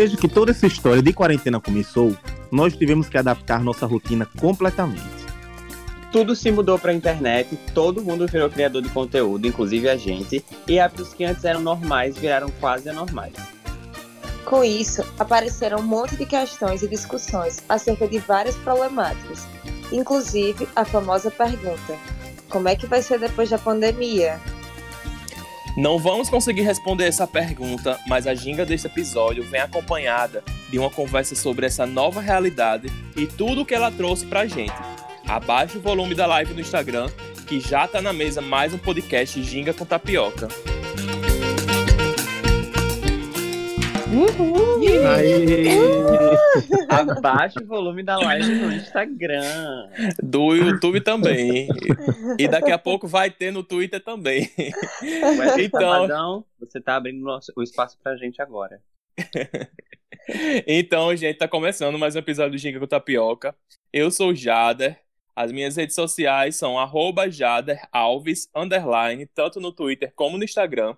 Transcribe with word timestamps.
Desde 0.00 0.16
que 0.16 0.28
toda 0.28 0.50
essa 0.50 0.66
história 0.66 1.02
de 1.02 1.12
quarentena 1.12 1.60
começou, 1.60 2.16
nós 2.50 2.74
tivemos 2.74 3.10
que 3.10 3.18
adaptar 3.18 3.62
nossa 3.62 3.84
rotina 3.84 4.26
completamente. 4.40 5.04
Tudo 6.10 6.34
se 6.34 6.50
mudou 6.50 6.78
para 6.78 6.90
a 6.90 6.94
internet, 6.94 7.54
todo 7.74 8.02
mundo 8.02 8.26
virou 8.26 8.48
criador 8.48 8.80
de 8.80 8.88
conteúdo, 8.88 9.46
inclusive 9.46 9.90
a 9.90 9.98
gente, 9.98 10.42
e 10.66 10.80
hábitos 10.80 11.12
que 11.12 11.22
antes 11.22 11.44
eram 11.44 11.60
normais 11.60 12.16
viraram 12.16 12.48
quase 12.60 12.88
anormais. 12.88 13.34
Com 14.46 14.64
isso, 14.64 15.04
apareceram 15.18 15.80
um 15.80 15.86
monte 15.86 16.16
de 16.16 16.24
questões 16.24 16.82
e 16.82 16.88
discussões 16.88 17.62
acerca 17.68 18.08
de 18.08 18.20
várias 18.20 18.56
problemáticas, 18.56 19.46
inclusive 19.92 20.66
a 20.74 20.82
famosa 20.82 21.30
pergunta: 21.30 21.94
como 22.48 22.70
é 22.70 22.74
que 22.74 22.86
vai 22.86 23.02
ser 23.02 23.18
depois 23.18 23.50
da 23.50 23.58
pandemia? 23.58 24.40
Não 25.80 25.98
vamos 25.98 26.28
conseguir 26.28 26.60
responder 26.60 27.06
essa 27.06 27.26
pergunta, 27.26 27.98
mas 28.06 28.26
a 28.26 28.34
ginga 28.34 28.66
deste 28.66 28.86
episódio 28.86 29.42
vem 29.44 29.62
acompanhada 29.62 30.44
de 30.68 30.78
uma 30.78 30.90
conversa 30.90 31.34
sobre 31.34 31.64
essa 31.64 31.86
nova 31.86 32.20
realidade 32.20 32.88
e 33.16 33.26
tudo 33.26 33.62
o 33.62 33.64
que 33.64 33.74
ela 33.74 33.90
trouxe 33.90 34.26
pra 34.26 34.46
gente. 34.46 34.74
Abaixe 35.26 35.78
o 35.78 35.80
volume 35.80 36.14
da 36.14 36.26
live 36.26 36.52
no 36.52 36.60
Instagram, 36.60 37.08
que 37.46 37.60
já 37.60 37.88
tá 37.88 38.02
na 38.02 38.12
mesa 38.12 38.42
mais 38.42 38.74
um 38.74 38.78
podcast 38.78 39.42
Ginga 39.42 39.72
com 39.72 39.86
Tapioca. 39.86 40.48
Uhul! 44.12 44.80
Abaixa 46.88 47.62
o 47.62 47.66
volume 47.66 48.02
da 48.02 48.16
live 48.16 48.54
no 48.56 48.72
Instagram. 48.72 49.88
Do 50.22 50.54
YouTube 50.54 51.00
também. 51.00 51.68
e 52.38 52.48
daqui 52.48 52.72
a 52.72 52.78
pouco 52.78 53.06
vai 53.06 53.30
ter 53.30 53.52
no 53.52 53.62
Twitter 53.62 54.02
também. 54.02 54.50
Mas, 55.36 55.58
então, 55.58 55.80
sabadão, 55.80 56.44
você 56.58 56.80
tá 56.80 56.96
abrindo 56.96 57.24
o 57.56 57.62
espaço 57.62 57.98
pra 58.02 58.16
gente 58.16 58.42
agora. 58.42 58.82
então, 60.66 61.14
gente, 61.14 61.38
tá 61.38 61.46
começando 61.46 61.98
mais 61.98 62.16
um 62.16 62.18
episódio 62.18 62.52
do 62.52 62.58
Ginga 62.58 62.80
com 62.80 62.86
Tapioca. 62.86 63.54
Eu 63.92 64.10
sou 64.10 64.30
o 64.30 64.34
Jader. 64.34 64.98
As 65.36 65.52
minhas 65.52 65.76
redes 65.76 65.94
sociais 65.94 66.56
são 66.56 66.76
@jaderalves 67.30 68.48
underline, 68.54 69.26
tanto 69.26 69.60
no 69.60 69.72
Twitter 69.72 70.12
como 70.14 70.36
no 70.36 70.44
Instagram. 70.44 70.96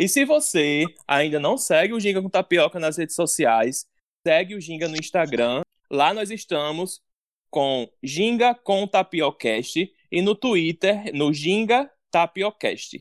E 0.00 0.08
se 0.08 0.24
você 0.24 0.86
ainda 1.06 1.38
não 1.38 1.58
segue 1.58 1.92
o 1.92 2.00
Ginga 2.00 2.22
com 2.22 2.30
Tapioca 2.30 2.80
nas 2.80 2.96
redes 2.96 3.14
sociais, 3.14 3.84
segue 4.26 4.54
o 4.54 4.60
Ginga 4.60 4.88
no 4.88 4.96
Instagram. 4.96 5.60
Lá 5.90 6.14
nós 6.14 6.30
estamos 6.30 7.02
com 7.50 7.86
Ginga 8.02 8.54
com 8.54 8.86
Tapiocast 8.86 9.92
e 10.10 10.22
no 10.22 10.34
Twitter, 10.34 11.14
no 11.14 11.34
Ginga 11.34 11.90
Tapiocast. 12.10 12.98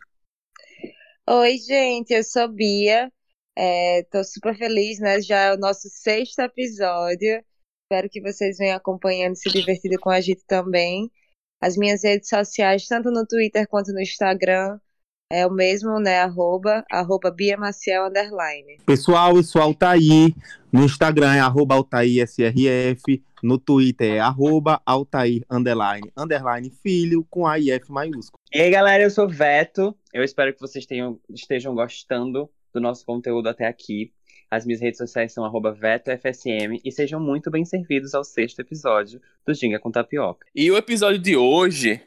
Oi, 1.25 1.58
gente, 1.59 2.14
eu 2.14 2.22
sou 2.22 2.50
Bia. 2.50 3.09
É, 3.58 4.03
tô 4.11 4.22
super 4.22 4.53
feliz, 4.58 5.00
né? 5.00 5.22
Já 5.22 5.39
é 5.39 5.53
o 5.53 5.58
nosso 5.58 5.88
sexto 5.88 6.39
episódio. 6.39 7.41
Espero 7.84 8.09
que 8.09 8.19
vocês 8.19 8.58
venham 8.58 8.75
acompanhando 8.75 9.38
se 9.38 9.50
divertindo 9.50 9.97
com 10.02 10.09
a 10.09 10.19
gente 10.19 10.44
também. 10.45 11.09
As 11.61 11.78
minhas 11.78 12.03
redes 12.03 12.28
sociais, 12.28 12.86
tanto 12.88 13.09
no 13.09 13.25
Twitter 13.25 13.66
quanto 13.69 13.94
no 13.94 14.02
Instagram, 14.02 14.78
é 15.31 15.45
o 15.45 15.52
mesmo, 15.52 15.99
né? 15.99 16.22
Arroba, 16.22 16.83
arroba 16.89 17.30
Bia 17.30 17.55
Maciel, 17.55 18.08
underline. 18.08 18.80
Pessoal, 18.83 19.35
eu 19.35 19.44
sou 19.44 19.61
Altair. 19.61 20.33
No 20.72 20.83
Instagram 20.83 21.35
é 21.35 21.39
arroba 21.39 21.75
Altair 21.75 22.27
SRF. 22.27 23.23
No 23.44 23.59
Twitter 23.59 24.16
é 24.16 24.19
arroba 24.19 24.81
Altair, 24.83 25.44
underline, 25.50 26.11
underline, 26.17 26.72
filho, 26.81 27.25
com 27.30 27.45
AIF 27.45 27.89
maiúsculo. 27.91 28.39
E 28.52 28.59
aí, 28.59 28.72
galera, 28.72 29.03
eu 29.03 29.11
sou 29.11 29.30
Veto. 29.30 29.95
Eu 30.11 30.23
espero 30.23 30.52
que 30.52 30.59
vocês 30.59 30.85
tenham, 30.88 31.19
estejam 31.29 31.75
gostando 31.75 32.50
do 32.73 32.81
nosso 32.81 33.06
conteúdo 33.06 33.47
até 33.47 33.68
aqui. 33.68 34.12
As 34.50 34.66
minhas 34.66 34.81
redes 34.81 34.97
sociais 34.97 35.31
são 35.31 35.45
arroba 35.45 35.72
VetoFSM 35.72 36.81
e 36.84 36.91
sejam 36.91 37.19
muito 37.19 37.51
bem 37.51 37.63
servidos 37.63 38.16
ao 38.16 38.23
sexto 38.23 38.62
episódio 38.62 39.22
do 39.45 39.53
Ginga 39.53 39.79
com 39.79 39.91
Tapioca. 39.91 40.47
E 40.56 40.72
o 40.72 40.75
episódio 40.75 41.19
de 41.19 41.38
hoje 41.38 42.01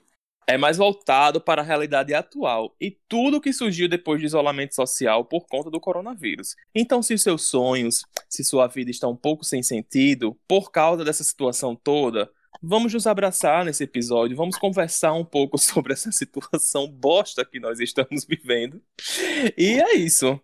é 0.47 0.59
mais 0.59 0.77
voltado 0.77 1.41
para 1.41 1.63
a 1.63 1.65
realidade 1.65 2.13
atual 2.15 2.75
e 2.81 2.91
tudo 3.09 3.41
que 3.41 3.53
surgiu 3.53 3.89
depois 3.89 4.21
do 4.21 4.27
isolamento 4.27 4.75
social 4.75 5.25
por 5.25 5.47
conta 5.47 5.71
do 5.71 5.81
coronavírus. 5.81 6.57
Então, 6.75 7.03
se 7.03 7.17
seus 7.17 7.49
sonhos, 7.49 8.05
se 8.29 8.43
sua 8.45 8.67
vida 8.67 8.91
está 8.91 9.09
um 9.09 9.17
pouco 9.17 9.45
sem 9.45 9.63
sentido 9.63 10.37
por 10.49 10.71
causa 10.71 11.05
dessa 11.05 11.25
situação 11.25 11.77
toda, 11.77 12.31
vamos 12.63 12.95
nos 12.95 13.07
abraçar 13.07 13.65
nesse 13.65 13.83
episódio, 13.83 14.37
vamos 14.37 14.57
conversar 14.57 15.13
um 15.15 15.25
pouco 15.25 15.59
sobre 15.59 15.93
essa 15.93 16.13
situação 16.13 16.87
bosta 16.87 17.45
que 17.45 17.59
nós 17.59 17.81
estamos 17.81 18.25
vivendo. 18.25 18.81
E 19.57 19.81
é 19.81 19.97
isso. 19.97 20.41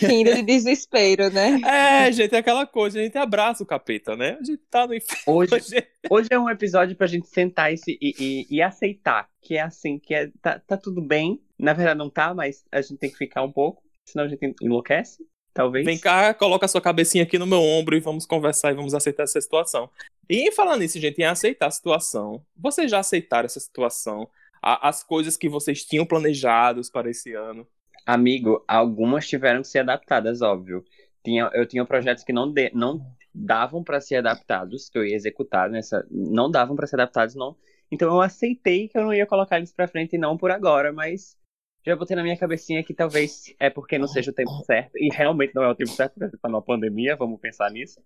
Rindo 0.00 0.34
de 0.34 0.42
desespero, 0.42 1.30
né? 1.30 1.60
É, 1.66 2.12
gente, 2.12 2.34
é 2.34 2.38
aquela 2.38 2.66
coisa, 2.66 2.98
a 2.98 3.02
gente 3.02 3.16
abraça 3.16 3.62
o 3.62 3.66
capeta, 3.66 4.16
né? 4.16 4.36
A 4.40 4.44
gente 4.44 4.62
tá 4.70 4.86
no 4.86 4.94
inferno. 4.94 5.22
Hoje, 5.26 5.50
hoje 6.10 6.28
é 6.30 6.38
um 6.38 6.50
episódio 6.50 6.96
pra 6.96 7.06
gente 7.06 7.28
sentar 7.28 7.72
e, 7.72 7.78
e, 8.00 8.46
e 8.50 8.62
aceitar 8.62 9.28
que 9.40 9.56
é 9.56 9.60
assim, 9.60 9.98
que 9.98 10.12
é, 10.12 10.30
tá, 10.42 10.58
tá 10.58 10.76
tudo 10.76 11.00
bem. 11.00 11.40
Na 11.58 11.72
verdade 11.72 11.98
não 11.98 12.10
tá, 12.10 12.34
mas 12.34 12.64
a 12.70 12.82
gente 12.82 12.98
tem 12.98 13.10
que 13.10 13.16
ficar 13.16 13.42
um 13.42 13.52
pouco, 13.52 13.82
senão 14.04 14.24
a 14.24 14.28
gente 14.28 14.54
enlouquece 14.60 15.24
talvez. 15.56 15.86
Vem 15.86 15.98
cá, 15.98 16.34
coloca 16.34 16.66
a 16.66 16.68
sua 16.68 16.80
cabecinha 16.80 17.24
aqui 17.24 17.38
no 17.38 17.46
meu 17.46 17.62
ombro 17.62 17.96
e 17.96 18.00
vamos 18.00 18.26
conversar 18.26 18.70
e 18.70 18.74
vamos 18.74 18.94
aceitar 18.94 19.22
essa 19.22 19.40
situação. 19.40 19.88
E 20.28 20.50
falar 20.50 20.76
nisso, 20.76 20.98
gente, 20.98 21.18
em 21.20 21.24
aceitar 21.24 21.66
a 21.66 21.70
situação, 21.70 22.44
vocês 22.56 22.90
já 22.90 22.98
aceitaram 22.98 23.46
essa 23.46 23.60
situação? 23.60 24.28
as 24.62 25.04
coisas 25.04 25.36
que 25.36 25.48
vocês 25.48 25.84
tinham 25.84 26.04
planejados 26.04 26.90
para 26.90 27.08
esse 27.08 27.32
ano? 27.34 27.64
Amigo, 28.04 28.64
algumas 28.66 29.28
tiveram 29.28 29.62
que 29.62 29.68
ser 29.68 29.80
adaptadas, 29.80 30.42
óbvio. 30.42 30.84
Tinha, 31.24 31.48
eu 31.54 31.66
tinha 31.66 31.84
projetos 31.84 32.24
que 32.24 32.32
não, 32.32 32.50
de, 32.50 32.70
não 32.74 33.00
davam 33.32 33.84
para 33.84 34.00
ser 34.00 34.16
adaptados, 34.16 34.88
que 34.88 34.98
eu 34.98 35.04
ia 35.04 35.14
executar 35.14 35.70
nessa. 35.70 36.04
Não 36.10 36.50
davam 36.50 36.74
para 36.74 36.86
ser 36.86 36.96
adaptados, 36.96 37.36
não. 37.36 37.56
Então 37.92 38.08
eu 38.08 38.20
aceitei 38.20 38.88
que 38.88 38.98
eu 38.98 39.04
não 39.04 39.14
ia 39.14 39.26
colocar 39.26 39.58
eles 39.58 39.72
para 39.72 39.86
frente, 39.86 40.18
não 40.18 40.36
por 40.36 40.50
agora, 40.50 40.92
mas 40.92 41.36
já 41.84 41.94
botei 41.94 42.16
na 42.16 42.22
minha 42.22 42.36
cabecinha 42.36 42.82
que 42.82 42.92
talvez 42.92 43.54
é 43.60 43.70
porque 43.70 43.96
não 43.96 44.08
seja 44.08 44.32
o 44.32 44.34
tempo 44.34 44.50
certo, 44.64 44.98
e 44.98 45.08
realmente 45.12 45.54
não 45.54 45.62
é 45.62 45.68
o 45.68 45.74
tempo 45.74 45.90
certo, 45.90 46.14
porque 46.18 46.36
tá 46.36 46.48
numa 46.48 46.62
pandemia, 46.62 47.14
vamos 47.14 47.40
pensar 47.40 47.70
nisso. 47.70 48.00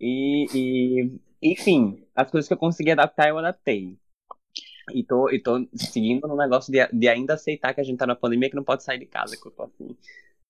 E, 0.00 0.46
e, 0.54 1.20
enfim, 1.44 2.06
as 2.14 2.30
coisas 2.30 2.48
que 2.48 2.54
eu 2.54 2.58
consegui 2.58 2.90
adaptar, 2.90 3.28
eu 3.28 3.38
adaptei. 3.38 3.98
E 4.92 5.04
tô, 5.04 5.30
e 5.30 5.42
tô 5.42 5.66
seguindo 5.74 6.26
no 6.26 6.36
negócio 6.36 6.72
de, 6.72 6.86
de 6.88 7.08
ainda 7.08 7.34
aceitar 7.34 7.74
que 7.74 7.80
a 7.80 7.84
gente 7.84 7.98
tá 7.98 8.06
na 8.06 8.16
pandemia 8.16 8.48
que 8.48 8.56
não 8.56 8.64
pode 8.64 8.82
sair 8.82 8.98
de 8.98 9.06
casa, 9.06 9.36
que 9.36 9.46
eu 9.46 9.52
tô 9.52 9.64
assim, 9.64 9.96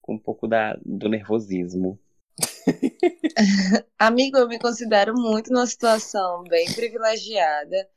com 0.00 0.14
um 0.14 0.18
pouco 0.18 0.46
da, 0.46 0.78
do 0.84 1.08
nervosismo. 1.08 1.98
Amigo, 3.98 4.38
eu 4.38 4.48
me 4.48 4.58
considero 4.58 5.14
muito 5.14 5.52
numa 5.52 5.66
situação 5.66 6.42
bem 6.44 6.66
privilegiada. 6.72 7.88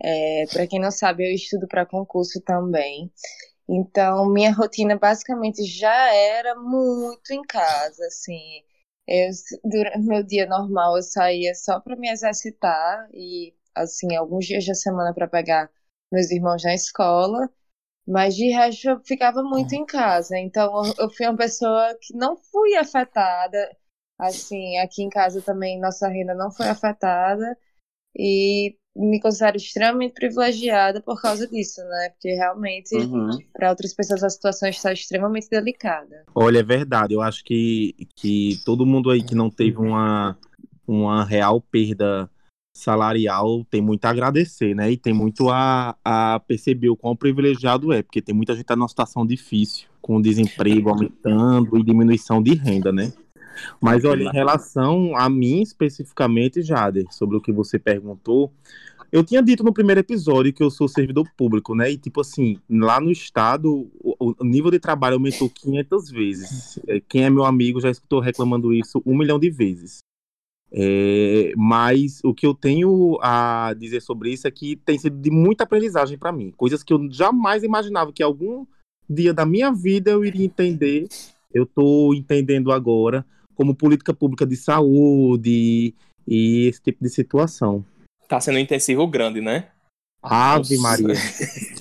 É, 0.00 0.44
para 0.52 0.66
quem 0.66 0.80
não 0.80 0.90
sabe, 0.90 1.28
eu 1.28 1.34
estudo 1.34 1.66
para 1.66 1.86
concurso 1.86 2.40
também. 2.40 3.10
Então, 3.68 4.26
minha 4.32 4.52
rotina 4.52 4.96
basicamente 4.96 5.64
já 5.64 6.14
era 6.14 6.54
muito 6.54 7.32
em 7.32 7.42
casa, 7.42 8.06
assim. 8.06 8.62
Eu, 9.08 9.30
durante 9.64 10.00
meu 10.06 10.22
dia 10.24 10.46
normal, 10.46 10.96
eu 10.96 11.02
saía 11.02 11.54
só 11.54 11.80
para 11.80 11.96
me 11.96 12.10
exercitar 12.10 13.08
e, 13.14 13.54
assim, 13.74 14.14
alguns 14.16 14.46
dias 14.46 14.66
da 14.66 14.74
semana 14.74 15.14
para 15.14 15.28
pegar 15.28 15.70
meus 16.12 16.30
irmãos 16.30 16.62
na 16.64 16.74
escola, 16.74 17.50
mas 18.06 18.36
de 18.36 18.50
resto 18.50 18.88
eu 18.90 19.00
ficava 19.04 19.42
muito 19.42 19.74
em 19.74 19.86
casa. 19.86 20.38
Então, 20.38 20.82
eu 20.98 21.10
fui 21.10 21.26
uma 21.26 21.36
pessoa 21.36 21.96
que 22.02 22.14
não 22.14 22.36
fui 22.36 22.76
afetada, 22.76 23.76
assim, 24.18 24.78
aqui 24.78 25.02
em 25.02 25.10
casa 25.10 25.42
também 25.42 25.80
nossa 25.80 26.08
renda 26.08 26.34
não 26.34 26.50
foi 26.52 26.68
afetada 26.68 27.56
e 28.16 28.76
me 28.98 29.20
considero 29.20 29.56
extremamente 29.56 30.12
privilegiada 30.12 31.00
por 31.00 31.20
causa 31.20 31.46
disso, 31.46 31.80
né? 31.82 32.10
Porque 32.10 32.34
realmente, 32.34 32.96
uhum. 32.96 33.30
para 33.52 33.70
outras 33.70 33.94
pessoas, 33.94 34.24
a 34.24 34.28
situação 34.28 34.68
está 34.68 34.92
extremamente 34.92 35.48
delicada. 35.48 36.24
Olha, 36.34 36.58
é 36.58 36.62
verdade. 36.62 37.14
Eu 37.14 37.22
acho 37.22 37.44
que, 37.44 37.94
que 38.16 38.60
todo 38.64 38.84
mundo 38.84 39.10
aí 39.10 39.22
que 39.22 39.34
não 39.34 39.50
teve 39.50 39.78
uma, 39.78 40.36
uma 40.86 41.24
real 41.24 41.60
perda 41.60 42.28
salarial 42.74 43.64
tem 43.70 43.80
muito 43.80 44.04
a 44.04 44.10
agradecer, 44.10 44.74
né? 44.74 44.90
E 44.90 44.96
tem 44.96 45.12
muito 45.12 45.48
a, 45.50 45.96
a 46.04 46.40
perceber 46.46 46.90
o 46.90 46.96
quão 46.96 47.16
privilegiado 47.16 47.92
é, 47.92 48.02
porque 48.02 48.22
tem 48.22 48.34
muita 48.34 48.54
gente 48.54 48.66
tá 48.66 48.76
numa 48.76 48.88
situação 48.88 49.26
difícil, 49.26 49.88
com 50.00 50.20
desemprego 50.20 50.90
aumentando 50.90 51.76
e 51.76 51.82
diminuição 51.82 52.42
de 52.42 52.54
renda, 52.54 52.92
né? 52.92 53.12
Mas 53.80 54.04
olha, 54.04 54.24
em 54.24 54.32
relação 54.32 55.16
a 55.16 55.28
mim 55.28 55.60
especificamente, 55.62 56.62
Jader, 56.62 57.06
sobre 57.10 57.36
o 57.36 57.40
que 57.40 57.52
você 57.52 57.78
perguntou, 57.78 58.52
eu 59.10 59.24
tinha 59.24 59.42
dito 59.42 59.64
no 59.64 59.72
primeiro 59.72 60.00
episódio 60.00 60.52
que 60.52 60.62
eu 60.62 60.70
sou 60.70 60.86
servidor 60.86 61.26
público, 61.36 61.74
né? 61.74 61.90
E, 61.90 61.96
tipo 61.96 62.20
assim, 62.20 62.58
lá 62.68 63.00
no 63.00 63.10
estado, 63.10 63.90
o, 64.00 64.34
o 64.38 64.44
nível 64.44 64.70
de 64.70 64.78
trabalho 64.78 65.14
aumentou 65.14 65.48
500 65.48 66.10
vezes. 66.10 66.78
É, 66.86 67.00
quem 67.00 67.24
é 67.24 67.30
meu 67.30 67.44
amigo 67.44 67.80
já 67.80 67.90
escutou 67.90 68.20
reclamando 68.20 68.72
isso 68.72 69.02
um 69.06 69.16
milhão 69.16 69.38
de 69.38 69.50
vezes. 69.50 70.00
É, 70.70 71.52
mas 71.56 72.20
o 72.22 72.34
que 72.34 72.46
eu 72.46 72.54
tenho 72.54 73.18
a 73.22 73.74
dizer 73.78 74.02
sobre 74.02 74.30
isso 74.30 74.46
é 74.46 74.50
que 74.50 74.76
tem 74.76 74.98
sido 74.98 75.18
de 75.18 75.30
muita 75.30 75.64
aprendizagem 75.64 76.18
para 76.18 76.32
mim. 76.32 76.52
Coisas 76.56 76.82
que 76.82 76.92
eu 76.92 77.10
jamais 77.10 77.62
imaginava 77.62 78.12
que 78.12 78.22
algum 78.22 78.66
dia 79.08 79.32
da 79.32 79.46
minha 79.46 79.72
vida 79.72 80.10
eu 80.10 80.24
iria 80.24 80.44
entender. 80.44 81.08
Eu 81.52 81.64
estou 81.64 82.14
entendendo 82.14 82.70
agora 82.70 83.24
como 83.54 83.74
política 83.74 84.12
pública 84.12 84.46
de 84.46 84.56
saúde 84.56 85.94
e 86.26 86.66
esse 86.66 86.82
tipo 86.82 87.02
de 87.02 87.08
situação. 87.08 87.84
Tá 88.28 88.40
sendo 88.40 88.56
um 88.56 88.60
intensivo 88.60 89.06
grande, 89.06 89.40
né? 89.40 89.68
Ave 90.22 90.76
Nossa. 90.76 91.02
Maria. 91.02 91.14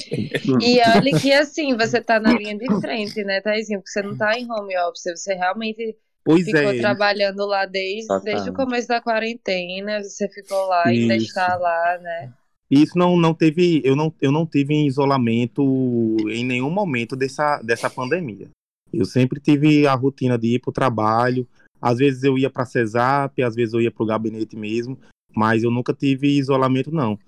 E 0.62 0.80
olha 0.96 1.20
que 1.20 1.34
assim, 1.34 1.76
você 1.76 2.00
tá 2.00 2.18
na 2.18 2.32
linha 2.32 2.58
de 2.58 2.66
frente, 2.80 3.22
né, 3.26 3.42
Taizinho? 3.42 3.80
Porque 3.80 3.92
você 3.92 4.02
não 4.02 4.16
tá 4.16 4.40
em 4.40 4.50
home 4.50 4.78
office, 4.78 5.04
você 5.18 5.34
realmente 5.34 5.98
Pois 6.24 6.46
ficou 6.46 6.72
é. 6.72 6.80
trabalhando 6.80 7.46
lá 7.46 7.66
desde, 7.66 8.08
desde 8.24 8.50
o 8.50 8.54
começo 8.54 8.88
da 8.88 9.02
quarentena, 9.02 10.02
você 10.02 10.30
ficou 10.30 10.66
lá, 10.68 10.84
ainda 10.86 11.16
Isso. 11.18 11.28
está 11.28 11.58
lá, 11.58 11.98
né? 12.02 12.34
Isso 12.70 12.98
não, 12.98 13.18
não 13.18 13.34
teve, 13.34 13.82
eu 13.84 13.96
não, 13.96 14.14
eu 14.22 14.32
não 14.32 14.46
tive 14.46 14.74
em 14.74 14.88
isolamento 14.88 16.18
em 16.30 16.44
nenhum 16.44 16.70
momento 16.70 17.16
dessa, 17.16 17.62
dessa 17.62 17.90
pandemia. 17.90 18.50
Eu 18.94 19.06
sempre 19.06 19.40
tive 19.40 19.88
a 19.88 19.94
rotina 19.94 20.38
de 20.38 20.56
ir 20.56 20.60
para 20.60 20.70
o 20.70 20.74
trabalho. 20.74 21.48
Às 21.82 21.98
vezes 21.98 22.24
eu 22.24 22.38
ia 22.38 22.50
para 22.50 22.64
a 22.64 22.66
CESAP, 22.66 23.42
às 23.42 23.56
vezes 23.56 23.74
eu 23.74 23.82
ia 23.82 23.92
para 23.92 24.04
o 24.04 24.08
gabinete 24.08 24.58
mesmo, 24.58 24.98
mas 25.38 25.62
eu 25.62 25.70
nunca 25.70 25.94
tive 25.94 26.36
isolamento, 26.38 26.92
não. 26.92 27.20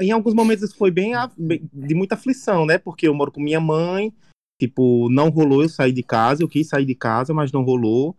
Em 0.00 0.12
alguns 0.12 0.32
momentos 0.32 0.62
isso 0.62 0.76
foi 0.76 0.92
bem, 0.92 1.12
de 1.36 1.94
muita 1.94 2.14
aflição, 2.14 2.64
né? 2.64 2.78
Porque 2.78 3.08
eu 3.08 3.14
moro 3.14 3.32
com 3.32 3.40
minha 3.40 3.58
mãe, 3.58 4.12
tipo, 4.60 5.08
não 5.10 5.28
rolou 5.28 5.62
eu 5.62 5.68
sair 5.68 5.92
de 5.92 6.04
casa, 6.04 6.42
eu 6.42 6.48
quis 6.48 6.68
sair 6.68 6.84
de 6.84 6.94
casa, 6.94 7.34
mas 7.34 7.50
não 7.50 7.64
rolou. 7.64 8.14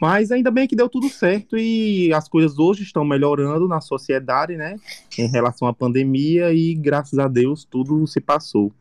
Mas 0.00 0.32
ainda 0.32 0.50
bem 0.50 0.66
que 0.66 0.74
deu 0.74 0.88
tudo 0.88 1.08
certo 1.08 1.56
e 1.56 2.12
as 2.12 2.28
coisas 2.28 2.58
hoje 2.58 2.82
estão 2.82 3.04
melhorando 3.04 3.68
na 3.68 3.80
sociedade, 3.80 4.56
né? 4.56 4.76
Em 5.16 5.28
relação 5.28 5.68
à 5.68 5.72
pandemia 5.72 6.52
e 6.52 6.74
graças 6.74 7.20
a 7.20 7.28
Deus 7.28 7.64
tudo 7.64 8.04
se 8.08 8.20
passou. 8.20 8.72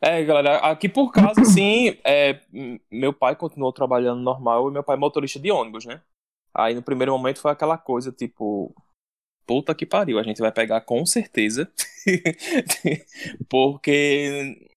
É, 0.00 0.24
galera, 0.24 0.56
aqui 0.58 0.88
por 0.88 1.12
casa, 1.12 1.44
sim, 1.46 1.96
é, 2.04 2.40
meu 2.90 3.12
pai 3.12 3.36
continuou 3.36 3.72
trabalhando 3.72 4.20
normal 4.20 4.68
e 4.68 4.72
meu 4.72 4.82
pai 4.82 4.96
é 4.96 4.98
motorista 4.98 5.38
de 5.38 5.52
ônibus, 5.52 5.84
né? 5.84 6.00
Aí 6.52 6.74
no 6.74 6.82
primeiro 6.82 7.12
momento 7.12 7.40
foi 7.40 7.52
aquela 7.52 7.78
coisa, 7.78 8.10
tipo, 8.10 8.74
puta 9.48 9.74
que 9.74 9.86
pariu, 9.86 10.18
a 10.18 10.22
gente 10.22 10.40
vai 10.42 10.52
pegar 10.52 10.82
com 10.82 11.06
certeza, 11.06 11.72
porque 13.48 14.68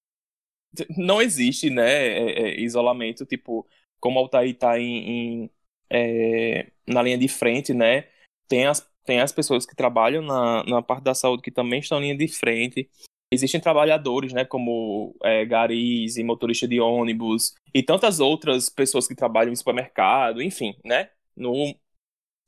não 0.98 1.22
existe, 1.22 1.70
né, 1.70 2.08
é, 2.08 2.42
é, 2.44 2.62
isolamento, 2.62 3.26
tipo, 3.26 3.68
como 4.00 4.18
o 4.18 4.24
Altair 4.24 4.58
tá 4.58 4.80
em, 4.80 5.44
em, 5.44 5.52
é, 5.90 6.72
na 6.88 7.02
linha 7.02 7.18
de 7.18 7.28
frente, 7.28 7.74
né, 7.74 8.08
tem 8.48 8.66
as, 8.66 8.90
tem 9.04 9.20
as 9.20 9.34
pessoas 9.34 9.66
que 9.66 9.76
trabalham 9.76 10.22
na, 10.24 10.64
na 10.64 10.82
parte 10.82 11.04
da 11.04 11.14
saúde 11.14 11.44
que 11.44 11.52
também 11.52 11.82
estão 11.82 12.00
em 12.00 12.04
linha 12.04 12.18
de 12.18 12.30
frente, 12.30 12.90
existem 13.30 13.60
trabalhadores, 13.60 14.32
né, 14.32 14.46
como 14.46 15.14
é, 15.22 15.46
garis 15.46 16.16
e 16.16 16.24
motorista 16.24 16.66
de 16.66 16.80
ônibus 16.80 17.54
e 17.74 17.84
tantas 17.84 18.22
outras 18.22 18.70
pessoas 18.70 19.06
que 19.06 19.16
trabalham 19.16 19.52
em 19.52 19.56
supermercado, 19.56 20.42
enfim, 20.42 20.78
né, 20.86 21.10
no, 21.36 21.76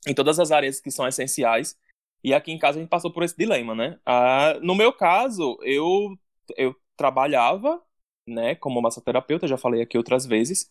em 0.06 0.14
todas 0.14 0.40
as 0.40 0.50
áreas 0.50 0.80
que 0.80 0.90
são 0.90 1.06
essenciais. 1.06 1.76
E 2.24 2.34
aqui 2.34 2.50
em 2.52 2.58
casa 2.58 2.78
a 2.78 2.80
gente 2.80 2.90
passou 2.90 3.12
por 3.12 3.22
esse 3.22 3.36
dilema, 3.36 3.74
né? 3.74 4.00
Ah, 4.06 4.54
no 4.62 4.74
meu 4.74 4.92
caso, 4.92 5.58
eu, 5.62 6.18
eu 6.56 6.74
trabalhava, 6.96 7.82
né, 8.26 8.54
como 8.54 8.80
massoterapeuta, 8.80 9.46
já 9.46 9.58
falei 9.58 9.82
aqui 9.82 9.98
outras 9.98 10.24
vezes. 10.24 10.70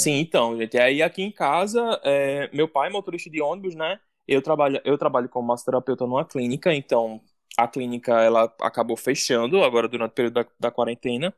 Sim, 0.00 0.20
então, 0.20 0.56
gente, 0.56 0.78
aí 0.78 1.02
aqui 1.02 1.22
em 1.22 1.32
casa, 1.32 2.00
é, 2.04 2.50
meu 2.54 2.68
pai 2.68 2.88
é 2.88 2.92
motorista 2.92 3.30
de 3.30 3.40
ônibus, 3.42 3.74
né? 3.74 4.00
Eu 4.28 4.42
trabalho, 4.42 4.80
eu 4.84 4.98
trabalho 4.98 5.28
como 5.28 5.48
massoterapeuta 5.48 6.06
numa 6.06 6.24
clínica, 6.24 6.74
então 6.74 7.20
a 7.56 7.66
clínica 7.66 8.22
ela 8.22 8.44
acabou 8.60 8.96
fechando 8.96 9.64
agora 9.64 9.88
durante 9.88 10.12
o 10.12 10.14
período 10.14 10.34
da, 10.34 10.46
da 10.60 10.70
quarentena, 10.70 11.34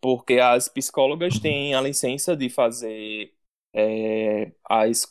porque 0.00 0.38
as 0.40 0.68
psicólogas 0.68 1.38
têm 1.38 1.74
a 1.74 1.80
licença 1.80 2.36
de 2.36 2.50
fazer 2.50 3.34
é, 3.74 4.52
as, 4.68 5.06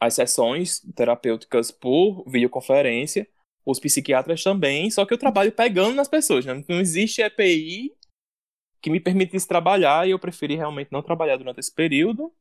as 0.00 0.14
sessões 0.14 0.80
terapêuticas 0.94 1.70
por 1.70 2.24
videoconferência, 2.28 3.28
os 3.64 3.78
psiquiatras 3.78 4.42
também, 4.42 4.90
só 4.90 5.04
que 5.04 5.12
eu 5.12 5.18
trabalho 5.18 5.52
pegando 5.52 5.94
nas 5.94 6.08
pessoas, 6.08 6.44
né? 6.46 6.64
Não 6.68 6.80
existe 6.80 7.20
EPI 7.20 7.94
que 8.80 8.90
me 8.90 9.00
permitisse 9.00 9.46
trabalhar 9.46 10.06
e 10.06 10.12
eu 10.12 10.18
preferi 10.18 10.56
realmente 10.56 10.92
não 10.92 11.02
trabalhar 11.02 11.36
durante 11.36 11.60
esse 11.60 11.74
período. 11.74 12.32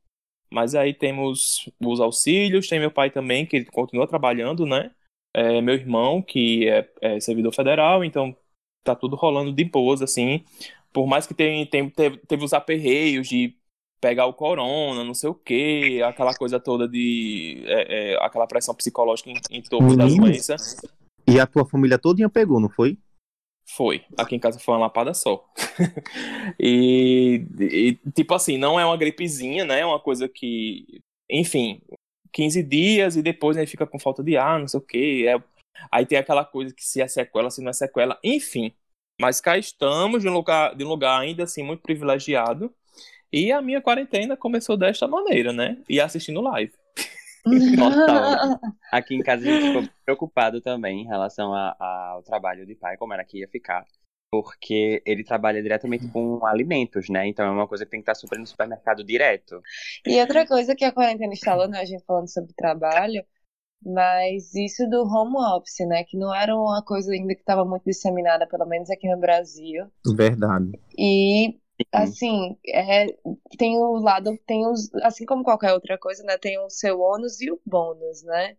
Mas 0.50 0.76
aí 0.76 0.94
temos 0.94 1.70
os 1.82 2.00
auxílios, 2.00 2.70
tem 2.70 2.80
meu 2.80 2.92
pai 2.92 3.12
também, 3.12 3.46
que 3.46 3.58
ele 3.58 3.66
continua 3.66 4.08
trabalhando, 4.08 4.66
né? 4.66 4.92
É, 5.34 5.62
meu 5.62 5.76
irmão, 5.76 6.22
que 6.22 6.68
é, 6.70 6.90
é 7.02 7.20
servidor 7.20 7.54
federal, 7.54 8.04
então 8.04 8.36
tá 8.84 8.96
tudo 8.96 9.16
rolando 9.16 9.52
de 9.52 9.66
boas, 9.66 10.02
assim. 10.02 10.46
Por 10.94 11.06
mais 11.06 11.28
que 11.28 11.34
tem, 11.34 11.66
tem, 11.66 11.90
teve, 11.90 12.18
teve 12.20 12.46
os 12.46 12.54
aperreios 12.54 13.28
de 13.28 13.56
pegar 14.00 14.26
o 14.26 14.34
corona, 14.34 15.04
não 15.04 15.14
sei 15.14 15.30
o 15.30 15.36
quê, 15.36 16.02
aquela 16.06 16.34
coisa 16.34 16.60
toda 16.60 16.88
de. 16.88 17.64
é, 17.66 18.14
é, 18.14 18.26
aquela 18.26 18.48
pressão 18.48 18.76
psicológica 18.76 19.30
em, 19.30 19.40
em 19.52 19.62
torno 19.62 19.96
da 19.96 20.06
doença. 20.06 20.56
E 21.28 21.40
a 21.40 21.48
tua 21.48 21.66
família 21.66 21.98
todinha 21.98 22.30
pegou, 22.30 22.60
não 22.60 22.70
foi? 22.70 22.98
Foi. 23.70 24.04
Aqui 24.18 24.36
em 24.36 24.40
casa 24.40 24.60
foi 24.60 24.74
uma 24.74 24.82
lapada 24.82 25.14
só. 25.14 25.46
e, 26.60 27.46
e, 27.60 28.12
tipo 28.12 28.34
assim, 28.34 28.58
não 28.58 28.80
é 28.80 28.86
uma 28.86 28.96
gripezinha, 28.96 29.66
né? 29.66 29.82
É 29.82 29.86
uma 29.86 30.00
coisa 30.00 30.30
que, 30.30 31.02
enfim, 31.30 31.82
15 32.32 32.64
dias 32.64 33.16
e 33.18 33.22
depois 33.22 33.58
aí 33.58 33.68
fica 33.68 33.86
com 33.86 34.00
falta 34.00 34.24
de 34.24 34.38
ar, 34.38 34.60
não 34.60 34.68
sei 34.68 34.80
o 34.80 34.84
quê. 34.84 35.26
É, 35.28 35.44
aí 35.92 36.06
tem 36.06 36.18
aquela 36.18 36.46
coisa 36.46 36.74
que 36.74 36.84
se 36.84 37.02
é 37.02 37.08
sequela, 37.08 37.52
se 37.52 37.62
não 37.62 37.70
é 37.70 37.74
sequela, 37.74 38.18
enfim. 38.24 38.74
Mas 39.20 39.42
cá 39.42 39.58
estamos 39.58 40.22
de 40.22 40.30
um 40.30 40.34
lugar, 40.34 40.76
de 40.76 40.86
um 40.86 40.88
lugar 40.88 41.20
ainda 41.20 41.44
assim 41.44 41.64
muito 41.64 41.82
privilegiado. 41.82 42.74
E 43.32 43.52
a 43.52 43.62
minha 43.62 43.82
quarentena 43.82 44.38
começou 44.38 44.78
desta 44.78 45.08
maneira, 45.08 45.52
né? 45.52 45.78
E 45.90 46.00
assistindo 46.00 46.42
live. 46.42 46.74
Total. 47.76 48.60
Aqui 48.92 49.16
em 49.16 49.22
casa 49.24 49.44
a 49.44 49.52
gente 49.54 49.68
ficou 49.68 49.84
preocupado 50.06 50.62
também 50.62 51.02
em 51.02 51.06
relação 51.08 51.54
a- 51.54 51.76
a- 51.80 52.10
ao 52.14 52.24
trabalho 52.24 52.66
de 52.66 52.76
pai, 52.76 52.98
como 52.98 53.14
era 53.14 53.24
que 53.24 53.40
ia 53.40 53.48
ficar. 53.48 53.86
Porque 54.32 55.02
ele 55.06 55.24
trabalha 55.24 55.62
diretamente 55.62 56.08
com 56.10 56.46
alimentos, 56.46 57.08
né? 57.10 57.26
Então 57.28 57.46
é 57.46 57.50
uma 57.52 57.68
coisa 57.68 57.86
que 57.86 57.92
tem 57.92 58.00
que 58.02 58.04
estar 58.04 58.16
super 58.16 58.38
no 58.38 58.46
supermercado 58.46 59.04
direto. 59.04 59.62
E 60.06 60.20
outra 60.20 60.46
coisa 60.46 60.76
que 60.76 60.84
a 60.84 60.92
quarentena 60.92 61.32
instalou, 61.34 61.68
né? 61.68 61.80
A 61.80 61.86
gente 61.86 62.04
falando 62.06 62.30
sobre 62.30 62.54
trabalho, 62.54 63.24
mas 63.86 64.54
isso 64.54 64.86
do 64.90 65.04
home 65.04 65.36
office, 65.56 65.88
né? 65.88 66.04
Que 66.04 66.18
não 66.18 66.34
era 66.36 66.54
uma 66.56 66.84
coisa 66.84 67.14
ainda 67.14 67.34
que 67.34 67.40
estava 67.42 67.64
muito 67.64 67.84
disseminada, 67.86 68.46
pelo 68.48 68.66
menos 68.66 68.90
aqui 68.90 69.08
no 69.10 69.18
Brasil. 69.18 69.86
Verdade. 70.16 70.72
E 70.98 71.58
assim, 71.92 72.58
é, 72.66 73.08
tem 73.58 73.78
o 73.78 73.94
lado, 73.98 74.38
tem 74.46 74.66
os, 74.68 74.94
assim 74.96 75.26
como 75.26 75.44
qualquer 75.44 75.74
outra 75.74 75.98
coisa, 75.98 76.24
né? 76.24 76.38
Tem 76.38 76.60
o 76.60 76.70
seu 76.70 77.00
ônus 77.00 77.40
e 77.42 77.52
o 77.52 77.60
bônus, 77.66 78.24
né? 78.24 78.58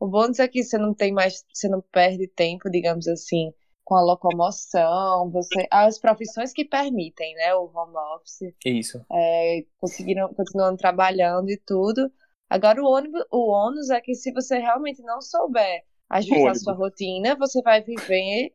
O 0.00 0.08
bônus 0.08 0.38
é 0.38 0.48
que 0.48 0.62
você 0.62 0.78
não 0.78 0.94
tem 0.94 1.12
mais, 1.12 1.44
você 1.52 1.68
não 1.68 1.80
perde 1.80 2.26
tempo, 2.28 2.70
digamos 2.70 3.06
assim, 3.08 3.52
com 3.84 3.94
a 3.94 4.02
locomoção, 4.02 5.30
você, 5.30 5.66
as 5.70 5.98
profissões 5.98 6.52
que 6.52 6.64
permitem, 6.64 7.34
né? 7.34 7.54
O 7.54 7.70
home 7.74 7.96
office 8.16 8.54
Isso. 8.64 9.04
é, 9.12 9.64
conseguiram, 9.78 10.32
continuando 10.34 10.76
trabalhando 10.76 11.50
e 11.50 11.56
tudo. 11.56 12.10
Agora 12.48 12.82
o 12.82 12.86
ônibus, 12.86 13.24
o 13.30 13.50
ônus 13.50 13.90
é 13.90 14.00
que 14.00 14.14
se 14.14 14.32
você 14.32 14.58
realmente 14.58 15.02
não 15.02 15.20
souber 15.20 15.84
ajustar 16.10 16.56
sua 16.56 16.74
rotina, 16.74 17.34
você 17.36 17.62
vai 17.62 17.82
viver 17.82 18.52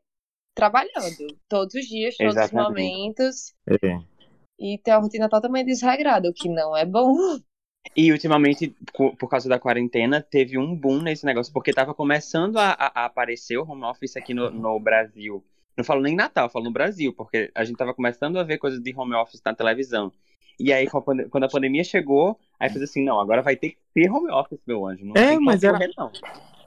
trabalhando 0.57 1.27
todos 1.47 1.73
os 1.75 1.85
dias, 1.85 2.17
todos 2.17 2.33
os 2.35 2.41
Exatamente. 2.41 2.69
momentos 2.69 3.53
É. 3.69 3.99
e 4.59 4.77
ter 4.79 4.91
uma 4.91 5.01
rotina 5.01 5.29
totalmente 5.29 5.67
desregrada, 5.67 6.27
o 6.29 6.33
que 6.33 6.49
não 6.49 6.75
é 6.75 6.83
bom. 6.85 7.15
E 7.95 8.11
ultimamente, 8.11 8.75
por 8.93 9.29
causa 9.29 9.47
da 9.47 9.57
quarentena, 9.59 10.21
teve 10.21 10.57
um 10.57 10.75
boom 10.75 11.01
nesse 11.01 11.25
negócio, 11.25 11.53
porque 11.53 11.71
tava 11.71 11.93
começando 11.93 12.57
a, 12.57 12.71
a- 12.71 13.05
aparecer 13.05 13.57
o 13.57 13.63
home 13.69 13.83
office 13.85 14.17
aqui 14.17 14.33
no, 14.33 14.49
no 14.51 14.77
Brasil. 14.79 15.41
Não 15.77 15.85
falo 15.85 16.01
nem 16.01 16.15
Natal, 16.15 16.49
falo 16.49 16.65
no 16.65 16.71
Brasil, 16.71 17.13
porque 17.13 17.49
a 17.55 17.63
gente 17.63 17.77
tava 17.77 17.93
começando 17.93 18.37
a 18.39 18.43
ver 18.43 18.57
coisas 18.57 18.81
de 18.81 18.93
home 18.97 19.13
office 19.15 19.41
na 19.45 19.53
televisão. 19.53 20.11
E 20.59 20.73
aí, 20.73 20.87
quando 20.87 21.43
a 21.43 21.47
pandemia 21.49 21.83
chegou, 21.83 22.37
aí 22.59 22.67
fez 22.67 22.81
assim, 22.81 23.05
não, 23.05 23.19
agora 23.19 23.43
vai 23.43 23.55
ter 23.55 23.69
que 23.69 23.77
ter 23.93 24.09
home 24.11 24.31
office, 24.31 24.59
meu 24.67 24.85
anjo. 24.87 25.05
Não 25.05 25.13
É, 25.15 25.29
tem 25.29 25.39
mas 25.39 25.63
era- 25.63 25.77
correr, 25.77 25.91
não. 25.95 26.11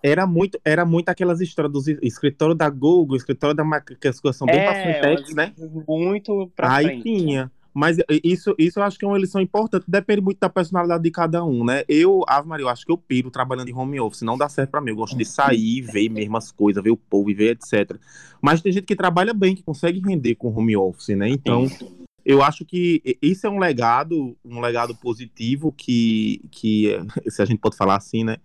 Era 0.03 0.27
muito, 0.27 0.59
era 0.65 0.85
muito 0.85 1.09
aquelas 1.09 1.41
histórias 1.41 1.73
dos 1.73 1.89
escritórios 1.89 2.57
da 2.57 2.69
Google, 2.71 3.17
escritório 3.17 3.55
da 3.55 3.65
Mac- 3.65 3.97
que 4.01 4.09
as 4.09 4.19
coisas 4.21 4.37
são 4.39 4.47
bem 4.47 4.61
É, 4.61 4.63
pra 4.63 4.75
fintechs, 4.75 5.35
né? 5.35 5.53
Muito 5.87 6.51
pra 6.57 6.75
Aí 6.75 6.87
frente. 6.87 7.03
tinha. 7.03 7.51
Mas 7.73 7.99
isso, 8.25 8.53
isso 8.59 8.81
eu 8.81 8.83
acho 8.83 8.99
que 8.99 9.05
é 9.05 9.09
uma 9.09 9.17
lição 9.19 9.41
importante, 9.41 9.85
depende 9.87 10.21
muito 10.21 10.41
da 10.41 10.49
personalidade 10.49 11.05
de 11.05 11.11
cada 11.11 11.45
um, 11.45 11.65
né? 11.65 11.85
Eu, 11.89 12.25
Ave 12.27 12.49
Maria, 12.49 12.65
eu 12.65 12.69
acho 12.69 12.85
que 12.85 12.91
eu 12.91 12.99
piro 12.99 13.31
trabalhando 13.31 13.69
em 13.69 13.75
home 13.75 14.01
office, 14.01 14.23
não 14.23 14.37
dá 14.37 14.49
certo 14.49 14.71
pra 14.71 14.81
mim. 14.81 14.91
Eu 14.91 14.97
gosto 14.97 15.17
de 15.17 15.25
sair, 15.25 15.81
ver 15.83 16.09
mesmo 16.09 16.37
as 16.37 16.51
coisas, 16.51 16.83
ver 16.83 16.91
o 16.91 16.97
povo 16.97 17.31
e 17.31 17.35
ver 17.35 17.53
etc. 17.53 17.97
Mas 18.43 18.61
tem 18.61 18.73
gente 18.73 18.87
que 18.87 18.97
trabalha 18.97 19.33
bem, 19.33 19.55
que 19.55 19.63
consegue 19.63 20.01
render 20.01 20.35
com 20.35 20.49
home 20.53 20.77
office, 20.77 21.17
né? 21.17 21.29
Então, 21.29 21.65
eu 22.25 22.43
acho 22.43 22.65
que 22.65 23.03
isso 23.23 23.47
é 23.47 23.51
um 23.51 23.61
legado, 23.61 24.37
um 24.45 24.61
legado 24.61 24.93
positivo 24.97 25.71
que, 25.71 26.43
que 26.51 26.99
se 27.31 27.41
a 27.41 27.45
gente 27.45 27.61
pode 27.61 27.77
falar 27.77 27.97
assim, 27.97 28.25
né? 28.25 28.39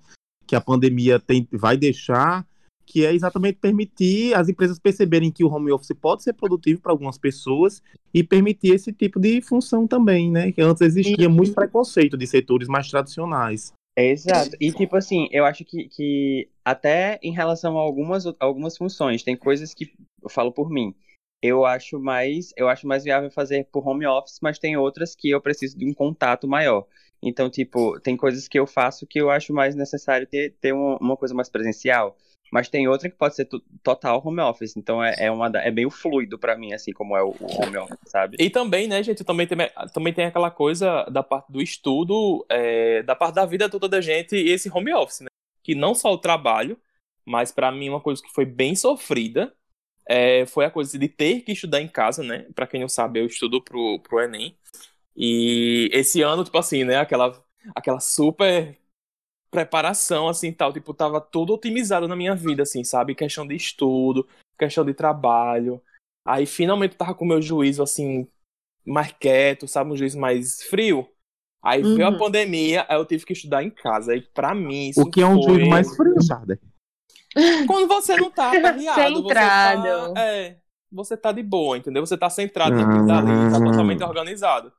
Que 0.47 0.55
a 0.55 0.61
pandemia 0.61 1.19
tem, 1.19 1.47
vai 1.51 1.75
deixar, 1.77 2.45
que 2.85 3.05
é 3.05 3.13
exatamente 3.13 3.57
permitir 3.59 4.33
as 4.35 4.47
empresas 4.47 4.77
perceberem 4.77 5.31
que 5.31 5.43
o 5.43 5.49
home 5.49 5.71
office 5.71 5.91
pode 5.99 6.23
ser 6.23 6.33
produtivo 6.33 6.81
para 6.81 6.91
algumas 6.91 7.17
pessoas 7.17 7.81
e 8.13 8.23
permitir 8.23 8.75
esse 8.75 8.93
tipo 8.93 9.19
de 9.19 9.41
função 9.41 9.87
também, 9.87 10.31
né? 10.31 10.51
Que 10.51 10.61
antes 10.61 10.81
existia 10.81 11.27
muito 11.27 11.53
preconceito 11.53 12.15
de 12.15 12.27
setores 12.27 12.67
mais 12.67 12.89
tradicionais. 12.89 13.73
Exato. 13.97 14.55
E 14.59 14.71
tipo 14.71 14.95
assim, 14.95 15.27
eu 15.31 15.45
acho 15.45 15.63
que, 15.63 15.87
que 15.87 16.49
até 16.63 17.17
em 17.23 17.31
relação 17.31 17.77
a 17.77 17.81
algumas, 17.81 18.25
algumas 18.39 18.77
funções, 18.77 19.23
tem 19.23 19.37
coisas 19.37 19.73
que 19.73 19.93
eu 20.21 20.29
falo 20.29 20.51
por 20.51 20.69
mim. 20.69 20.93
Eu 21.41 21.65
acho 21.65 21.99
mais, 21.99 22.51
eu 22.57 22.67
acho 22.67 22.87
mais 22.87 23.03
viável 23.03 23.31
fazer 23.31 23.67
por 23.71 23.87
home 23.87 24.05
office, 24.05 24.39
mas 24.41 24.59
tem 24.59 24.75
outras 24.75 25.15
que 25.15 25.29
eu 25.29 25.41
preciso 25.41 25.77
de 25.77 25.85
um 25.89 25.93
contato 25.93 26.47
maior. 26.47 26.85
Então, 27.25 27.49
tipo, 27.49 27.99
tem 27.99 28.15
coisas 28.15 28.47
que 28.47 28.59
eu 28.59 28.67
faço 28.67 29.07
que 29.07 29.19
eu 29.19 29.31
acho 29.31 29.51
mais 29.51 29.75
necessário 29.75 30.27
ter, 30.27 30.55
ter 30.61 30.73
uma, 30.73 30.97
uma 30.97 31.17
coisa 31.17 31.33
mais 31.33 31.49
presencial. 31.49 32.15
Mas 32.51 32.69
tem 32.69 32.87
outra 32.87 33.09
que 33.09 33.17
pode 33.17 33.35
ser 33.35 33.49
total 33.81 34.21
home 34.23 34.39
office. 34.39 34.77
Então 34.77 35.03
é, 35.03 35.15
é, 35.17 35.31
uma, 35.31 35.47
é 35.57 35.71
meio 35.71 35.89
fluido 35.89 36.37
para 36.37 36.55
mim, 36.55 36.73
assim, 36.73 36.93
como 36.93 37.17
é 37.17 37.23
o, 37.23 37.29
o, 37.29 37.63
home 37.63 37.77
office, 37.77 37.97
sabe? 38.05 38.37
E 38.39 38.49
também, 38.49 38.87
né, 38.87 39.01
gente, 39.01 39.23
também 39.23 39.47
tem, 39.47 39.57
também 39.91 40.13
tem 40.13 40.25
aquela 40.25 40.51
coisa 40.51 41.03
da 41.05 41.23
parte 41.23 41.51
do 41.51 41.59
estudo, 41.61 42.45
é, 42.47 43.01
da 43.01 43.15
parte 43.15 43.35
da 43.35 43.45
vida 43.45 43.67
toda 43.67 43.89
da 43.89 43.99
gente 43.99 44.35
e 44.35 44.51
esse 44.51 44.69
home 44.69 44.93
office, 44.93 45.21
né? 45.21 45.27
Que 45.63 45.73
não 45.73 45.95
só 45.95 46.13
o 46.13 46.19
trabalho, 46.19 46.77
mas 47.25 47.51
para 47.51 47.71
mim 47.71 47.89
uma 47.89 47.99
coisa 47.99 48.21
que 48.21 48.31
foi 48.31 48.45
bem 48.45 48.75
sofrida 48.75 49.51
é, 50.07 50.45
foi 50.45 50.65
a 50.65 50.71
coisa 50.71 50.99
de 50.99 51.07
ter 51.07 51.41
que 51.41 51.51
estudar 51.51 51.81
em 51.81 51.87
casa, 51.87 52.23
né? 52.23 52.45
Para 52.53 52.67
quem 52.67 52.79
não 52.79 52.87
sabe, 52.87 53.19
eu 53.19 53.25
estudo 53.25 53.61
pro, 53.61 53.99
pro 53.99 54.19
Enem. 54.19 54.55
E 55.15 55.89
esse 55.93 56.21
ano, 56.21 56.43
tipo 56.43 56.57
assim, 56.57 56.83
né? 56.83 56.97
Aquela, 56.97 57.41
aquela 57.73 57.99
super 57.99 58.77
preparação, 59.49 60.27
assim, 60.27 60.51
tal. 60.51 60.73
Tipo, 60.73 60.93
tava 60.93 61.21
tudo 61.21 61.53
otimizado 61.53 62.07
na 62.07 62.15
minha 62.15 62.35
vida, 62.35 62.63
assim, 62.63 62.83
sabe? 62.83 63.15
Questão 63.15 63.47
de 63.47 63.55
estudo, 63.55 64.27
questão 64.59 64.83
de 64.83 64.93
trabalho. 64.93 65.81
Aí, 66.25 66.45
finalmente, 66.45 66.97
tava 66.97 67.15
com 67.15 67.23
o 67.23 67.27
meu 67.27 67.41
juízo, 67.41 67.81
assim, 67.81 68.27
mais 68.85 69.13
quieto, 69.13 69.67
sabe? 69.67 69.91
Um 69.91 69.95
juízo 69.95 70.19
mais 70.19 70.63
frio. 70.63 71.07
Aí 71.63 71.81
uhum. 71.81 71.95
veio 71.95 72.07
a 72.07 72.11
uhum. 72.11 72.17
pandemia, 72.17 72.85
aí 72.87 72.97
eu 72.97 73.05
tive 73.05 73.25
que 73.25 73.33
estudar 73.33 73.63
em 73.63 73.69
casa. 73.69 74.11
Aí, 74.11 74.21
pra 74.21 74.53
mim, 74.53 74.89
isso 74.89 75.01
O 75.01 75.09
que 75.09 75.21
é 75.21 75.25
um 75.25 75.41
juízo 75.41 75.69
mais 75.69 75.95
frio, 75.95 76.21
sabe? 76.21 76.59
Quando 77.67 77.87
você 77.87 78.15
não 78.17 78.29
tá 78.29 78.49
aperreado, 78.53 79.23
você 79.23 79.33
tá... 79.33 80.13
É, 80.17 80.57
você 80.91 81.17
tá 81.17 81.31
de 81.31 81.41
boa, 81.41 81.77
entendeu? 81.77 82.05
Você 82.05 82.17
tá 82.17 82.29
centrado 82.29 82.75
naquilo 82.75 83.07
dali, 83.07 83.51
tá 83.51 83.59
totalmente 83.59 84.03
organizado. 84.03 84.71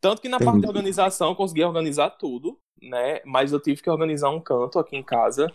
Tanto 0.00 0.22
que 0.22 0.28
na 0.28 0.36
Entendi. 0.36 0.50
parte 0.50 0.60
de 0.62 0.66
organização 0.66 1.28
eu 1.30 1.36
consegui 1.36 1.62
organizar 1.62 2.10
tudo, 2.10 2.58
né? 2.80 3.20
Mas 3.24 3.52
eu 3.52 3.60
tive 3.60 3.82
que 3.82 3.90
organizar 3.90 4.30
um 4.30 4.40
canto 4.40 4.78
aqui 4.78 4.96
em 4.96 5.02
casa. 5.02 5.52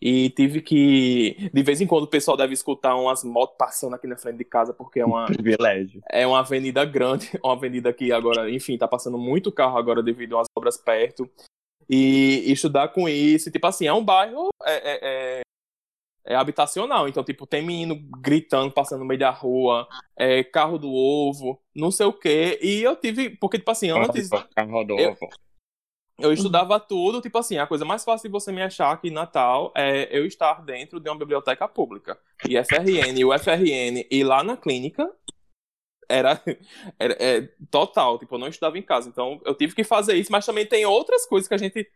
E 0.00 0.30
tive 0.30 0.60
que. 0.60 1.48
De 1.54 1.62
vez 1.62 1.80
em 1.80 1.86
quando 1.86 2.04
o 2.04 2.08
pessoal 2.08 2.36
deve 2.36 2.52
escutar 2.52 2.96
umas 2.96 3.22
motos 3.22 3.54
passando 3.56 3.94
aqui 3.94 4.08
na 4.08 4.16
frente 4.16 4.38
de 4.38 4.44
casa, 4.44 4.74
porque 4.74 4.98
é 4.98 5.06
uma. 5.06 5.26
Privilégio. 5.26 6.02
É 6.10 6.26
uma 6.26 6.40
avenida 6.40 6.84
grande, 6.84 7.30
uma 7.44 7.52
avenida 7.52 7.92
que 7.92 8.10
agora, 8.10 8.50
enfim, 8.50 8.76
tá 8.76 8.88
passando 8.88 9.16
muito 9.16 9.52
carro 9.52 9.78
agora 9.78 10.02
devido 10.02 10.36
às 10.36 10.46
obras 10.58 10.76
perto. 10.76 11.30
E, 11.88 12.42
e 12.46 12.52
estudar 12.52 12.88
com 12.88 13.08
isso, 13.08 13.50
tipo 13.50 13.66
assim, 13.66 13.86
é 13.86 13.92
um 13.92 14.04
bairro 14.04 14.48
é, 14.64 14.74
é, 14.74 15.40
é 16.24 16.34
habitacional. 16.34 17.08
Então, 17.08 17.24
tipo, 17.24 17.46
tem 17.46 17.62
menino 17.62 17.96
gritando, 18.20 18.72
passando 18.72 19.00
no 19.00 19.06
meio 19.06 19.20
da 19.20 19.30
rua, 19.30 19.88
é, 20.16 20.42
carro 20.44 20.78
do 20.78 20.92
ovo, 20.92 21.60
não 21.74 21.90
sei 21.90 22.06
o 22.06 22.12
quê. 22.12 22.58
E 22.62 22.82
eu 22.82 22.96
tive. 22.96 23.30
Porque, 23.30 23.58
tipo 23.58 23.70
assim, 23.70 23.90
antes. 23.90 24.28
Carro 24.54 24.84
do 24.84 24.98
eu, 24.98 25.10
ovo. 25.10 25.28
Eu 26.18 26.32
estudava 26.32 26.78
tudo, 26.78 27.20
tipo 27.20 27.36
assim, 27.38 27.58
a 27.58 27.66
coisa 27.66 27.84
mais 27.84 28.04
fácil 28.04 28.28
de 28.28 28.32
você 28.32 28.52
me 28.52 28.62
achar 28.62 28.92
aqui 28.92 29.08
em 29.08 29.12
Natal 29.12 29.72
é 29.74 30.08
eu 30.16 30.24
estar 30.24 30.62
dentro 30.62 31.00
de 31.00 31.08
uma 31.08 31.18
biblioteca 31.18 31.66
pública. 31.66 32.18
E 32.48 32.56
FRN, 32.62 33.24
o 33.24 33.36
FRN 33.36 34.06
e 34.08 34.22
lá 34.22 34.44
na 34.44 34.56
clínica 34.56 35.10
era, 36.08 36.40
era 36.98 37.16
é, 37.18 37.48
total, 37.70 38.18
tipo, 38.18 38.34
eu 38.34 38.38
não 38.38 38.48
estudava 38.48 38.78
em 38.78 38.82
casa. 38.82 39.08
Então 39.08 39.40
eu 39.44 39.54
tive 39.54 39.74
que 39.74 39.82
fazer 39.82 40.14
isso, 40.14 40.30
mas 40.30 40.46
também 40.46 40.66
tem 40.66 40.84
outras 40.84 41.26
coisas 41.26 41.48
que 41.48 41.54
a 41.54 41.58
gente 41.58 41.90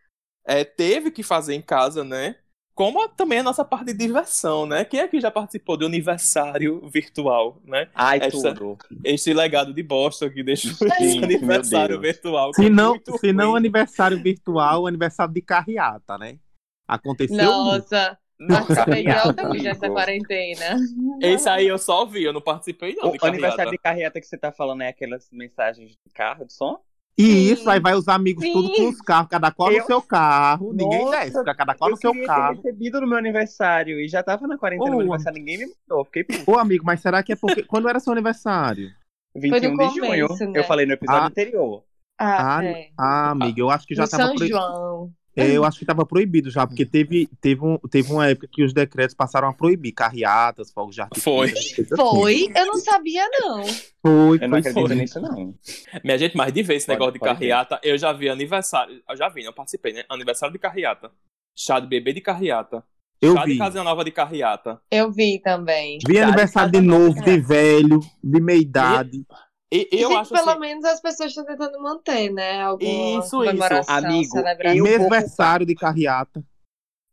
é, 0.44 0.64
teve 0.64 1.10
que 1.10 1.22
fazer 1.22 1.54
em 1.54 1.62
casa, 1.62 2.02
né? 2.02 2.36
Como 2.76 3.08
também 3.08 3.38
a 3.38 3.42
nossa 3.42 3.64
parte 3.64 3.86
de 3.86 3.94
diversão, 3.94 4.66
né? 4.66 4.84
Quem 4.84 5.00
aqui 5.00 5.18
já 5.18 5.30
participou 5.30 5.78
do 5.78 5.86
aniversário 5.86 6.86
virtual, 6.90 7.58
né? 7.64 7.88
Ai, 7.94 8.18
Essa, 8.20 8.54
tudo. 8.54 8.76
Esse 9.02 9.32
legado 9.32 9.72
de 9.72 9.82
bosta 9.82 10.28
que 10.28 10.42
deixou 10.42 10.86
esse 10.86 11.16
aniversário 11.24 11.98
virtual. 11.98 12.52
Se 12.52 12.66
é 12.66 12.68
não, 12.68 13.00
se 13.18 13.32
não 13.32 13.56
aniversário 13.56 14.22
virtual, 14.22 14.86
aniversário 14.86 15.32
de 15.32 15.40
carreata, 15.40 16.18
né? 16.18 16.38
Aconteceu 16.86 17.42
Nossa, 17.42 18.18
participei 18.46 19.04
de 19.04 19.10
alta 19.10 19.48
nessa 19.48 19.88
quarentena. 19.88 20.76
Esse 21.22 21.48
aí 21.48 21.66
eu 21.66 21.78
só 21.78 22.04
vi, 22.04 22.24
eu 22.24 22.32
não 22.34 22.42
participei 22.42 22.94
não. 22.94 23.10
O 23.10 23.26
aniversário 23.26 23.72
de 23.72 23.78
carreata 23.78 24.20
que 24.20 24.26
você 24.26 24.36
tá 24.36 24.52
falando 24.52 24.82
é 24.82 24.88
aquelas 24.88 25.30
mensagens 25.32 25.92
de 25.92 26.12
carro, 26.12 26.44
de 26.44 26.52
som? 26.52 26.78
E 27.18 27.50
isso, 27.50 27.68
aí 27.70 27.80
vai 27.80 27.94
os 27.94 28.08
amigos 28.08 28.44
Sim. 28.44 28.52
tudo 28.52 28.72
com 28.74 28.88
os 28.90 29.00
carros, 29.00 29.28
cada 29.30 29.50
qual 29.50 29.72
eu... 29.72 29.78
no 29.78 29.86
seu 29.86 30.02
carro. 30.02 30.72
Nossa, 30.74 30.76
ninguém 30.76 31.10
desce, 31.10 31.44
cada 31.44 31.74
qual 31.74 31.90
no 31.90 31.96
seu 31.96 32.12
carro. 32.26 32.52
Eu 32.52 32.62
recebido 32.62 33.00
no 33.00 33.06
meu 33.06 33.16
aniversário 33.16 33.98
e 33.98 34.06
já 34.06 34.22
tava 34.22 34.46
na 34.46 34.58
quarentena 34.58 34.90
no 34.90 34.96
meu 34.96 35.00
aniversário, 35.00 35.38
ninguém 35.38 35.58
me 35.58 35.66
mandou, 35.88 36.04
fiquei 36.04 36.24
puto. 36.24 36.50
Ô, 36.50 36.58
amigo, 36.58 36.84
mas 36.84 37.00
será 37.00 37.22
que 37.22 37.32
é 37.32 37.36
porque. 37.36 37.62
Quando 37.62 37.88
era 37.88 37.98
seu 38.00 38.12
aniversário? 38.12 38.90
21 39.34 39.76
de 39.76 39.94
junho. 39.94 40.28
Né? 40.28 40.52
Eu 40.54 40.64
falei 40.64 40.84
no 40.84 40.92
episódio 40.92 41.22
ah. 41.22 41.26
anterior. 41.26 41.84
Ah, 42.18 42.58
ah, 42.58 42.64
é. 42.64 42.88
ah, 42.98 43.30
amiga, 43.30 43.60
eu 43.60 43.70
acho 43.70 43.86
que 43.86 43.94
já 43.94 44.04
no 44.04 44.08
tava. 44.08 44.22
São 44.24 44.34
pro... 44.34 44.46
João. 44.46 45.12
É, 45.36 45.50
eu 45.50 45.64
acho 45.64 45.78
que 45.78 45.84
estava 45.84 46.06
proibido 46.06 46.50
já, 46.50 46.66
porque 46.66 46.86
teve, 46.86 47.28
teve, 47.40 47.62
um, 47.62 47.76
teve 47.90 48.10
uma 48.10 48.26
época 48.26 48.48
que 48.50 48.64
os 48.64 48.72
decretos 48.72 49.14
passaram 49.14 49.48
a 49.48 49.52
proibir 49.52 49.92
carreatas, 49.92 50.72
fogos 50.72 50.94
de 50.94 51.02
artifício. 51.02 51.30
Foi. 51.30 51.50
Assim. 51.50 51.84
Foi? 51.94 52.52
Eu 52.56 52.66
não 52.66 52.76
sabia, 52.76 53.28
não. 53.38 53.64
Foi, 54.02 54.38
eu 54.40 54.48
não 54.48 54.58
acredito 54.58 54.86
foi. 54.86 54.96
nisso, 54.96 55.20
não. 55.20 55.54
Minha 56.02 56.18
gente, 56.18 56.36
mas 56.36 56.52
de 56.52 56.62
vez 56.62 56.78
esse 56.78 56.86
pode, 56.86 56.98
negócio 56.98 57.12
de 57.12 57.20
carreata, 57.20 57.78
ver. 57.82 57.90
eu 57.90 57.98
já 57.98 58.12
vi 58.12 58.30
aniversário, 58.30 59.02
eu 59.08 59.16
já 59.16 59.28
vi, 59.28 59.44
não 59.44 59.52
participei, 59.52 59.92
né? 59.92 60.04
Aniversário 60.08 60.52
de 60.52 60.58
carreata. 60.58 61.10
Chá 61.54 61.80
de 61.80 61.86
bebê 61.86 62.12
de 62.12 62.20
carreata. 62.22 62.82
Eu 63.20 63.34
Chá 63.34 63.44
vi. 63.44 63.52
de 63.52 63.58
casa 63.58 63.82
nova 63.82 64.04
de 64.04 64.10
carreata. 64.10 64.80
Eu 64.90 65.10
vi 65.10 65.40
também. 65.40 65.98
Vi 66.06 66.16
Chá 66.16 66.24
aniversário 66.24 66.72
de, 66.72 66.80
de 66.80 66.86
novo, 66.86 67.22
de 67.22 67.40
velho, 67.40 68.00
de 68.22 68.40
meia 68.40 68.60
idade. 68.60 69.18
E... 69.18 69.26
E, 69.72 69.88
eu 69.92 70.16
acho 70.16 70.32
pelo 70.32 70.50
assim... 70.50 70.60
menos 70.60 70.84
as 70.84 71.00
pessoas 71.00 71.30
estão 71.30 71.44
tentando 71.44 71.80
manter, 71.80 72.30
né? 72.30 72.62
Alguma 72.62 73.20
isso, 73.20 73.38
comemoração, 73.38 74.20
isso. 74.20 74.38
Amigo. 74.38 74.68
Aniversário 74.68 75.66
de 75.66 75.74
carreata. 75.74 76.44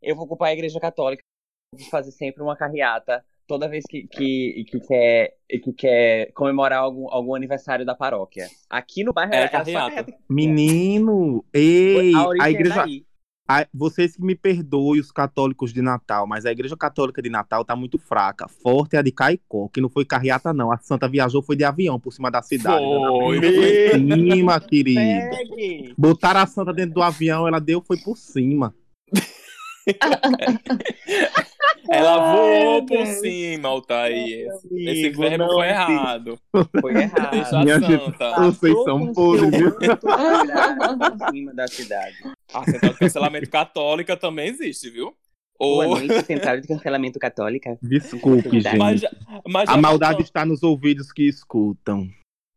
Eu 0.02 0.16
vou 0.16 0.26
ocupar 0.26 0.50
a 0.50 0.54
igreja 0.54 0.80
católica 0.80 1.24
de 1.76 1.90
fazer 1.90 2.12
sempre 2.12 2.44
uma 2.44 2.56
carreata 2.56 3.26
toda 3.48 3.68
vez 3.68 3.84
que, 3.90 4.08
que, 4.08 4.66
que, 4.70 4.80
quer, 4.80 5.36
que 5.50 5.74
quer 5.74 6.32
comemorar 6.34 6.80
algum, 6.80 7.10
algum 7.10 7.34
aniversário 7.36 7.86
da 7.86 7.96
paróquia. 7.96 8.48
Aqui 8.70 9.04
no 9.04 9.14
bairro 9.14 9.34
é, 9.34 9.44
é 9.44 9.48
carreata. 9.48 10.14
Menino, 10.30 11.44
ei, 11.54 12.14
a, 12.14 12.46
a 12.46 12.52
igreja... 12.52 12.86
É 12.88 13.13
a, 13.48 13.68
vocês 13.74 14.16
que 14.16 14.24
me 14.24 14.36
perdoem, 14.36 15.02
os 15.02 15.12
católicos 15.12 15.74
de 15.74 15.82
Natal, 15.82 16.26
mas 16.26 16.46
a 16.46 16.52
igreja 16.52 16.78
católica 16.78 17.22
de 17.22 17.30
Natal 17.30 17.66
tá 17.66 17.76
muito 17.76 17.98
fraca. 17.98 18.48
Forte 18.48 18.96
é 18.96 19.00
a 19.00 19.02
de 19.02 19.12
Caicó, 19.12 19.68
que 19.68 19.82
não 19.82 19.90
foi 19.90 20.06
carreata, 20.06 20.54
não. 20.54 20.72
A 20.72 20.78
Santa 20.78 21.08
viajou, 21.10 21.44
foi 21.44 21.56
de 21.56 21.64
avião 21.64 22.00
por 22.00 22.14
cima 22.14 22.32
da 22.32 22.42
cidade. 22.42 22.84
Foi, 22.84 23.42
foi 23.42 23.90
por 23.90 24.32
cima, 24.32 24.60
querida. 24.60 25.30
Botaram 25.98 26.40
a 26.40 26.46
Santa 26.48 26.74
dentro 26.74 26.96
do 26.96 27.04
avião, 27.04 27.48
ela 27.48 27.60
deu, 27.60 27.84
foi 27.86 27.98
por 27.98 28.18
cima. 28.18 28.74
Ela 31.90 32.34
voou 32.34 32.86
por 32.86 33.06
cima, 33.06 33.70
Altair. 33.70 34.48
Esse, 34.48 34.90
esse 34.90 35.10
verbo 35.10 35.46
foi 35.48 35.68
errado. 35.68 36.40
Foi 36.82 36.94
errado. 36.94 37.66
Deixa 37.66 37.78
a 37.78 38.00
santa. 38.00 38.42
Vocês 38.42 38.84
são 38.84 39.12
podres, 39.14 39.52
viu? 39.52 39.72
Por 39.76 41.32
cima 41.32 41.54
da 41.54 41.68
cidade. 41.68 42.16
A 42.54 42.64
central 42.64 42.94
de 42.94 43.00
cancelamento 43.00 43.50
católica 43.50 44.16
também 44.16 44.48
existe, 44.50 44.90
viu? 44.90 45.14
Ou... 45.60 45.84
Boa 45.84 46.00
noite, 46.00 46.26
central 46.26 46.60
de 46.60 46.68
cancelamento 46.68 47.20
católica. 47.20 47.78
Desculpe, 47.82 48.60
gente. 48.60 48.78
Mas, 48.78 49.02
mas 49.48 49.70
a 49.70 49.78
maldade 49.78 50.22
está 50.24 50.46
nos 50.46 50.64
ouvidos 50.64 51.12
que 51.12 51.28
escutam. 51.28 52.08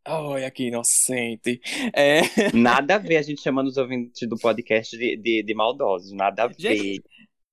Olha 0.07 0.51
que 0.51 0.69
inocente. 0.69 1.61
É... 1.93 2.21
Nada 2.55 2.97
a 2.97 2.99
ver 2.99 3.17
a 3.17 3.23
gente 3.23 3.43
chamando 3.43 3.67
os 3.67 3.77
ouvintes 3.77 4.29
do 4.29 4.37
podcast 4.37 4.97
de, 4.97 5.17
de, 5.17 5.43
de 5.43 5.55
maldosos. 5.55 6.13
Nada 6.13 6.45
a 6.45 6.47
ver. 6.47 6.55
Gente, 6.59 7.03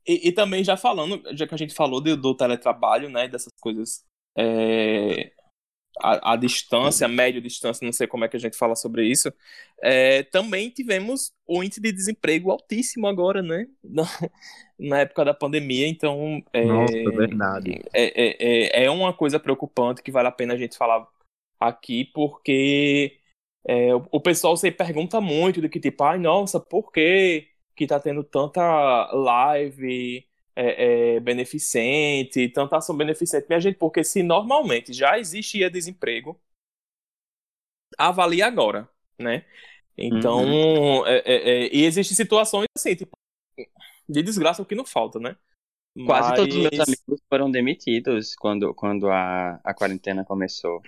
e, 0.05 0.27
e, 0.27 0.31
também 0.31 0.63
já 0.63 0.75
falando, 0.75 1.21
já 1.35 1.47
que 1.47 1.55
a 1.55 1.57
gente 1.57 1.73
falou 1.73 2.01
do, 2.01 2.15
do 2.17 2.35
teletrabalho, 2.35 3.09
né, 3.09 3.27
dessas 3.27 3.53
coisas 3.61 4.03
é, 4.37 5.31
a, 6.01 6.33
a, 6.33 6.35
distância, 6.35 7.07
média 7.07 7.41
distância, 7.41 7.85
não 7.85 7.93
sei 7.93 8.05
como 8.05 8.25
é 8.25 8.27
que 8.27 8.35
a 8.35 8.39
gente 8.39 8.57
fala 8.57 8.75
sobre 8.75 9.05
isso, 9.05 9.31
é, 9.81 10.23
também 10.23 10.69
tivemos 10.69 11.31
o 11.47 11.63
índice 11.63 11.79
de 11.79 11.91
desemprego 11.93 12.51
altíssimo 12.51 13.07
agora, 13.07 13.41
né, 13.41 13.67
na, 13.81 14.03
na 14.77 14.99
época 14.99 15.23
da 15.23 15.33
pandemia, 15.33 15.87
então... 15.87 16.43
É, 16.51 16.65
Nossa, 16.65 17.11
verdade. 17.11 17.81
É, 17.93 18.03
é, 18.03 18.81
é, 18.81 18.85
é 18.85 18.91
uma 18.91 19.13
coisa 19.13 19.39
preocupante 19.39 20.03
que 20.03 20.11
vale 20.11 20.27
a 20.27 20.31
pena 20.31 20.53
a 20.53 20.57
gente 20.57 20.77
falar 20.77 21.07
aqui, 21.67 22.05
porque 22.13 23.19
é, 23.65 23.95
o, 23.95 24.07
o 24.11 24.21
pessoal 24.21 24.55
se 24.57 24.71
pergunta 24.71 25.19
muito 25.21 25.61
do 25.61 25.69
que 25.69 25.79
tipo, 25.79 26.03
ai, 26.03 26.19
nossa, 26.19 26.59
por 26.59 26.91
quê? 26.91 27.49
que 27.75 27.87
tá 27.87 27.99
tendo 27.99 28.23
tanta 28.23 29.11
live 29.11 30.27
é, 30.55 31.15
é, 31.15 31.19
beneficente, 31.19 32.49
tanta 32.49 32.77
ação 32.77 32.95
beneficente. 32.95 33.47
Minha 33.47 33.59
gente, 33.59 33.77
porque 33.77 34.03
se 34.03 34.21
normalmente 34.21 34.93
já 34.93 35.17
existia 35.17 35.69
desemprego, 35.69 36.39
avalie 37.97 38.41
agora, 38.41 38.89
né? 39.17 39.45
Então, 39.97 40.43
uhum. 40.43 41.05
é, 41.05 41.17
é, 41.25 41.65
é 41.65 41.75
e 41.75 41.85
existem 41.85 42.15
situações 42.15 42.67
assim, 42.77 42.95
tipo, 42.95 43.11
de 44.09 44.23
desgraça 44.23 44.61
o 44.61 44.65
que 44.65 44.75
não 44.75 44.85
falta, 44.85 45.19
né? 45.19 45.35
Quase 46.05 46.29
Mas- 46.29 46.39
todos 46.39 46.55
os 46.55 46.61
meus 46.61 46.79
amigos 46.79 47.21
foram 47.29 47.51
demitidos 47.51 48.35
quando, 48.35 48.73
quando 48.73 49.09
a, 49.09 49.59
a 49.63 49.73
quarentena 49.75 50.25
começou. 50.25 50.81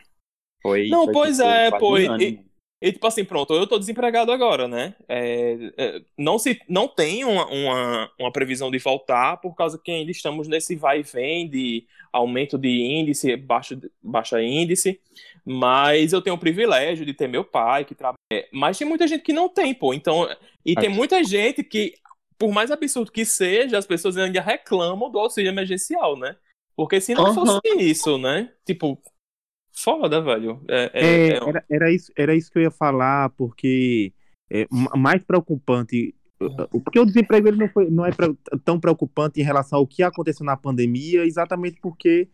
Foi, 0.66 0.88
Não, 0.88 1.06
foi, 1.06 1.14
pois 1.14 1.38
tipo, 1.38 1.48
é, 1.48 1.70
pô, 1.70 1.96
e-. 2.00 2.44
E 2.82 2.92
tipo 2.92 3.06
assim, 3.08 3.24
pronto, 3.24 3.54
eu 3.54 3.68
tô 3.68 3.78
desempregado 3.80 4.32
agora, 4.32 4.68
né? 4.68 4.96
É, 5.08 5.72
é, 5.78 6.02
não, 6.18 6.38
se, 6.40 6.60
não 6.68 6.88
tem 6.88 7.24
uma, 7.24 7.46
uma, 7.46 8.12
uma 8.20 8.32
previsão 8.32 8.70
de 8.70 8.80
voltar 8.80 9.38
por 9.38 9.56
causa 9.56 9.80
que 9.82 9.92
ainda 9.92 10.12
estamos 10.12 10.48
nesse 10.48 10.76
vai 10.76 11.00
e 11.00 11.04
vem 11.04 11.48
de 11.48 11.86
aumento 12.12 12.58
de 12.58 12.68
índice, 12.68 13.36
baixo, 13.38 13.80
baixa 14.04 14.42
índice, 14.42 15.00
mas 15.46 16.14
eu 16.14 16.22
tenho 16.22 16.36
o 16.36 16.40
privilégio 16.40 17.06
de 17.06 17.14
ter 17.14 17.28
meu 17.28 17.44
pai 17.44 17.86
que 17.86 17.96
trabalha. 17.96 18.18
É, 18.32 18.48
mas 18.52 18.78
tem 18.78 18.88
muita 18.88 19.08
gente 19.08 19.24
que 19.24 19.34
não 19.34 19.48
tem, 19.48 19.74
pô. 19.74 19.94
Então, 19.94 20.28
e 20.66 20.76
tem 20.76 20.90
Aqui. 20.90 20.98
muita 20.98 21.24
gente 21.24 21.64
que, 21.64 21.94
por 22.38 22.52
mais 22.52 22.72
absurdo 22.72 23.12
que 23.12 23.24
seja, 23.24 23.78
as 23.78 23.86
pessoas 23.86 24.18
ainda 24.18 24.42
reclamam 24.42 25.10
do 25.10 25.20
auxílio 25.20 25.50
emergencial, 25.50 26.18
né? 26.18 26.36
Porque 26.76 27.00
se 27.00 27.16
não 27.16 27.24
Aham. 27.24 27.34
fosse 27.34 27.60
isso, 27.80 28.18
né? 28.18 28.52
Tipo, 28.66 29.02
foda, 29.76 30.22
velho. 30.22 30.62
É, 30.68 30.92
é- 30.94 31.06
É, 31.06 31.28
é- 31.30 31.50
era, 31.50 31.66
era, 31.70 31.92
isso, 31.92 32.12
era 32.16 32.36
isso 32.36 32.52
que 32.52 32.60
eu 32.60 32.64
ia 32.64 32.72
falar, 32.72 33.30
porque 33.32 34.14
é 34.50 34.68
ma- 34.72 34.92
mais 34.96 35.24
preocupante. 35.24 36.16
Porque 36.84 37.00
o 37.00 37.06
desemprego 37.06 37.48
ele 37.48 37.58
não, 37.58 37.70
foi, 37.70 37.90
não 37.90 38.06
é 38.06 38.12
tão 38.64 38.80
preocupante 38.80 39.40
em 39.40 39.44
relação 39.44 39.80
ao 39.80 39.88
que 39.88 40.04
aconteceu 40.04 40.46
na 40.46 40.58
pandemia, 40.58 41.26
exatamente 41.26 41.80
porque 41.82 42.28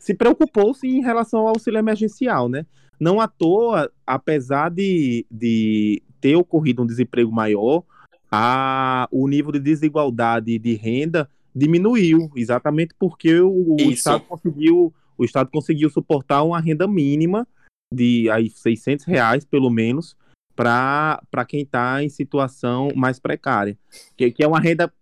se 0.00 0.14
preocupou-se 0.14 0.86
em 0.88 1.00
relação 1.02 1.40
ao 1.40 1.48
auxílio 1.48 1.78
emergencial, 1.78 2.48
né? 2.48 2.66
Não 2.98 3.20
à 3.20 3.28
toa, 3.28 3.90
apesar 4.06 4.70
de, 4.70 5.26
de 5.30 6.02
ter 6.20 6.34
ocorrido 6.34 6.82
um 6.82 6.86
desemprego 6.86 7.30
maior, 7.30 7.84
a, 8.30 9.06
o 9.12 9.28
nível 9.28 9.52
de 9.52 9.60
desigualdade 9.60 10.58
de 10.58 10.74
renda 10.74 11.28
diminuiu, 11.54 12.30
exatamente 12.34 12.94
porque 12.98 13.38
o, 13.40 13.74
o. 13.74 13.90
Estado 13.92 14.22
conseguiu 14.24 14.92
o 15.22 15.24
Estado 15.24 15.50
conseguiu 15.50 15.88
suportar 15.88 16.42
uma 16.42 16.60
renda 16.60 16.86
mínima 16.88 17.46
de 17.92 18.28
aí 18.30 18.50
600 18.50 19.04
reais, 19.04 19.44
pelo 19.44 19.70
menos, 19.70 20.16
para 20.56 21.44
quem 21.46 21.62
está 21.62 22.02
em 22.02 22.08
situação 22.08 22.88
mais 22.96 23.18
precária. 23.20 23.78
Que, 24.16 24.30
que 24.32 24.42
é 24.42 24.48
uma 24.48 24.58
renda 24.58 24.92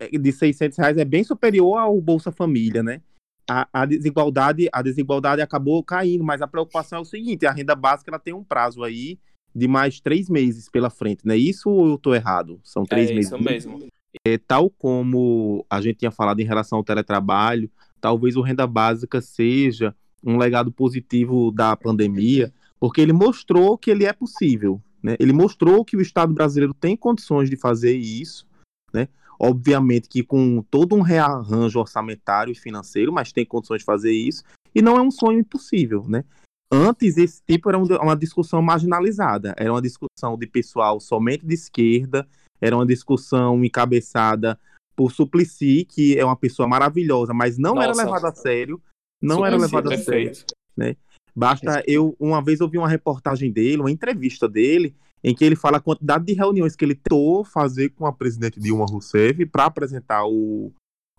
eh, 0.00 0.18
de 0.18 0.32
600 0.32 0.78
reais, 0.78 0.96
é 0.96 1.04
bem 1.04 1.22
superior 1.22 1.78
ao 1.78 2.00
Bolsa 2.00 2.32
Família, 2.32 2.82
né? 2.82 3.00
A, 3.48 3.66
a, 3.72 3.86
desigualdade, 3.86 4.68
a 4.72 4.82
desigualdade 4.82 5.40
acabou 5.40 5.82
caindo, 5.82 6.24
mas 6.24 6.42
a 6.42 6.46
preocupação 6.46 6.98
é 6.98 7.02
o 7.02 7.04
seguinte, 7.04 7.46
a 7.46 7.52
renda 7.52 7.74
básica 7.74 8.10
ela 8.10 8.18
tem 8.18 8.34
um 8.34 8.44
prazo 8.44 8.82
aí 8.82 9.18
de 9.54 9.66
mais 9.66 10.00
três 10.00 10.28
meses 10.28 10.68
pela 10.68 10.90
frente, 10.90 11.26
né? 11.26 11.36
Isso 11.36 11.70
ou 11.70 11.88
eu 11.88 11.94
estou 11.94 12.14
errado? 12.14 12.60
São 12.62 12.84
três 12.84 13.10
é 13.10 13.14
meses. 13.14 13.30
isso 13.32 13.42
mesmo. 13.42 13.88
É, 14.26 14.36
tal 14.36 14.68
como 14.68 15.64
a 15.70 15.80
gente 15.80 15.98
tinha 15.98 16.10
falado 16.10 16.40
em 16.40 16.44
relação 16.44 16.78
ao 16.78 16.84
teletrabalho, 16.84 17.70
talvez 18.00 18.36
o 18.36 18.42
renda 18.42 18.66
básica 18.66 19.20
seja 19.20 19.94
um 20.24 20.36
legado 20.36 20.72
positivo 20.72 21.50
da 21.50 21.76
pandemia, 21.76 22.52
porque 22.80 23.00
ele 23.00 23.12
mostrou 23.12 23.76
que 23.78 23.90
ele 23.90 24.04
é 24.04 24.12
possível, 24.12 24.80
né? 25.02 25.16
Ele 25.18 25.32
mostrou 25.32 25.84
que 25.84 25.96
o 25.96 26.00
Estado 26.00 26.32
brasileiro 26.32 26.74
tem 26.74 26.96
condições 26.96 27.48
de 27.48 27.56
fazer 27.56 27.96
isso, 27.96 28.46
né? 28.92 29.08
Obviamente 29.38 30.08
que 30.08 30.22
com 30.22 30.62
todo 30.68 30.96
um 30.96 31.00
rearranjo 31.00 31.78
orçamentário 31.78 32.50
e 32.50 32.56
financeiro, 32.56 33.12
mas 33.12 33.32
tem 33.32 33.46
condições 33.46 33.80
de 33.80 33.84
fazer 33.84 34.12
isso, 34.12 34.42
e 34.74 34.82
não 34.82 34.96
é 34.96 35.00
um 35.00 35.10
sonho 35.10 35.38
impossível, 35.38 36.04
né? 36.08 36.24
Antes, 36.70 37.16
esse 37.16 37.40
tipo 37.46 37.68
era 37.68 37.78
um- 37.78 37.86
uma 38.02 38.16
discussão 38.16 38.60
marginalizada, 38.60 39.54
era 39.56 39.72
uma 39.72 39.80
discussão 39.80 40.36
de 40.36 40.46
pessoal 40.46 41.00
somente 41.00 41.46
de 41.46 41.54
esquerda, 41.54 42.28
era 42.60 42.76
uma 42.76 42.84
discussão 42.84 43.64
encabeçada 43.64 44.58
por 44.98 45.12
Suplicy, 45.12 45.84
que 45.84 46.18
é 46.18 46.24
uma 46.24 46.34
pessoa 46.34 46.66
maravilhosa, 46.66 47.32
mas 47.32 47.56
não 47.56 47.80
era 47.80 47.92
Nossa. 47.92 48.04
levada 48.04 48.28
a 48.30 48.34
sério, 48.34 48.82
não 49.22 49.46
era 49.46 49.54
Suplicy, 49.54 49.76
levada 49.76 49.94
a 49.94 49.98
sério. 49.98 50.32
perfeito. 50.32 50.98
Basta 51.36 51.84
eu, 51.86 52.16
uma 52.18 52.42
vez 52.42 52.58
eu 52.58 52.68
vi 52.68 52.78
uma 52.78 52.88
reportagem 52.88 53.52
dele, 53.52 53.80
uma 53.80 53.92
entrevista 53.92 54.48
dele, 54.48 54.96
em 55.22 55.32
que 55.32 55.44
ele 55.44 55.54
fala 55.54 55.76
a 55.76 55.80
quantidade 55.80 56.24
de 56.24 56.32
reuniões 56.32 56.74
que 56.74 56.84
ele 56.84 56.96
tentou 56.96 57.44
fazer 57.44 57.90
com 57.90 58.06
a 58.06 58.12
presidente 58.12 58.58
Dilma 58.58 58.86
Rousseff 58.86 59.46
para 59.46 59.66
apresentar 59.66 60.26
o, 60.26 60.72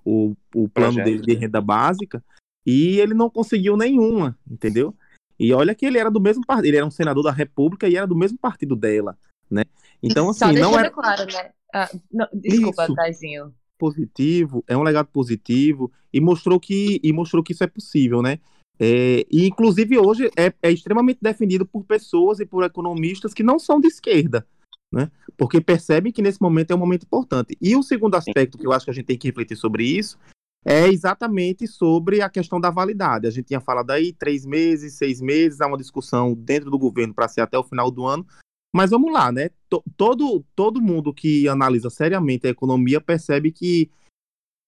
o, 0.03 0.35
o 0.53 0.67
plano 0.67 0.95
Projeto. 0.95 1.05
dele 1.05 1.21
de 1.21 1.33
renda 1.35 1.61
básica, 1.61 2.21
e 2.65 2.99
ele 2.99 3.13
não 3.13 3.29
conseguiu 3.29 3.77
nenhuma, 3.77 4.37
entendeu? 4.45 4.93
E 5.39 5.53
olha 5.53 5.73
que 5.73 5.85
ele 5.85 5.97
era 5.97 6.11
do 6.11 6.19
mesmo 6.19 6.45
partido, 6.45 6.65
ele 6.65 6.77
era 6.77 6.85
um 6.85 6.91
senador 6.91 7.23
da 7.23 7.31
República 7.31 7.87
e 7.87 7.95
era 7.95 8.05
do 8.05 8.15
mesmo 8.15 8.37
partido 8.37 8.75
dela, 8.75 9.17
né? 9.49 9.63
Então, 10.03 10.25
Só 10.33 10.45
assim, 10.45 10.55
deixando 10.55 10.73
não 10.73 10.79
era 10.79 10.91
claro, 10.91 11.25
né? 11.31 11.51
Ah, 11.73 11.89
não, 12.11 12.27
desculpa, 12.33 12.83
Isso. 12.83 12.95
Taizinho. 12.95 13.53
Positivo, 13.79 14.63
é 14.67 14.77
um 14.77 14.83
legado 14.83 15.07
positivo 15.07 15.91
e 16.13 16.19
mostrou 16.19 16.59
que, 16.59 16.99
e 17.01 17.13
mostrou 17.13 17.41
que 17.41 17.53
isso 17.53 17.63
é 17.63 17.67
possível, 17.67 18.21
né? 18.21 18.39
É, 18.79 19.25
e 19.29 19.47
inclusive 19.47 19.97
hoje 19.97 20.29
é, 20.37 20.53
é 20.61 20.71
extremamente 20.71 21.19
defendido 21.21 21.65
por 21.65 21.83
pessoas 21.83 22.39
e 22.39 22.45
por 22.45 22.63
economistas 22.63 23.33
que 23.33 23.43
não 23.43 23.57
são 23.57 23.79
de 23.79 23.87
esquerda, 23.87 24.45
né? 24.91 25.09
Porque 25.37 25.59
percebem 25.59 26.11
que 26.11 26.21
nesse 26.21 26.41
momento 26.41 26.71
é 26.71 26.75
um 26.75 26.79
momento 26.79 27.03
importante. 27.03 27.57
E 27.61 27.75
o 27.75 27.83
segundo 27.83 28.15
aspecto 28.15 28.57
que 28.57 28.67
eu 28.67 28.71
acho 28.71 28.85
que 28.85 28.91
a 28.91 28.93
gente 28.93 29.05
tem 29.05 29.17
que 29.17 29.27
refletir 29.27 29.55
sobre 29.55 29.83
isso 29.83 30.17
é 30.65 30.87
exatamente 30.87 31.67
sobre 31.67 32.21
a 32.21 32.29
questão 32.29 32.59
da 32.59 32.69
validade. 32.69 33.27
A 33.27 33.31
gente 33.31 33.47
tinha 33.47 33.61
falado 33.61 33.91
aí 33.91 34.11
três 34.11 34.45
meses, 34.45 34.93
seis 34.93 35.21
meses, 35.21 35.61
há 35.61 35.67
uma 35.67 35.77
discussão 35.77 36.33
dentro 36.33 36.69
do 36.69 36.77
governo 36.77 37.13
para 37.13 37.27
ser 37.27 37.41
até 37.41 37.57
o 37.57 37.63
final 37.63 37.89
do 37.89 38.05
ano. 38.05 38.25
Mas 38.73 38.91
vamos 38.91 39.11
lá, 39.11 39.31
né? 39.31 39.49
To- 39.69 39.83
Todo, 39.97 40.43
todo 40.55 40.81
mundo 40.81 41.13
que 41.13 41.47
analisa 41.47 41.89
seriamente 41.89 42.47
a 42.47 42.51
economia 42.51 43.01
percebe 43.01 43.51
que, 43.51 43.89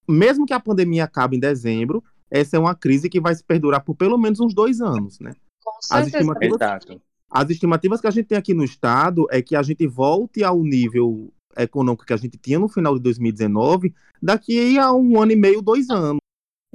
mesmo 0.07 0.45
que 0.45 0.53
a 0.53 0.59
pandemia 0.59 1.03
acabe 1.03 1.37
em 1.37 1.39
dezembro, 1.39 2.03
essa 2.29 2.57
é 2.57 2.59
uma 2.59 2.73
crise 2.75 3.09
que 3.09 3.19
vai 3.19 3.35
se 3.35 3.43
perdurar 3.43 3.83
por 3.83 3.95
pelo 3.95 4.17
menos 4.17 4.39
uns 4.39 4.53
dois 4.53 4.81
anos, 4.81 5.19
né? 5.19 5.35
Com 5.63 5.71
As 5.77 5.85
certeza. 5.85 6.17
estimativas, 6.17 6.61
Exato. 6.61 7.01
as 7.29 7.49
estimativas 7.49 8.01
que 8.01 8.07
a 8.07 8.11
gente 8.11 8.25
tem 8.27 8.37
aqui 8.37 8.53
no 8.53 8.63
estado 8.63 9.27
é 9.29 9.41
que 9.41 9.55
a 9.55 9.61
gente 9.61 9.85
volte 9.87 10.43
ao 10.43 10.63
nível 10.63 11.31
econômico 11.57 12.05
que 12.05 12.13
a 12.13 12.17
gente 12.17 12.37
tinha 12.37 12.57
no 12.57 12.69
final 12.69 12.95
de 12.95 13.03
2019 13.03 13.93
daqui 14.21 14.79
a 14.79 14.91
um 14.93 15.21
ano 15.21 15.33
e 15.33 15.35
meio, 15.35 15.61
dois 15.61 15.89
anos. 15.89 16.19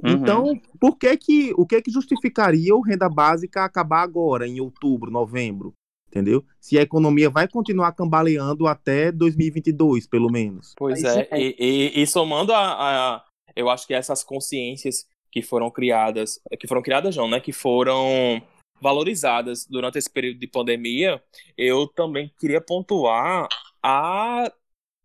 Uhum. 0.03 0.11
Então, 0.11 0.61
por 0.79 0.95
que 0.97 1.17
que, 1.17 1.53
o 1.57 1.65
que 1.65 1.81
que 1.81 1.91
justificaria 1.91 2.75
o 2.75 2.81
renda 2.81 3.09
básica 3.09 3.65
acabar 3.65 4.03
agora, 4.03 4.47
em 4.47 4.59
outubro, 4.61 5.09
novembro? 5.09 5.73
Entendeu? 6.17 6.43
Se 6.59 6.77
a 6.79 6.81
economia 6.81 7.29
vai 7.29 7.47
continuar 7.47 7.91
cambaleando 7.91 8.65
até 8.65 9.11
2022, 9.11 10.07
pelo 10.07 10.31
menos. 10.31 10.73
Pois 10.75 11.03
é, 11.03 11.27
é. 11.29 11.39
E, 11.39 11.55
e- 11.59 12.01
e 12.01 12.07
somando 12.07 12.51
a, 12.53 13.15
a- 13.17 13.23
Eu 13.55 13.69
acho 13.69 13.85
que 13.85 13.93
essas 13.93 14.23
consciências 14.23 15.05
que 15.31 15.43
foram 15.43 15.69
criadas. 15.69 16.39
Que 16.59 16.67
foram 16.67 16.81
criadas, 16.81 17.15
não, 17.15 17.29
né? 17.29 17.39
Que 17.39 17.51
foram 17.51 18.41
valorizadas 18.81 19.65
durante 19.69 19.97
esse 19.97 20.09
período 20.09 20.39
de 20.39 20.47
pandemia, 20.47 21.21
eu 21.57 21.87
também 21.87 22.31
queria 22.39 22.61
pontuar 22.61 23.47
a 23.83 24.51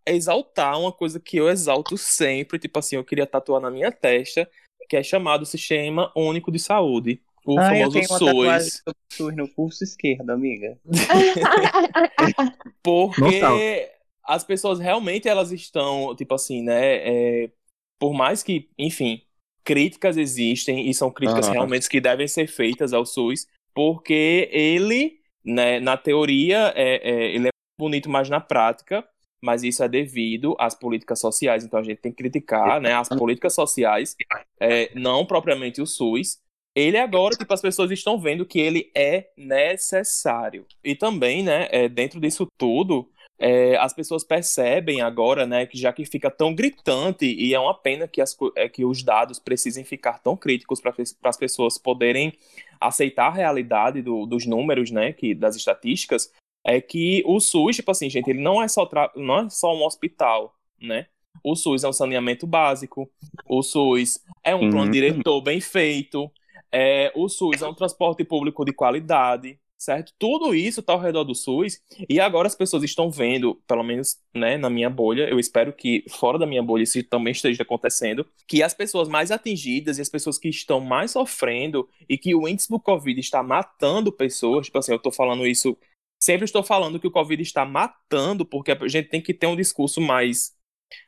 exaltar 0.07 0.79
uma 0.81 0.92
coisa 0.92 1.18
que 1.20 1.37
eu 1.37 1.48
exalto 1.48 1.96
sempre, 1.96 2.59
tipo 2.59 2.79
assim, 2.79 2.96
eu 2.96 3.05
queria 3.05 3.27
tatuar 3.27 3.61
na 3.61 3.70
minha 3.70 3.90
testa, 3.92 4.48
que 4.88 4.96
é 4.96 5.03
chamado 5.03 5.46
Sistema 5.46 6.12
Único 6.16 6.51
de 6.53 6.59
Saúde, 6.59 7.22
o 7.44 7.59
Ah, 7.59 7.76
eu 7.76 7.90
famoso 7.90 7.92
tenho 7.92 8.09
uma 8.09 8.61
SUS. 8.61 8.83
SUS 9.12 9.37
no 9.37 9.48
pulso 9.48 9.85
esquerdo, 9.85 10.31
amiga. 10.31 10.78
Porque 12.83 13.40
Nossa. 13.40 13.90
as 14.24 14.44
pessoas 14.44 14.78
realmente 14.78 15.28
elas 15.28 15.52
estão, 15.52 16.14
tipo 16.14 16.35
assim, 16.35 16.62
né? 16.62 16.96
é, 16.96 17.50
por 17.98 18.12
mais 18.12 18.42
que, 18.42 18.68
enfim, 18.76 19.22
críticas 19.64 20.16
existem 20.16 20.88
e 20.88 20.94
são 20.94 21.11
críticas 21.11 21.48
realmente 21.48 21.88
que 21.88 22.00
devem 22.00 22.26
ser 22.26 22.48
feitas 22.48 22.92
ao 22.92 23.07
SUS, 23.07 23.46
porque 23.72 24.48
ele, 24.52 25.20
né, 25.44 25.78
na 25.78 25.96
teoria, 25.96 26.72
é, 26.74 27.11
é, 27.11 27.35
ele 27.35 27.46
é 27.46 27.50
bonito, 27.78 28.11
mas 28.11 28.28
na 28.28 28.40
prática, 28.40 29.07
mas 29.42 29.62
isso 29.62 29.83
é 29.83 29.88
devido 29.88 30.57
às 30.59 30.74
políticas 30.74 31.20
sociais. 31.20 31.64
Então 31.64 31.78
a 31.78 31.83
gente 31.83 31.98
tem 31.98 32.12
que 32.12 32.18
criticar, 32.18 32.81
né, 32.81 32.92
as 32.94 33.09
políticas 33.09 33.55
sociais, 33.55 34.16
é, 34.59 34.90
não 34.94 35.24
propriamente 35.24 35.81
o 35.81 35.87
SUS. 35.87 36.41
Ele 36.74 36.96
agora, 36.96 37.37
tipo, 37.37 37.52
as 37.52 37.61
pessoas 37.61 37.90
estão 37.90 38.18
vendo 38.18 38.46
que 38.46 38.58
ele 38.58 38.90
é 38.94 39.30
necessário. 39.37 40.66
E 40.82 40.94
também, 40.94 41.42
né, 41.42 41.68
é, 41.70 41.88
dentro 41.88 42.18
disso 42.18 42.46
tudo, 42.56 43.08
é, 43.38 43.76
as 43.76 43.92
pessoas 43.92 44.24
percebem 44.24 45.00
agora, 45.02 45.46
né, 45.46 45.66
que 45.66 45.76
já 45.76 45.92
que 45.92 46.04
fica 46.06 46.30
tão 46.30 46.54
gritante, 46.54 47.26
e 47.26 47.52
é 47.52 47.58
uma 47.61 47.74
pena 47.74 48.08
que, 48.08 48.20
as, 48.20 48.37
é, 48.56 48.68
que 48.68 48.85
os 48.85 49.02
dados 49.02 49.38
precisem 49.38 49.85
ficar 49.85 50.18
tão 50.20 50.37
críticos 50.37 50.80
para 50.80 50.94
as 51.24 51.37
pessoas 51.37 51.76
poderem 51.76 52.32
aceitar 52.80 53.26
a 53.26 53.32
realidade 53.35 54.00
do- 54.00 54.26
dos 54.26 54.46
números, 54.46 54.90
né, 54.90 55.12
que, 55.12 55.35
das 55.35 55.56
estatísticas, 55.56 56.32
é 56.64 56.80
que 56.80 57.22
o 57.26 57.40
SUS, 57.40 57.76
tipo 57.76 57.90
assim, 57.90 58.08
gente, 58.08 58.30
ele 58.30 58.40
não 58.40 58.62
é 58.62 58.68
só, 58.68 58.88
não 59.16 59.40
é 59.40 59.50
só 59.50 59.74
um 59.74 59.85
hospital, 59.85 60.54
né? 60.80 61.06
O 61.42 61.56
SUS 61.56 61.82
é 61.82 61.88
um 61.88 61.92
saneamento 61.92 62.46
básico, 62.46 63.11
o 63.48 63.62
SUS 63.64 64.20
é 64.44 64.54
um 64.54 64.70
plano 64.70 64.85
Uhum. 64.85 64.90
diretor 64.92 65.40
bem 65.40 65.61
feito, 65.61 66.30
é, 66.72 67.12
o 67.14 67.28
SUS 67.28 67.62
é 67.62 67.66
um 67.66 67.74
transporte 67.74 68.24
público 68.24 68.64
de 68.64 68.72
qualidade, 68.72 69.58
certo? 69.82 70.12
Tudo 70.18 70.54
isso 70.54 70.80
está 70.80 70.92
ao 70.92 71.00
redor 71.00 71.24
do 71.24 71.35
SUS 71.35 71.80
e 72.08 72.20
agora 72.20 72.46
as 72.46 72.54
pessoas 72.54 72.82
estão 72.82 73.11
vendo, 73.11 73.56
pelo 73.66 73.82
menos 73.82 74.16
né, 74.35 74.56
na 74.56 74.70
minha 74.70 74.88
bolha, 74.88 75.28
eu 75.28 75.38
espero 75.38 75.72
que 75.72 76.04
fora 76.08 76.38
da 76.38 76.46
minha 76.46 76.62
bolha 76.62 76.85
isso 76.85 77.02
também 77.04 77.32
esteja 77.32 77.62
acontecendo, 77.62 78.26
que 78.46 78.62
as 78.62 78.72
pessoas 78.72 79.08
mais 79.08 79.30
atingidas 79.30 79.98
e 79.98 80.00
as 80.02 80.08
pessoas 80.08 80.38
que 80.38 80.48
estão 80.48 80.80
mais 80.80 81.11
sofrendo 81.11 81.88
e 82.08 82.16
que 82.16 82.35
o 82.35 82.48
índice 82.48 82.68
do 82.70 82.80
Covid 82.80 83.18
está 83.18 83.42
matando 83.42 84.12
pessoas, 84.12 84.66
tipo 84.66 84.78
assim, 84.78 84.92
eu 84.92 84.96
estou 84.96 85.12
falando 85.12 85.46
isso, 85.46 85.76
sempre 86.20 86.44
estou 86.44 86.62
falando 86.62 87.00
que 87.00 87.06
o 87.06 87.11
Covid 87.11 87.42
está 87.42 87.64
matando, 87.64 88.46
porque 88.46 88.70
a 88.72 88.88
gente 88.88 89.08
tem 89.08 89.20
que 89.20 89.35
ter 89.35 89.46
um 89.46 89.56
discurso 89.56 90.00
mais 90.00 90.54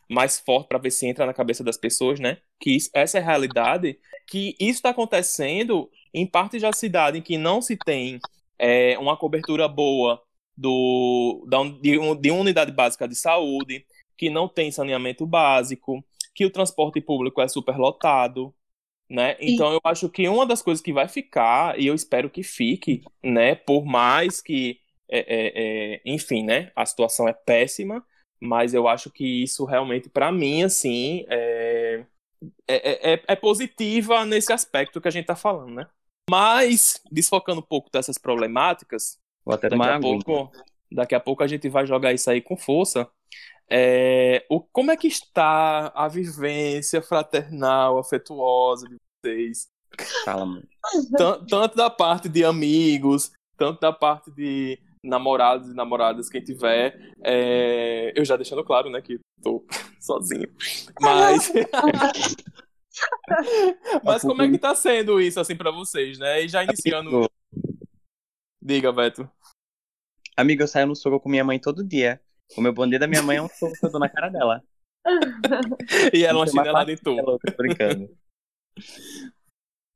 mais 0.09 0.39
forte 0.39 0.69
para 0.69 0.79
ver 0.79 0.91
se 0.91 1.07
entra 1.07 1.27
na 1.27 1.35
cabeça 1.35 1.65
das 1.65 1.77
pessoas, 1.77 2.21
né? 2.21 2.39
Que 2.61 2.77
isso, 2.77 2.91
essa 2.95 3.19
é 3.19 3.21
a 3.21 3.25
realidade, 3.25 3.99
que 4.27 4.55
isso 4.61 4.79
está 4.79 4.91
acontecendo 4.91 5.91
em 6.13 6.27
partes 6.27 6.63
da 6.63 6.73
cidade 6.73 7.19
em 7.19 7.23
que 7.23 7.37
não 7.37 7.61
se 7.61 7.77
tem 7.77 8.19
é, 8.59 8.99
uma 8.99 9.17
cobertura 9.17 9.67
boa 9.69 10.23
do, 10.57 11.45
da, 11.49 11.63
de, 11.65 11.99
de 12.21 12.31
uma 12.31 12.41
unidade 12.41 12.73
básica 12.73 13.09
de 13.09 13.17
saúde, 13.17 13.85
que 14.17 14.31
não 14.31 14.49
tem 14.49 14.71
saneamento 14.71 15.27
básico, 15.27 16.05
que 16.35 16.45
o 16.45 16.51
transporte 16.51 17.01
público 17.01 17.41
é 17.41 17.49
superlotado, 17.49 18.55
né? 19.09 19.37
Então 19.41 19.73
eu 19.73 19.81
acho 19.85 20.09
que 20.09 20.29
uma 20.29 20.47
das 20.47 20.63
coisas 20.63 20.83
que 20.83 20.93
vai 20.93 21.09
ficar, 21.09 21.79
e 21.79 21.87
eu 21.87 21.95
espero 21.95 22.31
que 22.31 22.43
fique, 22.43 23.03
né? 23.23 23.55
Por 23.55 23.85
mais 23.85 24.41
que, 24.41 24.81
é, 25.09 25.19
é, 25.19 25.95
é, 25.97 26.03
enfim, 26.05 26.43
né? 26.45 26.73
A 26.75 26.87
situação 26.87 27.29
é 27.29 27.33
péssima, 27.33 28.05
mas 28.45 28.75
eu 28.75 28.87
acho 28.87 29.11
que 29.11 29.43
isso 29.43 29.65
realmente, 29.65 30.09
para 30.09 30.31
mim, 30.31 30.63
assim, 30.63 31.25
é, 31.29 32.05
é, 32.69 33.13
é, 33.15 33.23
é, 33.27 33.37
positiva 33.37 34.25
nesse 34.25 34.53
aspecto 34.53 35.01
que 35.01 35.09
a 35.09 35.11
gente 35.11 35.27
tá 35.27 35.35
falando, 35.35 35.75
né? 35.75 35.87
Mas, 36.31 37.01
desfocando 37.11 37.61
um 37.61 37.65
pouco 37.65 37.91
dessas 37.91 38.19
problemáticas, 38.19 39.19
Vou 39.45 39.55
até 39.55 39.69
daqui 39.69 39.83
a 39.83 40.01
pouco, 40.01 40.53
daqui 40.91 41.15
a 41.15 41.21
pouco 41.21 41.43
a 41.43 41.47
gente 41.47 41.69
vai 41.69 41.87
jogar 41.87 42.13
isso 42.13 42.31
aí 42.31 42.41
com 42.41 42.57
força. 42.57 43.09
É, 43.69 44.45
o, 44.49 44.61
como 44.61 44.91
é 44.91 44.97
que 44.97 45.09
está 45.09 45.89
a 45.95 46.07
vivência 46.09 47.01
fraternal, 47.01 47.99
afetuosa 47.99 48.87
de 48.89 48.97
vocês? 49.23 49.69
Fala, 50.25 50.45
mano. 50.45 50.69
Tan- 51.17 51.45
tanto 51.47 51.77
da 51.77 51.89
parte 51.89 52.29
de 52.29 52.45
amigos, 52.45 53.33
tanto 53.57 53.81
da 53.81 53.93
parte 53.93 54.31
de 54.31 54.79
namorados 55.05 55.69
e 55.69 55.75
namoradas, 55.75 56.29
quem 56.29 56.43
tiver. 56.43 57.13
É, 57.23 58.13
eu 58.19 58.25
já 58.25 58.37
deixando 58.37 58.65
claro, 58.65 58.91
né, 58.91 59.01
que 59.01 59.21
tô 59.43 59.65
sozinho. 60.01 60.49
Mas. 61.01 61.53
Mas 64.05 64.23
como 64.23 64.43
é 64.43 64.49
que 64.49 64.57
tá 64.59 64.75
sendo 64.75 65.21
isso, 65.21 65.41
assim, 65.41 65.57
pra 65.57 65.71
vocês, 65.71 66.19
né? 66.19 66.43
E 66.43 66.49
já 66.49 66.63
iniciando. 66.63 67.29
Diga, 68.63 68.93
Beto. 68.93 69.29
amigo, 70.37 70.63
eu 70.63 70.69
saio 70.69 70.87
no 70.87 70.97
soco 70.97 71.21
com 71.21 71.29
minha 71.29 71.45
mãe 71.45 71.59
todo 71.59 71.85
dia. 71.85 72.21
O 72.57 72.61
meu 72.61 72.73
bom 72.73 72.89
dia 72.89 72.99
da 72.99 73.07
minha 73.07 73.23
mãe 73.23 73.37
é 73.39 73.43
um 73.43 73.49
soco 73.49 73.75
que 73.79 73.85
eu 73.85 73.91
dou 73.91 74.01
na 74.01 74.09
cara 74.09 74.29
dela. 74.29 74.63
E 76.15 76.25
ela 76.25 76.39
uma 76.39 76.47
é 76.47 76.49
chinelada 76.49 76.93
em 76.93 76.97
tu. 76.97 77.17
Tô 77.17 77.39
brincando. 77.57 78.09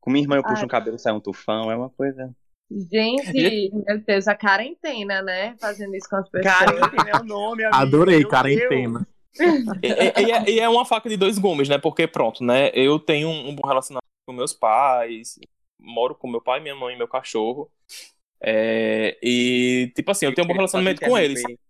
Com 0.00 0.10
minha 0.10 0.22
irmã 0.22 0.36
eu 0.36 0.42
puxo 0.42 0.58
Ai. 0.58 0.64
um 0.64 0.68
cabelo, 0.68 0.98
sai 0.98 1.12
um 1.12 1.20
tufão, 1.20 1.70
é 1.70 1.76
uma 1.76 1.90
coisa. 1.90 2.34
Gente, 2.70 3.70
meu 3.72 3.98
Deus, 4.06 4.28
a 4.28 4.34
quarentena, 4.34 5.22
né? 5.22 5.56
Fazendo 5.58 5.94
isso 5.96 6.08
com 6.08 6.16
as 6.16 6.28
pessoas. 6.28 6.54
Quarentena 6.54 7.10
é 7.10 7.20
o 7.20 7.24
nome, 7.24 7.64
amigo. 7.64 7.80
Adorei, 7.82 8.24
quarentena. 8.24 9.06
E, 9.82 9.88
e- 9.88 10.26
e 10.26 10.32
é, 10.32 10.50
e 10.50 10.60
é 10.60 10.68
uma 10.68 10.84
faca 10.84 11.08
de 11.08 11.16
dois 11.16 11.38
gumes, 11.38 11.68
né? 11.68 11.78
Porque, 11.78 12.06
pronto, 12.06 12.44
né? 12.44 12.70
Eu 12.74 12.98
tenho 12.98 13.28
um, 13.28 13.48
um 13.48 13.54
bom 13.54 13.66
relacionamento 13.66 14.06
com 14.26 14.32
meus 14.34 14.52
pais, 14.52 15.38
moro 15.80 16.14
com 16.14 16.28
meu 16.28 16.42
pai, 16.42 16.60
minha 16.60 16.74
mãe 16.74 16.94
e 16.94 16.98
meu 16.98 17.08
cachorro. 17.08 17.70
É, 18.40 19.16
e, 19.22 19.90
tipo 19.94 20.10
assim, 20.10 20.26
eu 20.26 20.34
tenho 20.34 20.44
um 20.44 20.48
bom 20.48 20.54
relacionamento 20.54 21.00
com 21.00 21.16
eles. 21.16 21.40
interromper. 21.40 21.60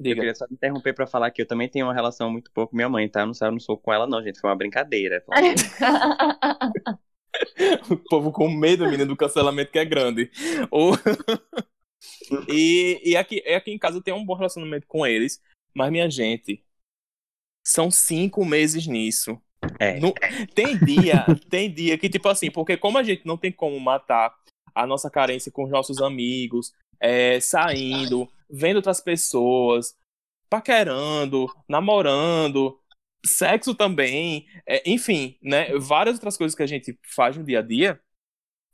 Eu 0.00 0.04
Diga. 0.04 0.16
queria 0.16 0.34
só 0.34 0.46
te 0.46 0.54
interromper 0.54 0.94
pra 0.94 1.06
falar 1.06 1.30
que 1.30 1.42
eu 1.42 1.46
também 1.46 1.68
tenho 1.68 1.86
uma 1.86 1.92
relação 1.94 2.30
muito 2.30 2.50
boa 2.54 2.66
com 2.66 2.74
minha 2.74 2.88
mãe, 2.88 3.06
tá? 3.06 3.20
Eu 3.20 3.26
não 3.26 3.34
saio 3.34 3.52
no 3.52 3.60
soco 3.60 3.82
com 3.82 3.92
ela, 3.92 4.06
não, 4.06 4.22
gente. 4.22 4.40
Foi 4.40 4.48
uma 4.48 4.56
brincadeira. 4.56 5.22
O 7.90 7.96
povo 7.96 8.32
com 8.32 8.48
medo, 8.50 8.84
menino, 8.84 9.06
do 9.06 9.16
cancelamento 9.16 9.72
que 9.72 9.78
é 9.78 9.84
grande. 9.84 10.30
O- 10.70 10.92
e, 12.48 13.00
e 13.04 13.16
aqui, 13.16 13.38
aqui 13.48 13.70
em 13.72 13.78
casa 13.78 13.98
eu 13.98 14.02
tenho 14.02 14.16
um 14.16 14.24
bom 14.24 14.34
relacionamento 14.34 14.86
com 14.86 15.06
eles. 15.06 15.40
Mas, 15.74 15.90
minha 15.90 16.10
gente, 16.10 16.64
são 17.64 17.90
cinco 17.90 18.44
meses 18.44 18.86
nisso. 18.86 19.40
É. 19.78 20.00
No- 20.00 20.14
tem 20.54 20.78
dia, 20.78 21.24
tem 21.48 21.72
dia 21.72 21.98
que, 21.98 22.08
tipo 22.08 22.28
assim, 22.28 22.50
porque 22.50 22.76
como 22.76 22.98
a 22.98 23.02
gente 23.02 23.26
não 23.26 23.36
tem 23.36 23.52
como 23.52 23.78
matar 23.78 24.34
a 24.74 24.86
nossa 24.86 25.10
carência 25.10 25.52
com 25.52 25.64
os 25.64 25.70
nossos 25.70 26.00
amigos, 26.00 26.72
é, 26.98 27.40
saindo, 27.40 28.28
vendo 28.48 28.76
outras 28.76 29.00
pessoas, 29.00 29.94
paquerando, 30.48 31.46
namorando, 31.68 32.78
sexo 33.24 33.74
também, 33.74 34.46
é, 34.66 34.82
enfim, 34.90 35.36
né? 35.42 35.76
Várias 35.78 36.16
outras 36.16 36.36
coisas 36.36 36.54
que 36.54 36.62
a 36.62 36.66
gente 36.66 36.98
faz 37.14 37.36
no 37.36 37.44
dia 37.44 37.60
a 37.60 37.62
dia. 37.62 38.00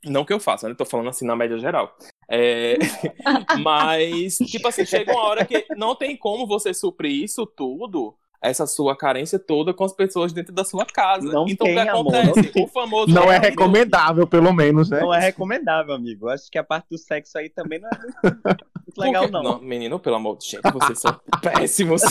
Não 0.05 0.23
que 0.23 0.31
eu 0.31 0.39
faça, 0.39 0.69
né? 0.69 0.75
Tô 0.75 0.85
falando 0.85 1.09
assim 1.09 1.25
na 1.25 1.35
média 1.35 1.57
geral. 1.57 1.97
É, 2.29 2.77
mas, 3.63 4.37
tipo 4.37 4.67
assim, 4.67 4.85
chega 4.85 5.11
uma 5.11 5.23
hora 5.23 5.45
que 5.45 5.65
não 5.75 5.95
tem 5.95 6.15
como 6.15 6.45
você 6.45 6.73
suprir 6.73 7.23
isso 7.23 7.45
tudo, 7.45 8.15
essa 8.41 8.67
sua 8.67 8.95
carência 8.95 9.39
toda 9.39 9.73
com 9.73 9.83
as 9.83 9.93
pessoas 9.93 10.31
dentro 10.31 10.53
da 10.53 10.63
sua 10.63 10.85
casa. 10.85 11.31
Não 11.31 11.47
então 11.47 11.65
o 11.65 11.69
que 11.69 11.75
tem, 11.75 11.89
amor, 11.89 12.15
acontece? 12.15 12.41
não 12.41 12.51
tem. 12.51 12.63
o 12.63 12.67
famoso. 12.67 13.13
Não 13.13 13.31
é 13.31 13.37
recomendável, 13.39 14.27
pelo 14.27 14.53
menos, 14.53 14.89
né? 14.89 15.01
Não 15.01 15.13
é 15.13 15.19
recomendável, 15.19 15.93
amigo. 15.93 16.29
Acho 16.29 16.49
que 16.49 16.57
a 16.57 16.63
parte 16.63 16.87
do 16.89 16.97
sexo 16.97 17.37
aí 17.37 17.49
também 17.49 17.79
não 17.79 17.89
é 17.89 17.97
muito, 17.99 18.65
muito 18.87 18.99
legal, 19.01 19.25
quê? 19.25 19.31
não. 19.31 19.59
Menino, 19.61 19.99
pelo 19.99 20.15
amor 20.15 20.37
de 20.37 20.47
gente, 20.47 20.61
vocês 20.71 20.99
são 20.99 21.19
péssimos. 21.41 22.01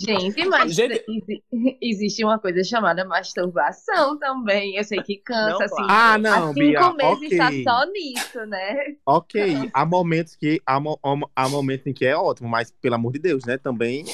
Gente, 0.00 0.44
mas 0.46 0.74
Gente- 0.74 1.02
exi- 1.08 1.76
existe 1.80 2.24
uma 2.24 2.38
coisa 2.38 2.62
chamada 2.62 3.04
masturbação 3.04 4.18
também. 4.18 4.76
Eu 4.76 4.84
sei 4.84 5.02
que 5.02 5.16
cansa, 5.16 5.50
Não, 5.50 5.62
assim. 5.62 5.86
Ah, 5.88 6.14
Há 6.14 6.18
não, 6.18 6.48
cinco 6.52 6.54
Bia, 6.54 6.92
meses 6.92 7.16
ok. 7.16 7.28
está 7.28 7.50
só 7.72 7.90
nisso, 7.90 8.46
né? 8.46 8.76
Ok, 9.06 9.70
há 9.72 9.84
momentos 9.86 10.36
que 10.36 10.60
há, 10.64 10.78
mo- 10.78 11.00
há 11.34 11.48
momentos 11.48 11.86
em 11.86 11.92
que 11.92 12.04
é 12.06 12.16
ótimo, 12.16 12.48
mas 12.48 12.70
pelo 12.80 12.94
amor 12.94 13.12
de 13.12 13.18
Deus, 13.18 13.44
né? 13.44 13.56
Também. 13.58 14.04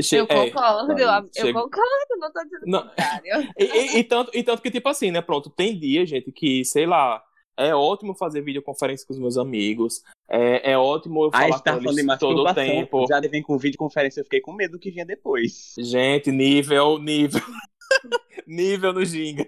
Che- 0.00 0.16
Eu 0.20 0.26
é, 0.28 0.50
concordo, 0.50 0.92
eu, 0.92 1.08
eu 1.08 1.28
chega- 1.36 1.52
concordo, 1.60 2.16
não 2.20 2.32
tô 2.32 2.44
dizendo 2.44 2.62
Não. 2.66 2.78
o 2.80 2.82
contrário. 2.88 3.52
E, 3.58 3.64
e- 3.64 3.98
e 3.98 4.04
tanto, 4.04 4.30
e 4.32 4.42
tanto 4.44 4.62
que, 4.62 4.70
tipo 4.70 4.88
assim, 4.88 5.10
né? 5.10 5.20
Pronto, 5.20 5.50
tem 5.50 5.76
dia, 5.78 6.06
gente, 6.06 6.30
que, 6.30 6.64
sei 6.64 6.86
lá, 6.86 7.20
é 7.58 7.74
ótimo 7.74 8.14
fazer 8.14 8.40
videoconferência 8.40 9.06
com 9.06 9.12
os 9.12 9.18
meus 9.18 9.36
amigos. 9.36 10.02
É, 10.30 10.72
é 10.72 10.78
ótimo 10.78 11.24
eu 11.24 11.30
falar 11.30 11.44
a 11.44 11.50
gente 11.50 11.62
tá 11.62 11.76
com 11.78 11.90
eles 11.90 12.18
todo 12.18 12.44
o 12.44 12.54
tempo. 12.54 13.06
Já 13.08 13.20
vem 13.20 13.42
com 13.42 13.58
videoconferência, 13.58 14.20
eu 14.20 14.24
fiquei 14.24 14.40
com 14.40 14.52
medo 14.52 14.72
do 14.72 14.78
que 14.78 14.90
vinha 14.90 15.04
depois. 15.04 15.74
Gente, 15.78 16.30
nível, 16.30 16.98
nível. 16.98 17.40
nível 18.46 18.92
no 18.92 19.04
Ginga. 19.04 19.46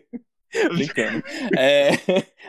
Brincando. 0.74 1.22
É, 1.56 1.90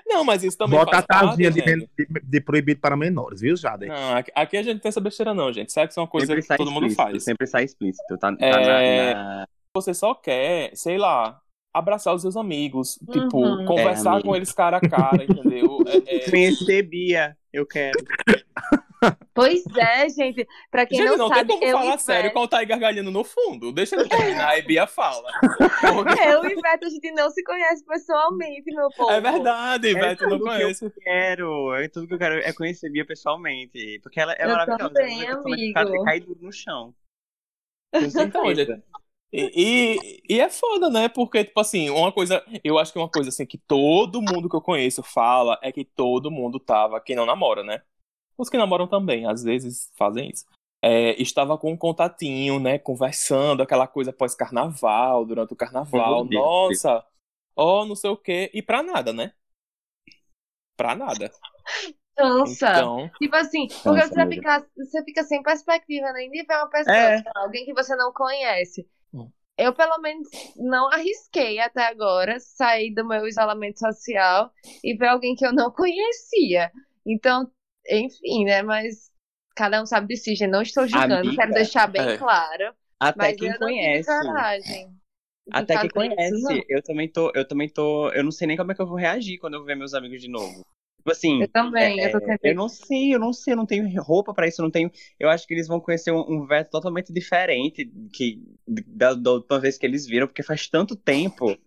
Não, 0.08 0.24
mas 0.24 0.44
isso 0.44 0.58
também 0.58 0.80
Bota 0.80 0.92
a 0.92 0.94
faz 0.96 1.06
parte, 1.06 1.30
casinha 1.30 1.52
de, 1.52 1.62
de, 1.62 1.88
de 2.24 2.42
proibido 2.42 2.82
para 2.82 2.98
menores, 2.98 3.42
viu, 3.42 3.56
Jade? 3.56 3.86
Não, 3.86 4.16
aqui, 4.16 4.32
aqui 4.34 4.58
a 4.58 4.64
gente 4.64 4.74
não 4.76 4.82
tem 4.82 4.90
essa 4.90 5.00
besteira, 5.02 5.34
não, 5.34 5.52
gente. 5.54 5.72
Sexo 5.72 6.00
é 6.00 6.04
uma 6.04 6.08
coisa 6.10 6.28
sempre 6.28 6.42
que 6.42 6.58
todo 6.58 6.72
mundo 6.72 6.88
explícito, 6.88 7.04
faz. 7.12 7.24
Sempre 7.24 7.48
sai 7.48 7.64
explícito. 7.66 8.18
Tá, 8.18 8.36
tá 8.36 8.46
É, 8.46 9.14
na, 9.14 9.24
na- 9.24 9.48
Você 9.76 9.94
só 9.94 10.16
quer, 10.16 10.72
sei 10.76 10.98
lá, 10.98 11.41
abraçar 11.74 12.14
os 12.14 12.22
seus 12.22 12.36
amigos. 12.36 13.00
Tipo, 13.12 13.38
Uhum. 13.38 13.66
conversar 13.66 14.20
É, 14.20 14.24
com 14.24 14.36
eles 14.36 14.52
cara 14.52 14.78
a 14.78 14.82
cara, 14.82 15.24
entendeu? 15.24 15.78
É, 16.08 16.16
é- 16.18 16.30
Conhecer 16.30 16.84
Bia, 16.84 17.38
eu 17.52 17.66
quero. 17.66 17.98
Pois 19.34 19.64
é, 19.76 20.08
gente. 20.10 20.46
Pra 20.70 20.86
quem 20.86 21.00
Gente, 21.00 21.10
não, 21.10 21.18
não, 21.18 21.28
sabe, 21.30 21.48
tem 21.48 21.60
como 21.60 21.72
eu 21.72 21.78
falar 21.78 21.98
sério 21.98 22.32
com 22.32 22.42
o 22.42 22.48
Thay 22.48 22.66
gargalhando 22.68 23.10
no 23.10 23.24
fundo. 23.24 23.72
Deixa 23.72 23.96
ele 23.96 24.08
terminar 24.08 24.60
e 24.60 24.62
Bia 24.62 24.86
fala. 24.86 25.28
Eu 26.28 26.46
e 26.46 26.62
Beto, 26.62 26.86
a 26.86 26.90
gente 26.90 27.12
não 27.14 27.30
se 27.32 27.44
conhece 27.44 27.84
pessoalmente, 27.84 28.64
meu 28.76 28.90
povo. 28.96 29.10
É 29.10 29.20
verdade, 29.20 29.90
É 29.90 29.94
Beto 29.96 30.24
não 30.30 30.38
tudo 30.38 30.44
que 30.52 30.62
eu. 30.62 30.92
Quero. 31.02 31.74
É 31.74 31.88
tudo 31.88 32.08
que 32.08 32.14
eu 32.14 32.20
quero 32.20 32.36
é 32.36 32.54
conhecer 32.54 32.92
Bia 32.92 33.04
pessoalmente. 33.06 34.00
Porque 34.04 34.20
ela 34.20 34.34
é 34.34 34.44
Eu 34.46 34.50
maravilhosa. 34.50 34.94
também, 34.94 35.22
ela 35.24 35.32
é 35.32 35.36
uma 35.36 35.44
pessoa 35.44 35.72
que 35.72 35.80
amigo. 35.80 36.04
cai 36.06 36.20
duro 36.20 36.40
no 36.40 36.52
chão. 36.54 36.94
Então, 37.96 38.54
gente, 38.54 38.84
E, 39.34 39.52
e, 39.56 40.36
e 40.36 40.42
é 40.42 40.50
foda, 40.50 40.90
né? 40.90 41.08
Porque, 41.08 41.46
tipo 41.46 41.60
assim, 41.60 41.90
uma 41.90 42.12
coisa. 42.12 42.44
Eu 42.64 42.78
acho 42.78 42.92
que 42.92 43.00
uma 43.00 43.10
coisa 43.10 43.30
assim 43.30 43.46
que 43.46 43.58
todo 43.58 44.22
mundo 44.22 44.50
que 44.50 44.56
eu 44.56 44.62
conheço 44.62 45.02
fala 45.02 45.58
é 45.62 45.72
que 45.72 45.86
todo 45.86 46.30
mundo 46.30 46.60
tava. 46.60 47.00
Quem 47.00 47.16
não 47.16 47.26
namora, 47.26 47.64
né? 47.64 47.82
Os 48.38 48.50
que 48.50 48.58
namoram 48.58 48.88
também, 48.88 49.26
às 49.26 49.44
vezes 49.44 49.90
fazem 49.96 50.30
isso. 50.30 50.46
É, 50.84 51.22
estava 51.22 51.58
com 51.58 51.72
um 51.72 51.78
contatinho, 51.78 52.60
né? 52.60 52.80
Conversando, 52.80 53.62
aquela 53.62 53.88
coisa 53.88 54.12
pós-carnaval, 54.12 55.26
durante 55.26 55.54
o 55.54 55.56
carnaval. 55.56 56.22
Oh, 56.22 56.24
Deus. 56.24 56.42
Nossa! 56.42 57.06
Ó, 57.56 57.86
não 57.86 57.96
sei 57.96 58.10
o 58.10 58.18
quê. 58.18 58.50
E 58.54 58.62
pra 58.62 58.82
nada, 58.82 59.14
né? 59.14 59.34
Pra 60.76 60.96
nada. 60.96 61.32
Cansa. 62.18 62.72
Então. 62.72 63.12
Tipo 63.20 63.36
assim, 63.36 63.68
porque 63.68 64.02
Cansa 64.02 64.16
você 64.16 64.28
fica, 64.28 64.68
você 64.76 65.04
fica 65.06 65.24
sem 65.24 65.44
perspectiva 65.44 66.12
nem 66.14 66.30
de 66.30 66.44
ver 66.44 66.56
uma 66.56 66.70
pessoa, 66.70 66.96
É. 66.96 67.22
sei 67.22 67.32
lá, 67.36 67.44
alguém 67.44 67.66
que 67.66 67.74
você 67.74 67.96
não 67.96 68.12
conhece. 68.12 68.90
Eu, 69.62 69.74
pelo 69.74 70.00
menos, 70.00 70.28
não 70.56 70.92
arrisquei 70.92 71.60
até 71.60 71.84
agora 71.84 72.40
sair 72.40 72.92
do 72.96 73.08
meu 73.08 73.28
isolamento 73.28 73.78
social 73.78 74.52
e 74.84 74.96
ver 74.96 75.10
alguém 75.10 75.36
que 75.36 75.46
eu 75.46 75.54
não 75.54 75.70
conhecia. 75.70 76.72
Então, 77.06 77.48
enfim, 77.88 78.46
né? 78.46 78.64
Mas 78.64 79.12
cada 79.56 79.80
um 79.80 79.86
sabe 79.86 80.08
de 80.08 80.18
si, 80.18 80.36
gente. 80.36 80.50
Não 80.50 80.64
estou 80.64 80.88
julgando, 80.88 81.14
Amiga, 81.14 81.36
quero 81.36 81.54
deixar 81.54 81.86
bem 81.86 82.02
é. 82.02 82.18
claro. 82.18 82.74
Até 83.00 83.34
quem 83.34 83.56
conhece. 83.56 84.10
Até 85.52 85.78
quem 85.78 85.90
fazer 85.90 86.08
isso, 86.08 86.48
conhece. 86.48 86.66
Eu 86.68 86.82
também 86.82 87.08
tô, 87.08 87.32
eu 87.36 87.48
também 87.48 87.70
tô. 87.70 88.10
Eu 88.10 88.24
não 88.24 88.32
sei 88.32 88.48
nem 88.48 88.58
como 88.58 88.72
é 88.72 88.76
que 88.76 88.82
eu 88.82 88.88
vou 88.88 88.98
reagir 88.98 89.38
quando 89.38 89.54
eu 89.54 89.64
ver 89.64 89.76
meus 89.76 89.94
amigos 89.94 90.20
de 90.20 90.28
novo. 90.28 90.66
Tipo 91.02 91.12
assim. 91.12 91.42
Eu 91.42 91.48
também, 91.48 92.00
eu 92.00 92.12
tô 92.12 92.18
é, 92.20 92.26
sempre. 92.26 92.52
eu 92.52 92.56
não 92.56 92.70
sei, 92.70 93.16
eu 93.16 93.20
não 93.20 93.34
sei, 93.34 93.54
eu 93.54 93.58
não 93.58 93.66
tenho 93.66 94.02
roupa 94.02 94.34
pra 94.34 94.48
isso, 94.48 94.62
eu 94.62 94.64
não 94.64 94.72
tenho. 94.72 94.92
Eu 95.20 95.30
acho 95.30 95.48
que 95.48 95.54
eles 95.54 95.68
vão 95.68 95.80
conhecer 95.80 96.12
um, 96.12 96.20
um 96.20 96.46
Veto 96.46 96.70
totalmente 96.70 97.12
diferente 97.12 97.92
que 98.14 98.40
da, 98.68 99.14
da 99.16 99.32
última 99.32 99.60
vez 99.60 99.78
que 99.78 99.86
eles 99.86 100.06
viram, 100.06 100.28
porque 100.28 100.44
faz 100.44 100.68
tanto 100.68 100.96
tempo. 100.96 101.58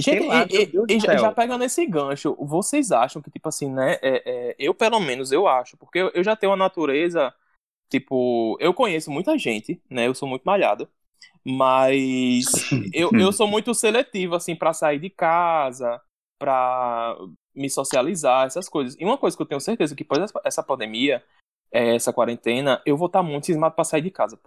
Gente, 0.00 0.26
lá, 0.26 0.46
e, 0.50 0.62
e- 0.62 0.96
e 0.96 1.00
já, 1.00 1.32
pegando 1.32 1.62
esse 1.64 1.84
gancho, 1.86 2.34
vocês 2.40 2.90
acham 2.90 3.20
que, 3.20 3.30
tipo 3.30 3.48
assim, 3.48 3.70
né? 3.70 3.98
é- 4.02 4.50
é, 4.50 4.56
eu, 4.58 4.74
pelo 4.74 4.98
menos, 4.98 5.30
eu 5.30 5.46
acho, 5.46 5.76
porque 5.76 5.98
eu, 5.98 6.10
eu 6.14 6.24
já 6.24 6.34
tenho 6.34 6.50
uma 6.52 6.56
natureza, 6.56 7.34
tipo, 7.90 8.56
eu 8.60 8.74
conheço 8.74 9.10
muita 9.10 9.38
gente, 9.38 9.82
né? 9.90 10.06
Eu 10.06 10.14
sou 10.14 10.28
muito 10.28 10.44
malhado, 10.44 10.88
mas 11.44 12.44
eu, 12.92 13.12
eu 13.18 13.32
sou 13.32 13.46
muito 13.48 13.74
seletivo, 13.74 14.34
assim, 14.36 14.56
pra 14.56 14.72
sair 14.72 14.98
de 15.00 15.10
casa, 15.10 16.00
pra 16.38 17.16
me 17.54 17.70
socializar, 17.70 18.46
essas 18.46 18.68
coisas. 18.68 18.96
E 18.98 19.04
uma 19.04 19.16
coisa 19.18 19.36
que 19.36 19.42
eu 19.42 19.46
tenho 19.46 19.60
certeza 19.60 19.94
que 19.94 20.02
depois 20.04 20.20
dessa- 20.20 20.40
essa 20.44 20.62
pandemia, 20.62 21.22
é, 21.72 21.94
essa 21.94 22.12
quarentena, 22.12 22.80
eu 22.84 22.96
vou 22.96 23.06
estar 23.06 23.22
muito 23.22 23.46
cismado 23.46 23.74
pra 23.74 23.84
sair 23.84 24.02
de 24.02 24.10
casa. 24.10 24.38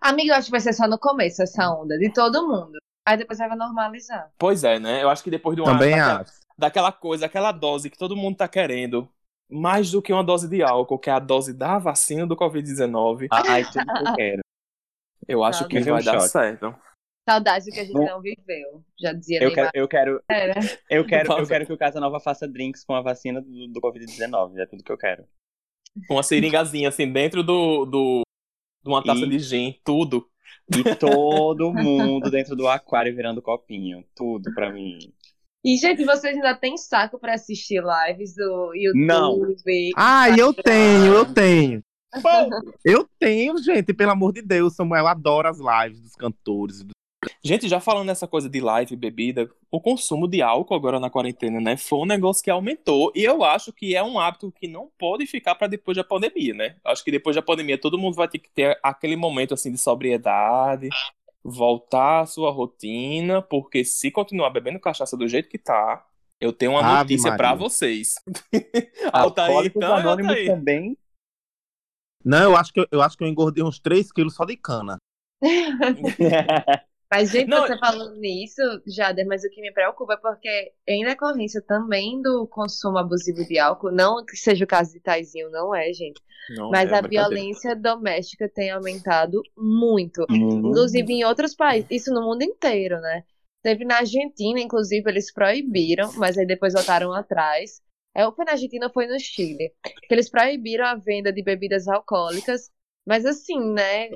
Amiga, 0.00 0.32
eu 0.32 0.36
acho 0.36 0.46
que 0.46 0.50
vai 0.52 0.60
ser 0.60 0.72
só 0.72 0.86
no 0.88 0.98
começo 0.98 1.42
essa 1.42 1.70
onda, 1.70 1.96
de 1.98 2.12
todo 2.12 2.46
mundo. 2.46 2.78
Aí 3.06 3.16
depois 3.16 3.38
vai 3.38 3.48
normalizar. 3.56 4.30
Pois 4.38 4.64
é, 4.64 4.78
né? 4.78 5.02
Eu 5.02 5.08
acho 5.10 5.22
que 5.24 5.30
depois 5.30 5.56
de 5.56 5.62
uma. 5.62 5.72
Também 5.72 5.90
daquela- 5.90 6.20
acho. 6.20 6.32
daquela 6.58 6.92
coisa, 6.92 7.26
aquela 7.26 7.52
dose 7.52 7.90
que 7.90 7.98
todo 7.98 8.16
mundo 8.16 8.36
tá 8.36 8.46
querendo, 8.48 9.08
mais 9.50 9.90
do 9.90 10.00
que 10.00 10.12
uma 10.12 10.22
dose 10.24 10.48
de 10.48 10.62
álcool, 10.62 10.98
que 10.98 11.10
é 11.10 11.12
a 11.12 11.18
dose 11.18 11.52
da 11.52 11.78
vacina 11.78 12.26
do 12.26 12.36
Covid-19, 12.36 13.28
Ai, 13.30 13.64
tudo 13.64 13.84
que 13.86 14.08
eu 14.08 14.14
quero. 14.14 14.42
eu 15.28 15.44
acho 15.44 15.62
Não, 15.62 15.68
que 15.68 15.78
Viver 15.78 15.90
um 15.90 15.94
vai 15.94 16.02
dar 16.04 16.12
choque. 16.20 16.28
certo. 16.28 16.74
Saudades 17.28 17.66
do 17.66 17.72
que 17.72 17.80
a 17.80 17.84
gente 17.84 17.92
Bom, 17.92 18.04
não 18.04 18.20
viveu. 18.20 18.82
Já 19.00 19.12
dizia 19.12 19.38
Eu 19.42 19.48
Neymar. 19.50 19.70
quero, 19.72 19.84
eu 19.84 19.88
quero, 19.88 20.22
Era. 20.28 20.54
eu 20.90 21.06
quero, 21.06 21.32
eu 21.38 21.46
quero 21.46 21.66
que 21.66 21.72
o 21.72 21.78
Casa 21.78 22.00
Nova 22.00 22.18
faça 22.18 22.48
drinks 22.48 22.84
com 22.84 22.94
a 22.94 23.00
vacina 23.00 23.40
do, 23.40 23.48
do 23.68 23.80
Covid-19. 23.80 24.58
É 24.58 24.66
tudo 24.66 24.82
que 24.82 24.90
eu 24.90 24.98
quero. 24.98 25.24
Uma 26.10 26.22
seringazinha 26.22 26.88
assim 26.88 27.10
dentro 27.12 27.42
do, 27.44 27.84
do 27.84 28.22
de 28.84 28.90
uma 28.90 29.04
taça 29.04 29.20
E- 29.20 29.28
de 29.28 29.38
gin, 29.38 29.74
tudo. 29.84 30.26
E 30.74 30.94
todo 30.96 31.72
mundo 31.72 32.30
dentro 32.30 32.56
do 32.56 32.66
aquário 32.66 33.14
virando 33.14 33.40
copinho. 33.42 34.04
Tudo 34.16 34.52
pra 34.54 34.72
mim. 34.72 34.98
E, 35.64 35.76
gente, 35.76 36.04
vocês 36.04 36.34
ainda 36.34 36.56
têm 36.56 36.76
saco 36.76 37.18
pra 37.20 37.34
assistir 37.34 37.80
lives 37.82 38.34
do 38.34 38.74
YouTube? 38.74 39.06
Não. 39.06 39.38
Ah, 39.96 40.28
eu 40.36 40.52
tenho, 40.52 41.14
eu 41.14 41.32
tenho. 41.32 41.82
Eu 42.84 43.08
tenho, 43.18 43.56
gente, 43.58 43.94
pelo 43.94 44.10
amor 44.10 44.32
de 44.32 44.42
Deus, 44.42 44.74
Samuel 44.74 45.06
adora 45.06 45.50
as 45.50 45.58
lives 45.58 46.00
dos 46.02 46.14
cantores. 46.16 46.80
e 46.80 46.84
dos- 46.84 46.92
Gente, 47.42 47.68
já 47.68 47.80
falando 47.80 48.06
nessa 48.06 48.26
coisa 48.26 48.48
de 48.48 48.60
live, 48.60 48.96
bebida, 48.96 49.48
o 49.70 49.80
consumo 49.80 50.26
de 50.26 50.42
álcool 50.42 50.74
agora 50.74 50.98
na 50.98 51.10
quarentena, 51.10 51.60
né? 51.60 51.76
Foi 51.76 52.00
um 52.00 52.06
negócio 52.06 52.42
que 52.42 52.50
aumentou 52.50 53.12
e 53.14 53.22
eu 53.22 53.44
acho 53.44 53.72
que 53.72 53.94
é 53.94 54.02
um 54.02 54.18
hábito 54.18 54.50
que 54.52 54.66
não 54.66 54.90
pode 54.98 55.26
ficar 55.26 55.54
para 55.54 55.68
depois 55.68 55.96
da 55.96 56.02
pandemia, 56.02 56.52
né? 56.52 56.76
Acho 56.84 57.04
que 57.04 57.10
depois 57.10 57.36
da 57.36 57.42
pandemia 57.42 57.78
todo 57.78 57.98
mundo 57.98 58.14
vai 58.14 58.28
ter 58.28 58.38
que 58.38 58.50
ter 58.50 58.78
aquele 58.82 59.14
momento 59.14 59.54
assim 59.54 59.70
de 59.70 59.78
sobriedade, 59.78 60.88
voltar 61.44 62.20
à 62.20 62.26
sua 62.26 62.50
rotina, 62.50 63.40
porque 63.40 63.84
se 63.84 64.10
continuar 64.10 64.50
bebendo 64.50 64.80
cachaça 64.80 65.16
do 65.16 65.28
jeito 65.28 65.48
que 65.48 65.58
tá, 65.58 66.04
eu 66.40 66.52
tenho 66.52 66.72
uma 66.72 66.80
Ave 66.80 67.14
notícia 67.14 67.36
para 67.36 67.54
vocês. 67.54 68.14
Altair, 69.12 69.66
então, 69.66 69.94
Anônimos 69.94 70.30
Altair. 70.30 70.46
também. 70.48 70.98
Não, 72.24 72.50
eu 72.50 72.56
acho 72.56 72.72
que 72.72 72.80
eu, 72.80 72.86
eu 72.90 73.02
acho 73.02 73.16
que 73.16 73.22
eu 73.22 73.28
engordei 73.28 73.62
uns 73.62 73.78
3 73.78 74.10
quilos 74.12 74.34
só 74.34 74.44
de 74.44 74.56
cana. 74.56 74.96
Mas, 77.12 77.30
gente, 77.30 77.50
Não, 77.50 77.66
você 77.66 77.76
falando 77.76 78.16
nisso, 78.16 78.62
Jader, 78.86 79.26
mas 79.26 79.44
o 79.44 79.50
que 79.50 79.60
me 79.60 79.70
preocupa 79.70 80.14
é 80.14 80.16
porque, 80.16 80.72
em 80.88 81.04
decorrência 81.04 81.60
também 81.60 82.22
do 82.22 82.46
consumo 82.46 82.96
abusivo 82.96 83.44
de 83.46 83.58
álcool, 83.58 83.92
não 83.92 84.24
que 84.24 84.34
seja 84.34 84.64
o 84.64 84.66
caso 84.66 84.94
de 84.94 85.00
Taizinho, 85.00 85.50
não 85.50 85.74
é, 85.74 85.92
gente. 85.92 86.22
Não, 86.56 86.70
Mas 86.70 86.90
é 86.90 86.96
a 86.96 87.02
violência 87.02 87.76
doméstica 87.76 88.48
tem 88.48 88.70
aumentado 88.70 89.42
muito. 89.54 90.24
Hum. 90.30 90.70
Inclusive 90.70 91.12
em 91.12 91.22
outros 91.24 91.54
países, 91.54 91.86
isso 91.90 92.14
no 92.14 92.22
mundo 92.22 92.44
inteiro, 92.44 92.98
né? 93.02 93.24
Teve 93.62 93.84
na 93.84 93.98
Argentina, 93.98 94.58
inclusive, 94.58 95.06
eles 95.10 95.30
proibiram, 95.30 96.14
mas 96.14 96.38
aí 96.38 96.46
depois 96.46 96.72
voltaram 96.72 97.12
atrás. 97.12 97.82
É, 98.16 98.24
ou 98.24 98.34
foi 98.34 98.46
na 98.46 98.52
Argentina 98.52 98.86
ou 98.86 98.92
foi 98.92 99.06
no 99.06 99.20
Chile. 99.20 99.70
Que 100.08 100.14
eles 100.14 100.30
proibiram 100.30 100.86
a 100.86 100.94
venda 100.94 101.30
de 101.30 101.42
bebidas 101.42 101.86
alcoólicas, 101.88 102.70
mas 103.06 103.26
assim, 103.26 103.60
né? 103.74 104.08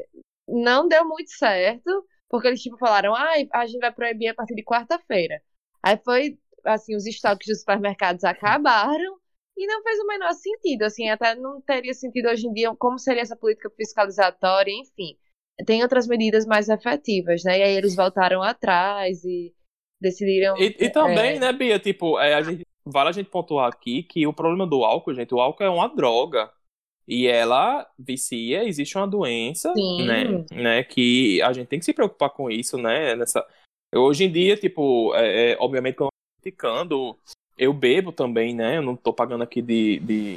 Não 0.49 0.89
deu 0.89 1.07
muito 1.07 1.31
certo, 1.31 1.91
porque 2.37 2.49
eles 2.49 2.63
tipo 2.63 2.79
falaram, 2.79 3.15
ah, 3.15 3.33
a 3.55 3.67
gente 3.67 3.81
vai 3.81 3.93
proibir 3.93 4.29
a 4.29 4.35
partir 4.35 4.55
de 4.55 4.65
quarta-feira. 4.65 5.41
Aí 5.83 5.99
foi, 6.05 6.39
assim, 6.65 6.95
os 6.95 7.07
estoques 7.07 7.47
dos 7.49 7.61
supermercados 7.61 8.25
acabaram 8.25 9.19
e 9.57 9.67
não 9.67 9.83
fez 9.83 9.99
o 9.99 10.07
menor 10.07 10.33
sentido, 10.35 10.83
assim, 10.83 11.09
até 11.09 11.35
não 11.35 11.61
teria 11.63 11.95
sentido 11.95 12.29
hoje 12.29 12.47
em 12.47 12.53
dia 12.53 12.75
como 12.77 12.99
seria 12.99 13.23
essa 13.23 13.37
política 13.37 13.71
fiscalizatória, 13.71 14.71
enfim 14.73 15.17
tem 15.65 15.83
outras 15.83 16.07
medidas 16.07 16.45
mais 16.45 16.69
efetivas, 16.69 17.43
né? 17.45 17.59
E 17.59 17.63
aí 17.63 17.77
eles 17.77 17.95
voltaram 17.95 18.43
atrás 18.43 19.25
e 19.25 19.55
decidiram. 20.01 20.57
E, 20.59 20.77
e 20.79 20.91
também, 20.91 21.37
é, 21.37 21.39
né, 21.39 21.53
Bia, 21.53 21.79
tipo, 21.79 22.19
é, 22.19 22.35
a 22.35 22.43
gente, 22.43 22.67
vale 22.85 23.09
a 23.09 23.13
gente 23.13 23.31
pontuar 23.31 23.69
aqui 23.69 24.03
que 24.03 24.27
o 24.27 24.33
problema 24.33 24.67
do 24.67 24.85
álcool, 24.85 25.15
gente, 25.15 25.35
o 25.35 25.41
álcool 25.41 25.65
é 25.65 25.71
uma 25.71 25.89
droga. 25.89 26.51
E 27.09 27.27
ela 27.27 27.89
vicia, 27.99 28.65
existe 28.65 28.97
uma 28.97 29.07
doença, 29.07 29.73
Sim. 29.75 30.07
né, 30.07 30.45
né, 30.51 30.83
que 30.83 31.41
a 31.43 31.53
gente 31.53 31.69
tem 31.69 31.79
que 31.79 31.85
se 31.85 31.93
preocupar 31.93 32.31
com 32.31 32.51
isso, 32.51 32.77
né, 32.77 33.15
nessa... 33.15 33.47
Hoje 33.95 34.25
em 34.25 34.33
dia, 34.33 34.57
tipo, 34.57 35.15
é, 35.15 35.53
é, 35.53 35.57
obviamente 35.61 36.01
eu 36.01 36.09
criticando, 36.41 37.17
eu 37.57 37.73
bebo 37.73 38.11
também, 38.11 38.55
né, 38.55 38.79
eu 38.79 38.83
não 38.83 38.97
tô 38.97 39.13
pagando 39.13 39.45
aqui 39.45 39.63
de, 39.63 40.01
de, 40.01 40.37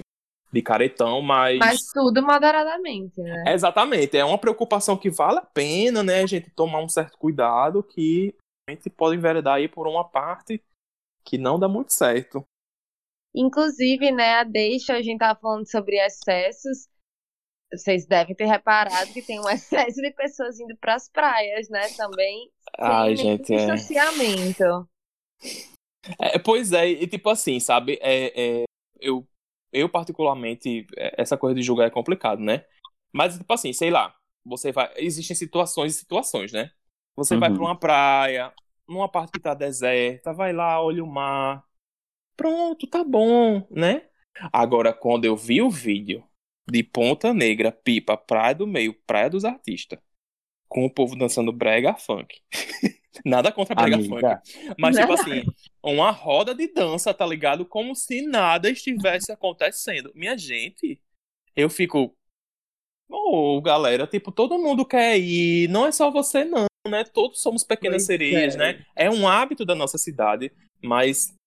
de 0.52 0.62
caretão, 0.62 1.24
mas... 1.24 1.58
Mas 1.58 1.80
tudo 1.92 2.22
moderadamente, 2.22 3.20
né? 3.20 3.46
É, 3.48 3.54
Exatamente, 3.54 4.16
é 4.16 4.24
uma 4.24 4.38
preocupação 4.38 4.96
que 4.96 5.10
vale 5.10 5.40
a 5.40 5.46
pena, 5.46 6.04
né, 6.04 6.22
a 6.22 6.28
gente 6.28 6.52
tomar 6.52 6.82
um 6.82 6.90
certo 6.90 7.18
cuidado 7.18 7.82
que 7.82 8.36
a 8.70 8.72
gente 8.72 8.92
pode 8.92 9.18
enveredar 9.18 9.56
aí 9.56 9.68
por 9.68 9.88
uma 9.88 10.04
parte 10.04 10.62
que 11.24 11.38
não 11.38 11.60
dá 11.60 11.68
muito 11.68 11.92
certo. 11.92 12.44
Inclusive, 13.36 14.12
né, 14.12 14.36
a 14.36 14.44
deixa, 14.44 14.94
a 14.94 15.02
gente 15.02 15.20
tava 15.20 15.40
falando 15.40 15.70
sobre 15.70 15.98
excessos. 15.98 16.88
Vocês 17.72 18.08
devem 18.08 18.36
ter 18.36 18.46
reparado 18.46 19.14
que 19.14 19.22
tem 19.22 19.40
um 19.40 19.48
excesso 19.50 20.02
de 20.02 20.12
pessoas 20.12 20.60
indo 20.60 20.76
pras 20.78 21.10
praias, 21.10 21.70
né? 21.70 21.88
Também. 21.96 22.50
Ai, 22.78 23.16
gente, 23.16 23.54
é. 23.54 23.58
distanciamento. 23.58 24.90
É, 26.20 26.40
Pois 26.40 26.72
é, 26.74 26.88
e 26.88 27.08
tipo 27.08 27.30
assim, 27.30 27.60
sabe, 27.60 28.00
é, 28.02 28.62
é, 28.62 28.64
eu, 29.00 29.28
eu 29.72 29.88
particularmente, 29.88 30.88
é, 30.98 31.22
essa 31.22 31.38
coisa 31.38 31.56
de 31.56 31.62
julgar 31.62 31.86
é 31.86 31.92
complicado, 31.92 32.40
né? 32.42 32.66
Mas, 33.12 33.38
tipo 33.38 33.54
assim, 33.54 33.74
sei 33.74 33.92
lá, 33.92 34.16
você 34.46 34.72
vai. 34.72 34.92
Existem 34.98 35.36
situações 35.36 35.96
e 35.96 36.00
situações, 36.00 36.52
né? 36.52 36.72
Você 37.16 37.38
vai 37.38 37.50
Uhum. 37.50 37.56
pra 37.56 37.66
uma 37.66 37.80
praia, 37.80 38.54
numa 38.88 39.10
parte 39.10 39.34
que 39.34 39.40
tá 39.40 39.54
deserta, 39.54 40.34
vai 40.34 40.54
lá, 40.54 40.82
olha 40.82 41.04
o 41.04 41.08
mar. 41.08 41.64
Pronto, 42.40 42.88
tá 42.88 43.04
bom, 43.04 43.68
né? 43.70 44.04
Agora, 44.54 44.94
quando 44.94 45.26
eu 45.26 45.36
vi 45.36 45.62
o 45.62 45.70
vídeo 45.70 46.24
de 46.72 46.82
Ponta 46.82 47.34
Negra, 47.34 47.70
Pipa, 47.70 48.16
Praia 48.16 48.56
do 48.56 48.66
Meio, 48.66 48.94
Praia 49.06 49.30
dos 49.30 49.44
Artistas, 49.44 50.00
com 50.70 50.86
o 50.86 50.90
povo 50.90 51.18
dançando 51.18 51.52
brega 51.52 51.94
funk. 51.96 52.40
Nada 53.26 53.52
contra 53.52 53.76
brega 53.76 53.98
Amiga. 53.98 54.42
funk. 54.42 54.74
Mas, 54.80 54.96
tipo 54.96 55.12
assim, 55.20 55.44
uma 55.84 56.12
roda 56.12 56.56
de 56.56 56.72
dança, 56.72 57.14
tá 57.14 57.26
ligado? 57.26 57.66
Como 57.66 57.94
se 57.94 58.22
nada 58.22 58.70
estivesse 58.70 59.34
acontecendo. 59.34 60.10
Minha 60.16 60.38
gente, 60.38 60.98
eu 61.54 61.70
fico. 61.70 62.16
Ô, 63.10 63.60
galera, 63.62 64.08
tipo, 64.08 64.32
todo 64.32 64.58
mundo 64.58 64.86
quer 64.86 65.18
ir, 65.20 65.68
não 65.68 65.86
é 65.86 65.92
só 65.92 66.10
você, 66.10 66.46
não, 66.46 66.68
né? 66.88 67.04
Todos 67.04 67.42
somos 67.42 67.66
pequenas 67.66 68.04
Pois 68.04 68.06
sereias, 68.06 68.56
é. 68.56 68.58
né? 68.58 68.86
É 68.96 69.10
um 69.10 69.28
hábito 69.28 69.66
da 69.66 69.76
nossa 69.76 69.98
cidade, 69.98 70.54
mas. 70.82 71.38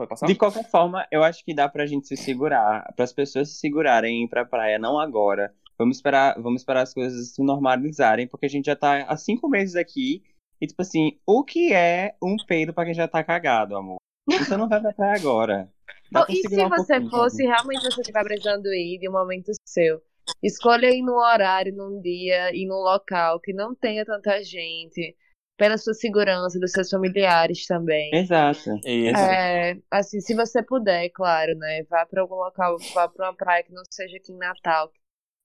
Pode 0.00 0.08
passar? 0.08 0.26
De 0.26 0.34
qualquer 0.34 0.64
forma, 0.64 1.06
eu 1.12 1.22
acho 1.22 1.44
que 1.44 1.52
dá 1.52 1.68
pra 1.68 1.84
gente 1.84 2.08
se 2.08 2.16
segurar, 2.16 2.90
para 2.96 3.04
as 3.04 3.12
pessoas 3.12 3.50
se 3.50 3.56
segurarem 3.56 4.22
e 4.22 4.24
ir 4.24 4.28
pra 4.28 4.46
praia, 4.46 4.78
não 4.78 4.98
agora. 4.98 5.54
Vamos 5.78 5.98
esperar, 5.98 6.40
vamos 6.40 6.62
esperar 6.62 6.80
as 6.80 6.94
coisas 6.94 7.34
se 7.34 7.42
normalizarem, 7.42 8.26
porque 8.26 8.46
a 8.46 8.48
gente 8.48 8.64
já 8.64 8.74
tá 8.76 9.02
há 9.02 9.16
cinco 9.18 9.46
meses 9.46 9.76
aqui. 9.76 10.22
E, 10.58 10.66
tipo 10.66 10.80
assim, 10.80 11.18
o 11.26 11.44
que 11.44 11.74
é 11.74 12.14
um 12.22 12.34
peido 12.46 12.72
pra 12.72 12.86
quem 12.86 12.94
já 12.94 13.06
tá 13.06 13.22
cagado, 13.22 13.76
amor? 13.76 13.98
Então 14.30 14.56
não 14.56 14.70
vai 14.70 14.80
pra 14.80 14.94
praia 14.94 15.16
agora. 15.16 15.70
Dá 16.10 16.22
Oh, 16.22 16.24
pra 16.24 16.34
e 16.34 16.48
se 16.48 16.64
um 16.64 16.68
você 16.70 17.00
fosse, 17.10 17.42
realmente 17.44 17.82
você 17.82 18.00
estiver 18.00 18.24
precisando 18.24 18.68
ir 18.68 18.98
de 18.98 19.06
um 19.06 19.12
momento 19.12 19.52
seu, 19.66 20.00
escolha 20.42 20.86
ir 20.86 21.02
num 21.02 21.18
horário, 21.18 21.76
num 21.76 22.00
dia 22.00 22.56
e 22.56 22.66
num 22.66 22.80
local 22.80 23.38
que 23.38 23.52
não 23.52 23.74
tenha 23.74 24.02
tanta 24.06 24.42
gente, 24.42 25.14
pela 25.60 25.76
sua 25.76 25.92
segurança, 25.92 26.58
dos 26.58 26.72
seus 26.72 26.88
familiares 26.88 27.66
também. 27.66 28.10
Exato. 28.14 28.70
Isso. 28.82 29.20
É, 29.20 29.76
assim, 29.90 30.18
se 30.20 30.34
você 30.34 30.62
puder, 30.62 31.10
claro, 31.10 31.54
né? 31.56 31.82
Vá 31.84 32.06
para 32.06 32.22
algum 32.22 32.36
local, 32.36 32.78
vá 32.94 33.06
para 33.06 33.26
uma 33.28 33.36
praia 33.36 33.62
que 33.62 33.72
não 33.72 33.82
seja 33.90 34.16
aqui 34.16 34.32
em 34.32 34.38
Natal. 34.38 34.90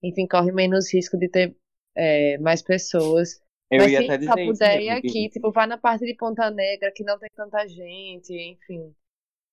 Enfim, 0.01 0.25
corre 0.25 0.54
menos 0.54 0.93
risco 0.93 1.17
de 1.17 1.28
ter 1.30 1.54
é, 1.97 2.38
mais 2.38 2.62
pessoas. 2.62 3.41
Eu 3.69 3.82
Mas 3.82 3.91
ia 3.91 3.99
se 3.99 4.06
até 4.06 4.13
só 4.25 4.36
dizer 4.36 4.41
isso 4.43 4.51
puder 4.54 4.82
ir 4.82 4.86
mesmo, 4.86 5.01
que- 5.01 5.08
aqui, 5.10 5.30
tipo, 5.30 5.51
vá 5.51 5.67
na 5.67 5.78
parte 5.78 6.06
de 6.06 6.15
Ponta 6.15 6.49
Negra, 6.49 6.91
que 6.95 7.04
não 7.04 7.19
tem 7.19 7.30
tanta 7.36 7.67
gente, 7.67 8.34
enfim. 8.34 8.93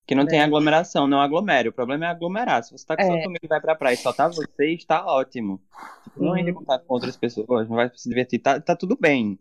Que 0.06 0.14
não 0.14 0.26
tem 0.26 0.40
É. 0.40 0.44
aglomeração, 0.44 1.06
não 1.08 1.20
aglomere. 1.20 1.68
O 1.68 1.72
problema 1.72 2.06
é 2.06 2.08
aglomerar. 2.08 2.62
Se 2.62 2.70
você 2.72 2.86
tá 2.86 2.96
com 2.96 3.02
sua 3.04 3.18
É. 3.18 3.22
família 3.22 3.40
e 3.42 3.48
vai 3.48 3.60
pra 3.60 3.74
praia 3.74 3.94
e 3.94 3.96
só 3.96 4.12
tá 4.12 4.28
você, 4.28 4.74
está 4.74 5.04
ótimo. 5.06 5.60
Tipo, 6.04 6.22
não 6.24 6.36
entre 6.36 6.50
em 6.52 6.54
contato 6.54 6.84
com 6.84 6.94
outras 6.94 7.16
pessoas, 7.16 7.68
não 7.68 7.76
vai 7.76 7.90
se 7.96 8.08
divertir, 8.08 8.38
tá, 8.40 8.60
tá 8.60 8.76
tudo 8.76 8.96
bem. 9.00 9.38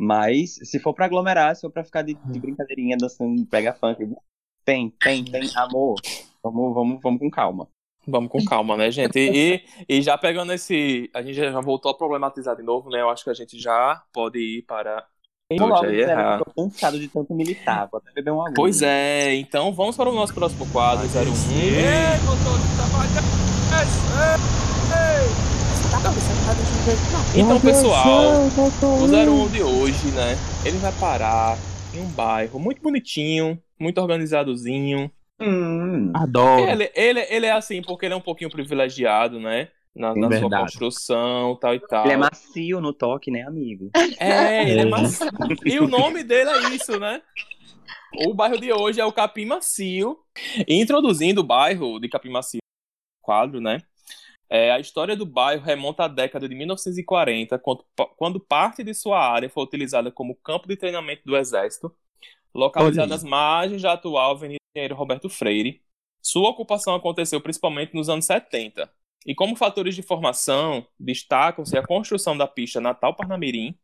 Mas 0.00 0.58
se 0.62 0.78
for 0.78 0.94
pra 0.94 1.04
aglomerar, 1.04 1.54
se 1.54 1.60
for 1.60 1.70
pra 1.70 1.84
ficar 1.84 2.00
de, 2.00 2.14
de 2.14 2.40
brincadeirinha, 2.40 2.96
dançando, 2.98 3.44
pega 3.44 3.74
funk, 3.74 4.10
tem, 4.64 4.88
tem, 4.98 5.22
tem, 5.22 5.50
amor. 5.54 5.96
Vamos, 6.42 6.74
vamos, 6.74 7.00
vamos 7.02 7.20
com 7.20 7.30
calma. 7.30 7.68
Vamos 8.06 8.30
com 8.30 8.42
calma, 8.42 8.78
né, 8.78 8.90
gente? 8.90 9.18
E, 9.18 9.62
e 9.86 10.00
já 10.00 10.16
pegando 10.16 10.54
esse. 10.54 11.10
A 11.12 11.20
gente 11.20 11.34
já 11.34 11.60
voltou 11.60 11.90
a 11.90 11.94
problematizar 11.94 12.56
de 12.56 12.62
novo, 12.62 12.88
né? 12.88 13.02
Eu 13.02 13.10
acho 13.10 13.24
que 13.24 13.28
a 13.28 13.34
gente 13.34 13.58
já 13.58 14.02
pode 14.10 14.38
ir 14.38 14.62
para. 14.62 15.06
Vamos 15.52 15.68
logo, 15.68 15.86
já 15.86 15.92
ia 15.92 16.10
errar. 16.10 16.38
eu 16.38 16.46
tô 16.46 16.50
cansado 16.62 16.98
de 16.98 17.06
tanto 17.08 17.34
militar, 17.34 17.86
vou 17.92 17.98
até 17.98 18.10
beber 18.12 18.30
uma 18.30 18.44
água. 18.44 18.54
Pois 18.54 18.80
é, 18.80 19.34
então 19.34 19.70
vamos 19.70 19.98
para 19.98 20.08
o 20.08 20.14
nosso 20.14 20.32
próximo 20.32 20.66
quadro, 20.72 21.04
01. 21.04 21.10
Então, 27.36 27.60
pessoal, 27.60 28.42
o 29.00 29.06
01 29.06 29.48
de 29.48 29.62
hoje, 29.62 30.10
né? 30.12 30.36
Ele 30.64 30.78
vai 30.78 30.92
parar 30.92 31.56
em 31.94 32.00
um 32.00 32.08
bairro 32.08 32.58
muito 32.58 32.82
bonitinho, 32.82 33.60
muito 33.78 33.98
organizadozinho. 34.00 35.10
Hum, 35.40 36.12
Adoro. 36.14 36.68
Ele, 36.68 36.90
ele, 36.94 37.20
ele 37.30 37.46
é 37.46 37.52
assim 37.52 37.80
porque 37.82 38.06
ele 38.06 38.14
é 38.14 38.16
um 38.16 38.20
pouquinho 38.20 38.50
privilegiado, 38.50 39.38
né? 39.40 39.68
Na, 39.94 40.14
na 40.14 40.28
sua 40.28 40.40
Verdade. 40.40 40.62
construção, 40.62 41.56
tal 41.60 41.74
e 41.74 41.80
tal. 41.80 42.04
ele 42.04 42.14
é 42.14 42.16
macio 42.16 42.80
no 42.80 42.92
toque, 42.92 43.30
né, 43.30 43.42
amigo? 43.42 43.90
É, 44.18 44.68
ele 44.70 44.80
é 44.80 44.84
É. 44.84 44.86
macio. 44.86 45.28
E 45.64 45.78
o 45.80 45.88
nome 45.88 46.22
dele 46.22 46.50
é 46.50 46.68
isso, 46.74 46.98
né? 46.98 47.20
O 48.26 48.34
bairro 48.34 48.58
de 48.58 48.72
hoje 48.72 49.00
é 49.00 49.04
o 49.04 49.12
Capim 49.12 49.46
Macio. 49.46 50.16
E 50.66 50.80
introduzindo 50.80 51.40
o 51.40 51.44
bairro 51.44 51.98
de 52.00 52.08
Capim 52.08 52.30
Macio, 52.30 52.60
quadro, 53.22 53.60
né? 53.60 53.78
É, 54.52 54.72
a 54.72 54.80
história 54.80 55.16
do 55.16 55.24
bairro 55.24 55.62
remonta 55.62 56.04
à 56.04 56.08
década 56.08 56.48
de 56.48 56.56
1940, 56.56 57.56
quando, 57.60 57.84
quando 58.16 58.40
parte 58.40 58.82
de 58.82 58.92
sua 58.92 59.20
área 59.20 59.48
foi 59.48 59.62
utilizada 59.62 60.10
como 60.10 60.34
campo 60.34 60.66
de 60.66 60.76
treinamento 60.76 61.22
do 61.24 61.36
Exército, 61.36 61.94
localizada 62.52 63.14
às 63.14 63.22
margens 63.22 63.82
da 63.82 63.92
atual 63.92 64.32
Avenida 64.32 64.58
Engenheiro 64.74 64.96
Roberto 64.96 65.28
Freire. 65.28 65.82
Sua 66.20 66.50
ocupação 66.50 66.96
aconteceu 66.96 67.40
principalmente 67.40 67.94
nos 67.94 68.08
anos 68.08 68.26
70. 68.26 68.92
E 69.24 69.34
como 69.34 69.54
fatores 69.54 69.94
de 69.94 70.02
formação, 70.02 70.86
destacam-se 70.98 71.76
a 71.78 71.86
construção 71.86 72.36
da 72.36 72.48
pista 72.48 72.80
Natal 72.80 73.14
Parnamirim, 73.14 73.78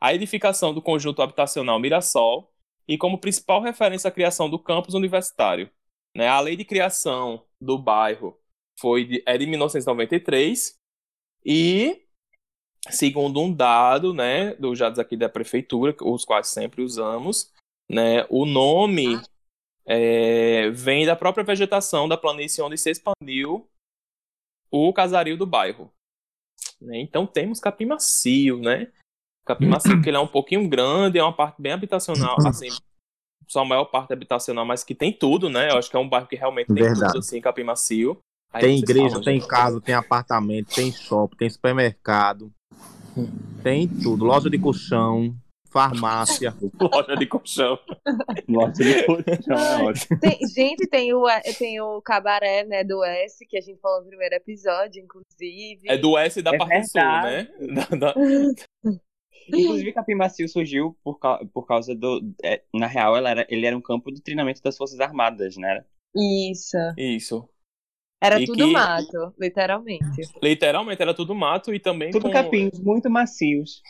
a 0.00 0.14
edificação 0.14 0.72
do 0.72 0.82
conjunto 0.82 1.22
habitacional 1.22 1.80
Mirassol 1.80 2.52
e 2.86 2.96
como 2.96 3.18
principal 3.18 3.60
referência 3.60 4.08
a 4.08 4.12
criação 4.12 4.48
do 4.48 4.58
campus 4.58 4.94
universitário. 4.94 5.70
Né? 6.14 6.28
A 6.28 6.40
lei 6.40 6.56
de 6.56 6.64
criação 6.64 7.44
do 7.60 7.78
bairro 7.78 8.38
foi 8.78 9.04
de, 9.04 9.22
é 9.26 9.36
de 9.36 9.46
1993 9.46 10.76
e, 11.44 12.02
segundo 12.88 13.40
um 13.40 13.52
dado 13.52 14.12
né, 14.12 14.54
dos 14.54 14.78
dados 14.78 14.98
aqui 14.98 15.16
da 15.16 15.28
prefeitura, 15.28 15.94
os 16.02 16.24
quais 16.24 16.48
sempre 16.48 16.82
usamos, 16.82 17.52
né, 17.88 18.26
o 18.28 18.44
nome 18.44 19.20
é, 19.86 20.70
vem 20.70 21.06
da 21.06 21.14
própria 21.14 21.44
vegetação 21.44 22.08
da 22.08 22.16
planície 22.16 22.62
onde 22.62 22.76
se 22.76 22.90
expandiu 22.90 23.68
o 24.70 24.92
casario 24.92 25.36
do 25.36 25.46
bairro. 25.46 25.90
Né? 26.80 27.00
Então 27.00 27.26
temos 27.26 27.60
Capim 27.60 27.86
Macio, 27.86 28.58
né? 28.58 28.92
Capim 29.44 29.66
Macio, 29.66 30.02
que 30.02 30.10
ele 30.10 30.16
é 30.16 30.20
um 30.20 30.26
pouquinho 30.26 30.68
grande, 30.68 31.18
é 31.18 31.22
uma 31.22 31.34
parte 31.34 31.62
bem 31.62 31.72
habitacional, 31.72 32.36
assim, 32.46 32.68
só 33.46 33.60
a 33.60 33.64
maior 33.64 33.84
parte 33.86 34.12
habitacional, 34.12 34.66
mas 34.66 34.82
que 34.82 34.94
tem 34.94 35.12
tudo, 35.12 35.48
né? 35.48 35.70
Eu 35.70 35.78
acho 35.78 35.88
que 35.88 35.96
é 35.96 36.00
um 36.00 36.08
bairro 36.08 36.26
que 36.26 36.34
realmente 36.34 36.66
tem 36.66 36.82
Verdade. 36.82 37.12
tudo, 37.12 37.20
assim, 37.20 37.40
Capim 37.40 37.62
Macio. 37.62 38.20
Aí 38.52 38.62
Tem 38.62 38.78
igreja, 38.78 39.20
tem 39.22 39.38
gente. 39.40 39.48
casa, 39.48 39.80
tem 39.80 39.94
apartamento, 39.94 40.74
tem 40.74 40.90
shopping, 40.92 41.36
tem 41.36 41.50
supermercado. 41.50 42.52
Tem 43.62 43.88
tudo. 43.88 44.24
Loja 44.26 44.50
de 44.50 44.58
colchão, 44.58 45.34
farmácia. 45.70 46.54
loja 46.78 47.16
de 47.16 47.26
colchão. 47.26 47.78
Nossa, 48.46 48.82
é 48.84 49.82
ótimo. 49.82 50.20
Tem- 50.20 50.38
gente, 50.54 50.86
tem 50.86 51.14
o, 51.14 51.24
tem 51.58 51.80
o 51.80 52.00
cabaré, 52.02 52.64
né, 52.64 52.84
do 52.84 53.02
S, 53.02 53.44
que 53.46 53.56
a 53.56 53.60
gente 53.60 53.80
falou 53.80 54.02
no 54.02 54.08
primeiro 54.08 54.34
episódio, 54.34 55.02
inclusive. 55.02 55.88
É 55.88 55.96
do 55.96 56.16
S 56.18 56.42
da 56.42 56.54
É 56.54 56.58
parte 56.58 56.88
sul, 56.90 57.00
né? 57.00 57.48
Da- 57.74 57.96
da- 57.96 58.14
Inclusive, 59.48 59.92
Capim 59.92 60.14
Macio 60.14 60.48
surgiu 60.48 60.96
por, 61.04 61.18
por 61.52 61.66
causa 61.66 61.94
do. 61.94 62.20
é, 62.44 62.62
na 62.74 62.86
real, 62.86 63.16
ela 63.16 63.30
era, 63.30 63.46
ele 63.48 63.64
era 63.64 63.76
um 63.76 63.80
campo 63.80 64.12
de 64.12 64.20
treinamento 64.20 64.60
das 64.62 64.76
Forças 64.76 64.98
Armadas, 65.00 65.56
né? 65.56 65.84
Isso. 66.14 66.76
Isso. 66.98 67.48
Era 68.22 68.40
E 68.40 68.46
tudo 68.46 68.64
que- 68.66 68.72
mato, 68.72 69.34
literalmente. 69.38 70.22
Literalmente 70.42 71.02
era 71.02 71.12
tudo 71.14 71.34
mato 71.34 71.74
e 71.74 71.78
também 71.78 72.10
Tudo 72.10 72.22
com, 72.22 72.30
capins, 72.32 72.78
muito 72.80 73.10
macios. 73.10 73.82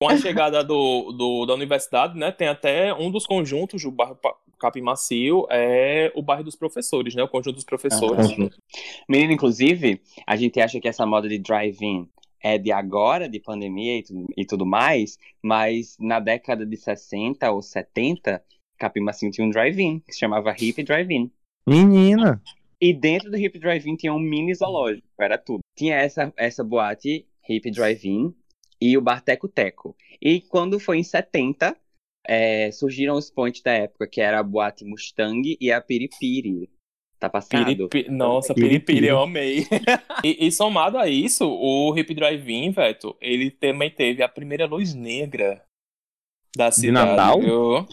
com 0.00 0.08
a 0.08 0.16
chegada 0.16 0.62
do, 0.64 1.12
do- 1.12 1.46
da 1.46 1.54
universidade, 1.54 2.18
né? 2.18 2.32
Tem 2.32 2.48
até 2.48 2.92
um 2.94 3.10
dos 3.10 3.24
conjuntos 3.26 3.82
do 3.82 3.90
bairro 3.90 4.18
Capim 4.58 4.80
Macio, 4.80 5.46
é 5.50 6.10
o 6.16 6.22
bairro 6.22 6.42
dos 6.42 6.56
professores, 6.56 7.14
né? 7.14 7.22
O 7.22 7.28
conjunto 7.28 7.54
dos 7.54 7.64
professores. 7.64 8.28
Menino, 9.08 9.32
inclusive, 9.32 10.00
a 10.26 10.34
gente 10.34 10.60
acha 10.60 10.80
que 10.80 10.88
essa 10.88 11.06
moda 11.06 11.28
de 11.28 11.38
drive-in 11.38 12.08
é 12.42 12.58
de 12.58 12.72
agora, 12.72 13.28
de 13.28 13.38
pandemia 13.38 13.98
e 13.98 14.02
tudo, 14.02 14.26
e 14.36 14.44
tudo 14.44 14.66
mais, 14.66 15.16
mas 15.40 15.96
na 16.00 16.18
década 16.18 16.66
de 16.66 16.76
60 16.76 17.48
ou 17.52 17.62
70, 17.62 18.42
Capim 18.76 19.00
Macio 19.00 19.30
tinha 19.30 19.46
um 19.46 19.50
drive-in, 19.50 20.00
que 20.00 20.12
se 20.12 20.18
chamava 20.18 20.52
Hip 20.58 20.82
Drive-In. 20.82 21.30
Menina. 21.66 22.42
E 22.80 22.92
dentro 22.92 23.30
do 23.30 23.36
Hip 23.36 23.58
Drive-In 23.58 23.96
tinha 23.96 24.12
um 24.12 24.20
mini 24.20 24.54
zoológico, 24.54 25.06
era 25.20 25.36
tudo. 25.36 25.60
Tinha 25.76 25.96
essa, 25.96 26.32
essa 26.36 26.62
boate 26.62 27.26
Hip 27.48 27.70
Drive-In 27.70 28.32
e 28.80 28.96
o 28.96 29.00
Bar 29.00 29.22
Teco 29.22 29.48
Teco. 29.48 29.96
E 30.22 30.40
quando 30.40 30.78
foi 30.78 30.98
em 30.98 31.02
70, 31.02 31.76
é, 32.26 32.70
surgiram 32.70 33.16
os 33.16 33.30
points 33.30 33.62
da 33.62 33.72
época, 33.72 34.06
que 34.06 34.20
era 34.20 34.38
a 34.38 34.42
boate 34.42 34.84
Mustang 34.84 35.56
e 35.60 35.72
a 35.72 35.80
Piripiri. 35.80 36.70
Tá 37.18 37.28
passado? 37.28 37.88
Piripi- 37.88 38.08
Nossa, 38.08 38.54
Piripiri. 38.54 38.84
Piripiri, 38.84 39.06
eu 39.08 39.18
amei. 39.18 39.66
e, 40.22 40.46
e 40.46 40.52
somado 40.52 40.98
a 40.98 41.08
isso, 41.08 41.48
o 41.48 41.96
Hip 41.98 42.14
Drive-In, 42.14 42.70
Veto, 42.70 43.16
ele 43.20 43.50
também 43.50 43.90
teve 43.90 44.22
a 44.22 44.28
primeira 44.28 44.66
luz 44.66 44.94
negra 44.94 45.60
da 46.56 46.70
cidade. 46.70 47.10
Natal? 47.10 47.40
viu? 47.40 47.76
A 47.76 47.84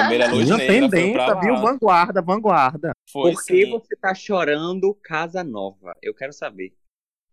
primeira 0.00 0.26
luz 0.28 0.48
Menina 0.50 0.56
negra 0.58 0.88
tendência, 0.88 1.40
viu? 1.40 1.56
Vanguarda, 1.56 2.22
vanguarda. 2.22 2.92
Foi, 3.10 3.32
Por 3.32 3.44
que 3.44 3.64
sim. 3.64 3.70
você 3.70 3.96
tá 3.96 4.14
chorando 4.14 4.94
Casa 5.02 5.42
Nova? 5.44 5.94
Eu 6.02 6.14
quero 6.14 6.32
saber. 6.32 6.72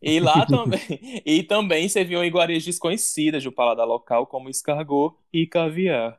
E 0.01 0.19
lá 0.19 0.45
também. 0.47 0.79
e 1.25 1.43
também 1.43 1.89
serviam 1.89 2.23
iguarias 2.23 2.63
desconhecidas 2.63 3.43
do 3.43 3.51
paladar 3.51 3.85
local, 3.85 4.25
como 4.27 4.49
escargot 4.49 5.13
e 5.33 5.45
caviar. 5.45 6.17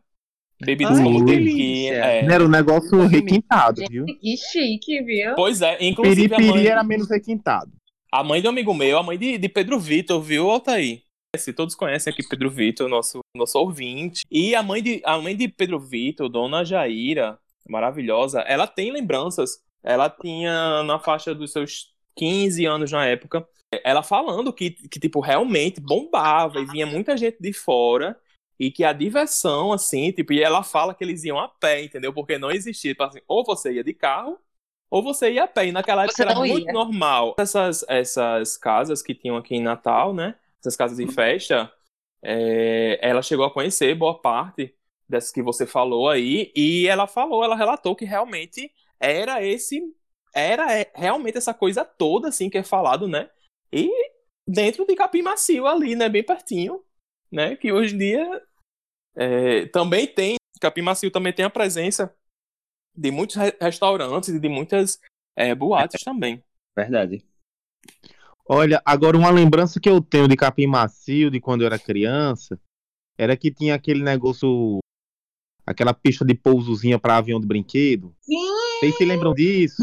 Bebidas 0.63 0.99
Ai, 0.99 1.05
como 1.05 1.25
tequila. 1.25 1.97
É. 2.07 2.25
Era 2.25 2.45
um 2.45 2.49
negócio 2.49 3.07
requintado, 3.07 3.83
viu? 3.89 4.05
Que 4.05 4.37
chique, 4.37 5.03
viu? 5.03 5.35
Pois 5.35 5.63
é, 5.63 5.79
inclusive 5.83 6.35
a 6.35 6.37
Piripiri 6.37 6.59
mãe, 6.59 6.67
era 6.67 6.85
menos 6.85 7.09
requintado. 7.09 7.73
a 8.13 8.23
mãe 8.23 8.43
de 8.43 8.47
um 8.47 8.51
amigo 8.51 8.75
meu, 8.75 8.99
a 8.99 9.03
mãe 9.03 9.17
de, 9.17 9.39
de 9.39 9.49
Pedro 9.49 9.79
Vitor, 9.81 10.21
viu, 10.21 10.51
Altair? 10.51 11.01
Todos 11.55 11.77
conhecem 11.77 12.13
aqui 12.13 12.27
Pedro 12.27 12.51
Vitor, 12.51 12.89
nosso, 12.89 13.21
nosso 13.37 13.57
ouvinte. 13.57 14.25
E 14.29 14.53
a 14.55 14.65
mãe, 14.65 14.83
de, 14.83 15.01
a 15.05 15.17
mãe 15.17 15.37
de 15.37 15.47
Pedro 15.47 15.79
Vitor, 15.79 16.29
Dona 16.29 16.65
Jaira, 16.65 17.39
maravilhosa, 17.69 18.41
ela 18.41 18.67
tem 18.67 18.91
lembranças. 18.91 19.63
Ela 19.81 20.11
tinha 20.11 20.83
na 20.83 20.99
faixa 20.99 21.33
dos 21.33 21.53
seus 21.53 21.95
15 22.17 22.67
anos 22.67 22.91
na 22.91 23.07
época. 23.07 23.47
Ela 23.85 24.03
falando 24.03 24.53
que, 24.53 24.73
que 24.73 24.99
tipo, 24.99 25.21
realmente 25.21 25.81
bombava 25.81 26.59
e 26.59 26.67
vinha 26.67 26.85
muita 26.85 27.17
gente 27.17 27.37
de 27.41 27.53
fora. 27.53 28.19
E 28.59 28.71
que 28.71 28.83
a 28.83 28.93
diversão, 28.93 29.73
assim, 29.73 30.11
tipo, 30.11 30.33
e 30.33 30.43
ela 30.43 30.65
fala 30.65 30.95
que 30.95 31.03
eles 31.05 31.23
iam 31.25 31.39
a 31.39 31.49
pé, 31.49 31.83
entendeu? 31.83 32.13
Porque 32.13 32.39
não 32.39 32.51
existia, 32.51 32.91
tipo 32.91 33.05
assim, 33.05 33.21
ou 33.27 33.43
você 33.45 33.73
ia 33.73 33.85
de 33.85 33.95
carro, 33.95 34.37
ou 34.91 35.03
você 35.03 35.31
ia 35.33 35.45
a 35.45 35.49
pé. 35.49 35.69
E 35.69 35.73
naquela 35.73 36.05
época 36.05 36.23
era 36.23 36.35
não 36.35 36.45
muito 36.45 36.67
ia. 36.67 36.73
normal. 36.73 37.37
Essas, 37.39 37.85
essas 37.89 38.57
casas 38.57 39.01
que 39.01 39.15
tinham 39.15 39.37
aqui 39.37 39.55
em 39.55 39.63
Natal, 39.63 40.13
né? 40.13 40.35
Essas 40.61 40.77
casas 40.77 40.99
de 40.99 41.13
festa, 41.13 41.73
é, 42.23 42.99
ela 43.03 43.23
chegou 43.23 43.45
a 43.45 43.53
conhecer 43.53 43.95
boa 43.95 44.21
parte 44.21 44.77
dessas 45.09 45.33
que 45.33 45.43
você 45.43 45.67
falou 45.67 46.09
aí. 46.09 46.53
E 46.55 46.87
ela 46.87 47.07
falou, 47.07 47.43
ela 47.43 47.57
relatou 47.57 47.97
que 47.97 48.05
realmente 48.05 48.73
era 49.01 49.43
esse. 49.43 49.83
Era 50.35 50.73
é, 50.73 50.93
realmente 50.95 51.39
essa 51.39 51.53
coisa 51.53 51.85
toda, 51.85 52.29
assim, 52.29 52.49
que 52.49 52.59
é 52.59 52.63
falado, 52.63 53.09
né? 53.09 53.31
E 53.73 53.91
dentro 54.47 54.87
de 54.87 54.95
Capim 54.95 55.23
Macio 55.23 55.67
ali, 55.67 55.97
né? 55.97 56.09
Bem 56.09 56.23
pertinho, 56.23 56.85
né? 57.33 57.57
Que 57.57 57.73
hoje 57.73 57.95
em 57.95 57.99
dia 57.99 58.43
É, 59.17 59.67
também 59.67 60.07
tem, 60.07 60.37
Capim 60.61 60.83
Macio 60.83 61.11
também 61.11 61.33
tem 61.33 61.45
a 61.45 61.51
presença 61.51 62.15
de 62.97 63.11
muitos 63.11 63.37
re 63.37 63.53
restaurantes 63.61 64.29
e 64.29 64.39
de 64.39 64.49
muitas 64.49 65.01
é, 65.37 65.55
boates 65.55 66.03
também. 66.03 66.45
Verdade. 66.77 67.25
Olha, 68.53 68.83
agora 68.85 69.17
uma 69.17 69.31
lembrança 69.31 69.79
que 69.79 69.89
eu 69.89 70.01
tenho 70.01 70.27
de 70.27 70.37
Capim 70.37 70.67
Macio, 70.67 71.31
de 71.31 71.41
quando 71.41 71.61
eu 71.61 71.67
era 71.67 71.79
criança, 71.79 72.59
era 73.17 73.37
que 73.37 73.49
tinha 73.49 73.77
aquele 73.77 74.03
negócio, 74.03 74.81
aquela 75.65 75.95
pista 75.95 76.25
de 76.25 76.35
pousozinha 76.35 76.99
para 76.99 77.17
avião 77.19 77.39
de 77.39 77.47
brinquedo. 77.47 78.13
Sim! 78.21 78.35
Vocês 78.81 78.97
se 78.97 79.05
lembram 79.05 79.33
disso? 79.35 79.81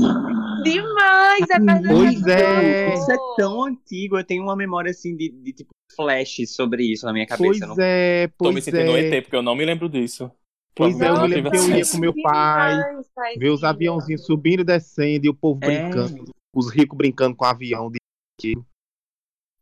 Demais! 0.66 1.50
É 1.50 1.60
verdade. 1.60 1.88
Pois 1.88 2.28
é. 2.28 2.94
Isso 2.94 3.10
é 3.10 3.18
tão 3.38 3.64
antigo, 3.64 4.18
eu 4.18 4.24
tenho 4.26 4.44
uma 4.44 4.56
memória 4.56 4.92
assim 4.92 5.16
de, 5.16 5.30
de 5.30 5.54
tipo 5.54 5.70
flash 5.96 6.42
sobre 6.48 6.84
isso 6.84 7.06
na 7.06 7.14
minha 7.14 7.26
cabeça. 7.26 7.46
Pois 7.48 7.60
não- 7.62 7.76
é, 7.80 8.28
Tô 8.38 8.50
me 8.50 8.56
pois 8.56 8.66
sentindo 8.66 8.98
é. 8.98 9.00
ET, 9.00 9.24
porque 9.24 9.36
eu 9.38 9.42
não 9.42 9.56
me 9.56 9.64
lembro 9.64 9.88
disso. 9.88 10.30
Pois 10.76 11.00
é, 11.00 11.08
eu 11.10 11.22
me 11.22 11.28
lembro 11.30 11.52
que 11.52 11.58
eu 11.58 11.70
ia 11.70 11.86
com 11.90 11.98
meu 12.00 12.14
pai, 12.22 12.74
demais, 12.76 13.08
ver 13.38 13.50
os 13.50 13.64
aviãozinhos 13.64 14.26
subindo 14.26 14.60
e 14.60 14.66
descendo 14.66 15.26
e 15.26 15.30
o 15.30 15.34
povo 15.34 15.58
É. 15.64 15.68
brincando, 15.68 16.26
os 16.54 16.70
ricos 16.70 16.98
brincando 16.98 17.34
com 17.34 17.46
avião 17.46 17.90
de. 17.90 17.98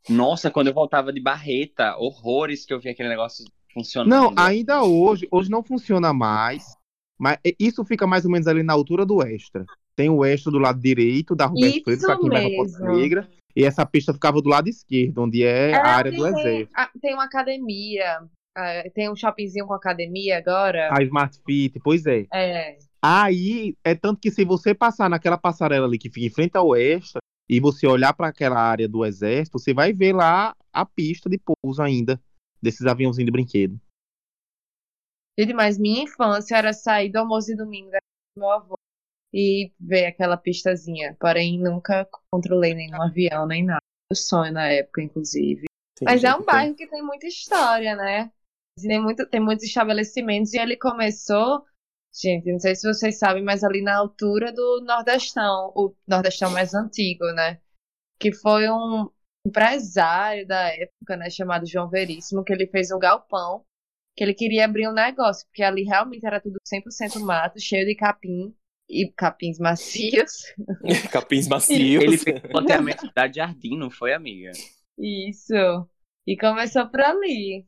Nossa, 0.09 0.51
quando 0.51 0.67
eu 0.67 0.73
voltava 0.73 1.11
de 1.11 1.19
Barreta, 1.19 1.95
horrores 1.97 2.65
que 2.65 2.73
eu 2.73 2.79
vi 2.79 2.89
aquele 2.89 3.09
negócio 3.09 3.45
funcionando. 3.73 4.09
Não, 4.09 4.33
ainda 4.37 4.83
hoje, 4.83 5.27
hoje 5.31 5.49
não 5.49 5.63
funciona 5.63 6.13
mais, 6.13 6.75
mas 7.17 7.37
é- 7.45 7.55
isso 7.59 7.83
fica 7.83 8.05
mais 8.05 8.23
ou 8.25 8.31
menos 8.31 8.47
ali 8.47 8.61
na 8.61 8.73
altura 8.73 9.05
do 9.05 9.21
extra. 9.21 9.65
Tem 9.95 10.09
o 10.09 10.23
extra 10.23 10.51
do 10.51 10.59
lado 10.59 10.79
direito 10.79 11.35
da 11.35 11.45
Roberto 11.45 11.75
Isso 11.75 11.83
Freire, 11.83 12.01
pra 12.01 12.17
quem 12.17 12.29
vai 12.29 12.49
pra 12.49 12.63
mesmo. 12.63 12.97
Negra, 12.97 13.29
e 13.55 13.63
essa 13.63 13.85
pista 13.85 14.13
ficava 14.13 14.41
do 14.41 14.49
lado 14.49 14.67
esquerdo, 14.67 15.23
onde 15.23 15.43
é 15.43 15.73
a 15.73 15.87
área 15.87 16.11
do 16.11 16.23
tem, 16.23 16.39
exército. 16.39 16.71
ah, 16.75 16.89
tem 17.01 17.13
uma 17.13 17.23
academia. 17.23 18.19
ah, 18.55 18.83
tem 18.93 19.09
um 19.09 19.15
shoppingzinho 19.15 19.65
com 19.65 19.73
academia 19.73 20.37
agora. 20.37 20.89
A 20.93 21.01
Smart 21.01 21.39
Fit, 21.45 21.79
pois 21.83 22.05
é. 22.05 22.25
É. 22.33 22.77
Aí, 23.01 23.75
é 23.83 23.95
tanto 23.95 24.19
que 24.19 24.31
se 24.31 24.43
você 24.43 24.73
passar 24.73 25.09
naquela 25.09 25.37
passarela 25.37 25.87
ali 25.87 25.97
que 25.97 26.09
fica 26.09 26.25
em 26.25 26.29
frente 26.29 26.57
ao 26.57 26.75
extra, 26.75 27.19
e 27.47 27.59
você 27.59 27.87
olhar 27.87 28.13
para 28.13 28.27
aquela 28.27 28.59
área 28.59 28.87
do 28.87 29.05
exército, 29.05 29.59
você 29.59 29.73
vai 29.73 29.93
ver 29.93 30.13
lá 30.13 30.55
a 30.73 30.85
pista 30.85 31.29
de 31.29 31.37
pouso 31.37 31.81
ainda, 31.81 32.21
desses 32.61 32.85
aviãozinhos 32.85 33.25
de 33.25 33.31
brinquedo. 33.31 33.79
Gente, 35.37 35.53
mas 35.53 35.77
minha 35.77 36.03
infância 36.03 36.55
era 36.55 36.73
sair 36.73 37.11
do 37.11 37.17
almoço 37.17 37.47
de 37.47 37.55
domingo 37.55 37.91
da 37.91 37.99
do 38.35 38.39
meu 38.39 38.51
avô 38.51 38.75
e 39.33 39.71
ver 39.79 40.05
aquela 40.05 40.37
pistazinha. 40.37 41.15
Porém, 41.19 41.59
nunca 41.59 42.07
controlei 42.31 42.73
nenhum 42.73 43.01
avião, 43.01 43.45
nem 43.45 43.65
nada. 43.65 43.81
Meu 44.09 44.15
sonho 44.15 44.53
na 44.53 44.67
época, 44.67 45.01
inclusive. 45.01 45.65
Sim, 45.97 46.05
Mas 46.05 46.23
é 46.23 46.33
um 46.33 46.43
bairro 46.43 46.75
que 46.75 46.87
tem 46.87 47.01
muita 47.01 47.27
história, 47.27 47.95
né? 47.95 48.31
Tem, 48.79 49.01
muito, 49.01 49.25
tem 49.27 49.39
muitos 49.39 49.65
estabelecimentos 49.65 50.53
e 50.53 50.57
ele 50.57 50.77
começou, 50.77 51.65
gente, 52.21 52.51
não 52.51 52.59
sei 52.59 52.75
se 52.75 52.87
vocês 52.87 53.17
sabem, 53.17 53.43
mas 53.43 53.63
ali 53.63 53.81
na 53.81 53.95
altura 53.95 54.51
do 54.51 54.81
Nordestão, 54.85 55.71
o 55.75 55.93
Nordestão 56.07 56.51
mais 56.51 56.73
antigo, 56.73 57.25
né? 57.33 57.59
Que 58.19 58.31
foi 58.31 58.69
um 58.69 59.09
empresário 59.45 60.47
da 60.47 60.69
época, 60.69 61.15
né, 61.17 61.29
chamado 61.29 61.67
João 61.67 61.89
Veríssimo, 61.89 62.43
que 62.43 62.51
ele 62.51 62.65
fez 62.67 62.91
um 62.91 62.97
galpão, 62.97 63.63
que 64.17 64.23
ele 64.23 64.33
queria 64.33 64.65
abrir 64.65 64.87
um 64.87 64.93
negócio, 64.93 65.45
porque 65.47 65.61
ali 65.61 65.83
realmente 65.83 66.25
era 66.25 66.41
tudo 66.41 66.57
100% 66.67 67.19
mato, 67.19 67.59
cheio 67.59 67.85
de 67.85 67.95
capim 67.95 68.55
e 68.89 69.11
capins 69.11 69.59
macios. 69.59 70.53
Capins 71.11 71.47
macios. 71.47 72.03
Ele 72.03 72.17
fez 72.17 72.43
o 72.43 72.53
loteamento 72.53 73.11
da 73.13 73.31
Jardim, 73.31 73.77
não 73.77 73.89
foi, 73.89 74.13
amiga? 74.13 74.51
Isso. 74.97 75.53
E 76.25 76.37
começou 76.37 76.87
por 76.87 77.01
ali. 77.01 77.67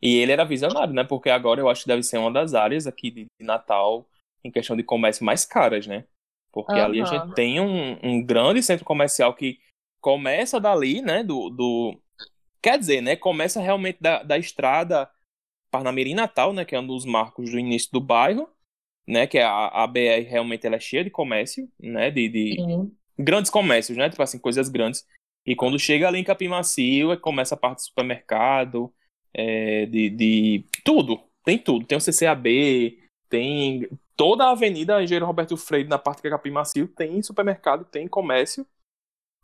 E 0.00 0.16
ele 0.16 0.32
era 0.32 0.44
visionário, 0.44 0.94
né? 0.94 1.04
Porque 1.04 1.30
agora 1.30 1.60
eu 1.60 1.68
acho 1.68 1.82
que 1.82 1.88
deve 1.88 2.02
ser 2.02 2.18
uma 2.18 2.30
das 2.30 2.54
áreas 2.54 2.86
aqui 2.86 3.10
de 3.10 3.26
Natal 3.40 4.06
em 4.42 4.50
questão 4.50 4.76
de 4.76 4.82
comércio 4.82 5.24
mais 5.24 5.44
caras, 5.44 5.86
né? 5.86 6.04
Porque 6.52 6.72
ali 6.72 7.00
a 7.00 7.04
gente 7.04 7.34
tem 7.34 7.58
um, 7.58 7.98
um 8.02 8.22
grande 8.24 8.62
centro 8.62 8.84
comercial 8.84 9.34
que 9.34 9.58
começa 10.00 10.60
dali, 10.60 11.02
né? 11.02 11.24
Do, 11.24 11.50
do... 11.50 12.00
Quer 12.62 12.78
dizer, 12.78 13.00
né? 13.00 13.16
Começa 13.16 13.60
realmente 13.60 13.98
da, 14.00 14.22
da 14.22 14.38
estrada 14.38 15.10
Parnamirim 15.70 16.14
Natal, 16.14 16.52
né? 16.52 16.64
Que 16.64 16.76
é 16.76 16.80
um 16.80 16.86
dos 16.86 17.04
marcos 17.04 17.50
do 17.50 17.58
início 17.58 17.90
do 17.90 18.00
bairro, 18.00 18.48
né? 19.06 19.26
Que 19.26 19.38
a, 19.38 19.66
a 19.66 19.86
BR 19.86 20.28
realmente 20.28 20.64
ela 20.66 20.76
é 20.76 20.80
cheia 20.80 21.02
de 21.02 21.10
comércio, 21.10 21.68
né? 21.80 22.10
De, 22.10 22.28
de 22.28 22.56
grandes 23.18 23.50
comércios, 23.50 23.98
né? 23.98 24.08
Tipo 24.08 24.22
assim, 24.22 24.38
coisas 24.38 24.68
grandes. 24.68 25.04
E 25.46 25.56
quando 25.56 25.78
chega 25.78 26.06
ali 26.06 26.20
em 26.20 26.24
Capim 26.24 26.48
Macio, 26.48 27.10
é 27.10 27.16
começa 27.16 27.54
a 27.54 27.58
parte 27.58 27.78
do 27.78 27.82
supermercado, 27.82 28.94
é, 29.34 29.86
de, 29.86 30.10
de 30.10 30.64
tudo. 30.84 31.20
Tem 31.44 31.58
tudo. 31.58 31.84
Tem 31.84 31.98
o 31.98 32.00
CCAB, 32.00 32.98
tem 33.28 33.88
toda 34.16 34.44
a 34.44 34.50
avenida 34.52 35.02
Engenheiro 35.02 35.26
Roberto 35.26 35.56
Freire, 35.56 35.88
na 35.88 35.98
parte 35.98 36.22
que 36.22 36.28
é 36.28 36.30
Capim 36.30 36.50
Macio, 36.50 36.88
tem 36.88 37.20
supermercado, 37.22 37.84
tem 37.84 38.06
comércio. 38.08 38.66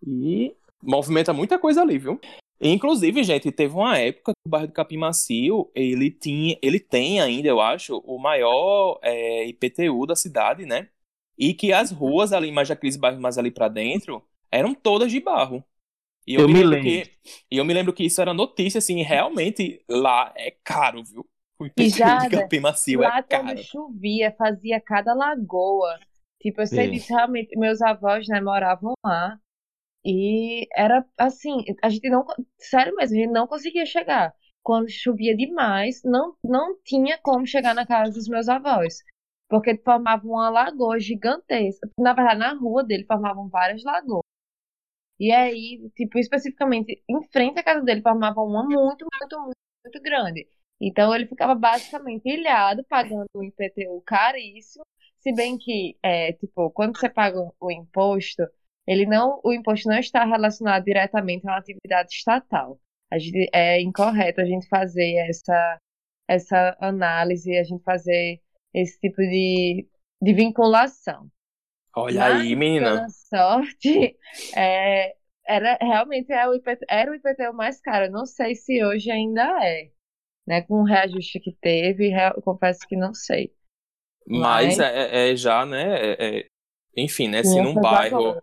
E 0.07 0.55
movimenta 0.83 1.33
muita 1.33 1.59
coisa 1.59 1.83
ali, 1.83 1.99
viu? 1.99 2.19
Inclusive, 2.61 3.25
gente, 3.25 3.51
teve 3.51 3.75
uma 3.75 3.99
época 3.99 4.33
que 4.33 4.47
o 4.47 4.51
bairro 4.51 4.67
do 4.67 4.73
Capim 4.73 4.99
Macio, 4.99 5.71
ele 5.75 6.11
tinha, 6.11 6.59
ele 6.63 6.79
tem 6.79 7.21
ainda, 7.21 7.49
eu 7.49 7.61
acho, 7.61 7.99
o 7.99 8.19
maior 8.19 8.99
é, 9.03 9.47
IPTU 9.47 10.07
da 10.07 10.15
cidade, 10.15 10.67
né? 10.67 10.89
E 11.39 11.55
que 11.55 11.73
as 11.73 11.91
ruas 11.91 12.33
ali, 12.33 12.53
mais 12.53 12.71
aqueles 12.71 12.97
bairros 12.97 13.21
mais 13.21 13.39
ali 13.39 13.51
pra 13.51 13.69
dentro, 13.69 14.23
eram 14.51 14.75
todas 14.75 15.11
de 15.11 15.21
barro. 15.21 15.65
E 16.31 16.35
eu, 16.35 16.43
Eu 16.43 16.49
me 16.49 16.55
lembro 16.55 16.71
lembro. 16.71 16.85
que 16.85 17.13
e 17.51 17.57
eu 17.57 17.65
me 17.65 17.75
lembro 17.75 17.93
que 17.93 18.05
isso 18.05 18.21
era 18.21 18.33
notícia, 18.33 18.79
assim, 18.79 19.03
realmente 19.03 19.85
lá 19.89 20.33
é 20.37 20.53
caro, 20.63 21.03
viu? 21.03 21.29
O 21.59 21.67
IPTU 21.67 22.19
de 22.19 22.29
Capim 22.31 22.61
Macio 22.61 23.01
Lá 23.01 23.19
é 23.19 23.23
caro. 23.23 23.47
quando 23.47 23.59
chovia, 23.65 24.33
fazia 24.39 24.81
cada 24.81 25.13
lagoa. 25.13 25.99
Tipo, 26.41 26.61
eu 26.63 26.67
sei 26.69 26.87
Sim. 26.87 26.93
disso 26.93 27.13
realmente. 27.13 27.59
Meus 27.59 27.83
avós, 27.83 28.29
né, 28.29 28.41
moravam 28.41 28.95
lá. 29.05 29.39
E 30.05 30.67
era 30.75 31.05
assim, 31.19 31.65
a 31.83 31.89
gente 31.89 32.09
não. 32.09 32.25
Sério 32.59 32.95
mesmo, 32.97 33.17
a 33.17 33.21
gente 33.21 33.33
não 33.33 33.47
conseguia 33.47 33.85
chegar. 33.87 34.33
Quando 34.63 34.89
chovia 34.91 35.37
demais, 35.37 36.01
não, 36.05 36.37
não 36.45 36.77
tinha 36.85 37.19
como 37.23 37.47
chegar 37.47 37.75
na 37.75 37.87
casa 37.87 38.13
dos 38.13 38.29
meus 38.29 38.49
avós. 38.49 38.99
Porque 39.49 39.77
formavam 39.85 40.31
uma 40.33 40.49
lagoa 40.51 41.01
gigantesca. 41.01 41.89
Na 41.99 42.13
verdade, 42.15 42.39
na 42.41 42.55
rua 42.55 42.85
dele 42.85 43.05
formavam 43.07 43.49
várias 43.49 43.83
lagoas. 43.85 44.23
E 45.21 45.33
aí, 45.33 45.91
tipo, 45.95 46.19
especificamente, 46.19 47.03
em 47.09 47.23
frente 47.31 47.61
à 47.61 47.63
casa 47.63 47.83
dele 47.85 48.03
formavam 48.03 48.47
uma 48.47 48.65
muito, 48.65 49.07
muito, 49.21 49.39
muito, 49.41 49.57
muito 49.85 50.03
grande. 50.03 50.49
Então 50.81 51.15
ele 51.15 51.27
ficava 51.27 51.55
basicamente 51.55 52.27
ilhado, 52.27 52.85
pagando 52.89 53.29
um 53.37 53.45
IPTU 53.45 54.03
caríssimo, 54.07 54.85
se 55.19 55.33
bem 55.35 55.59
que, 55.59 55.99
é, 56.03 56.33
tipo, 56.33 56.71
quando 56.71 56.97
você 56.99 57.09
paga 57.11 57.39
o 57.61 57.71
imposto, 57.71 58.43
ele 58.87 59.07
não, 59.07 59.41
o 59.45 59.53
imposto 59.53 59.89
não 59.89 59.99
está 59.99 60.25
relacionado 60.25 60.85
diretamente 60.85 61.47
a 61.47 61.53
uma 61.53 61.59
atividade 61.59 62.13
estatal. 62.15 62.81
A 63.11 63.19
gente, 63.19 63.49
é 63.53 63.81
incorreto 63.83 64.41
a 64.41 64.45
gente 64.47 64.67
fazer 64.69 65.17
essa, 65.29 65.79
essa 66.29 66.77
análise, 66.81 67.57
a 67.59 67.65
gente 67.65 67.83
fazer 67.85 68.41
esse 68.75 68.99
tipo 69.01 69.19
de, 69.23 69.87
de 70.23 70.35
vinculação. 70.35 71.31
Olha 71.97 72.21
Mas, 72.21 72.41
aí, 72.41 72.57
menina. 72.57 73.07
sorte, 73.09 74.17
é, 74.57 75.15
era 75.47 75.77
realmente 75.81 76.33
é 76.33 76.49
o 76.49 76.55
IPT, 76.55 76.85
era 76.89 77.11
o 77.11 77.15
IPTU 77.15 77.53
mais 77.53 77.81
caro. 77.81 78.11
Não 78.11 78.27
sei 78.27 78.55
se 78.55 78.83
hoje 78.85 79.11
ainda 79.11 79.43
é. 79.65 79.91
Né, 80.47 80.63
com 80.63 80.81
o 80.81 80.85
reajuste 80.85 81.39
que 81.39 81.53
teve, 81.53 82.11
confesso 82.43 82.81
que 82.89 82.97
não 82.97 83.15
sei. 83.15 83.53
Mas 84.27 84.79
Mas- 84.79 84.81
é, 84.81 85.31
é 85.31 85.37
já, 85.37 85.65
né? 85.65 85.95
é- 85.95 86.39
é- 86.41 86.47
enfim, 86.97 87.29
né? 87.29 87.45
Se 87.45 87.61
num 87.61 87.75
bairro 87.75 88.29
agora- 88.29 88.43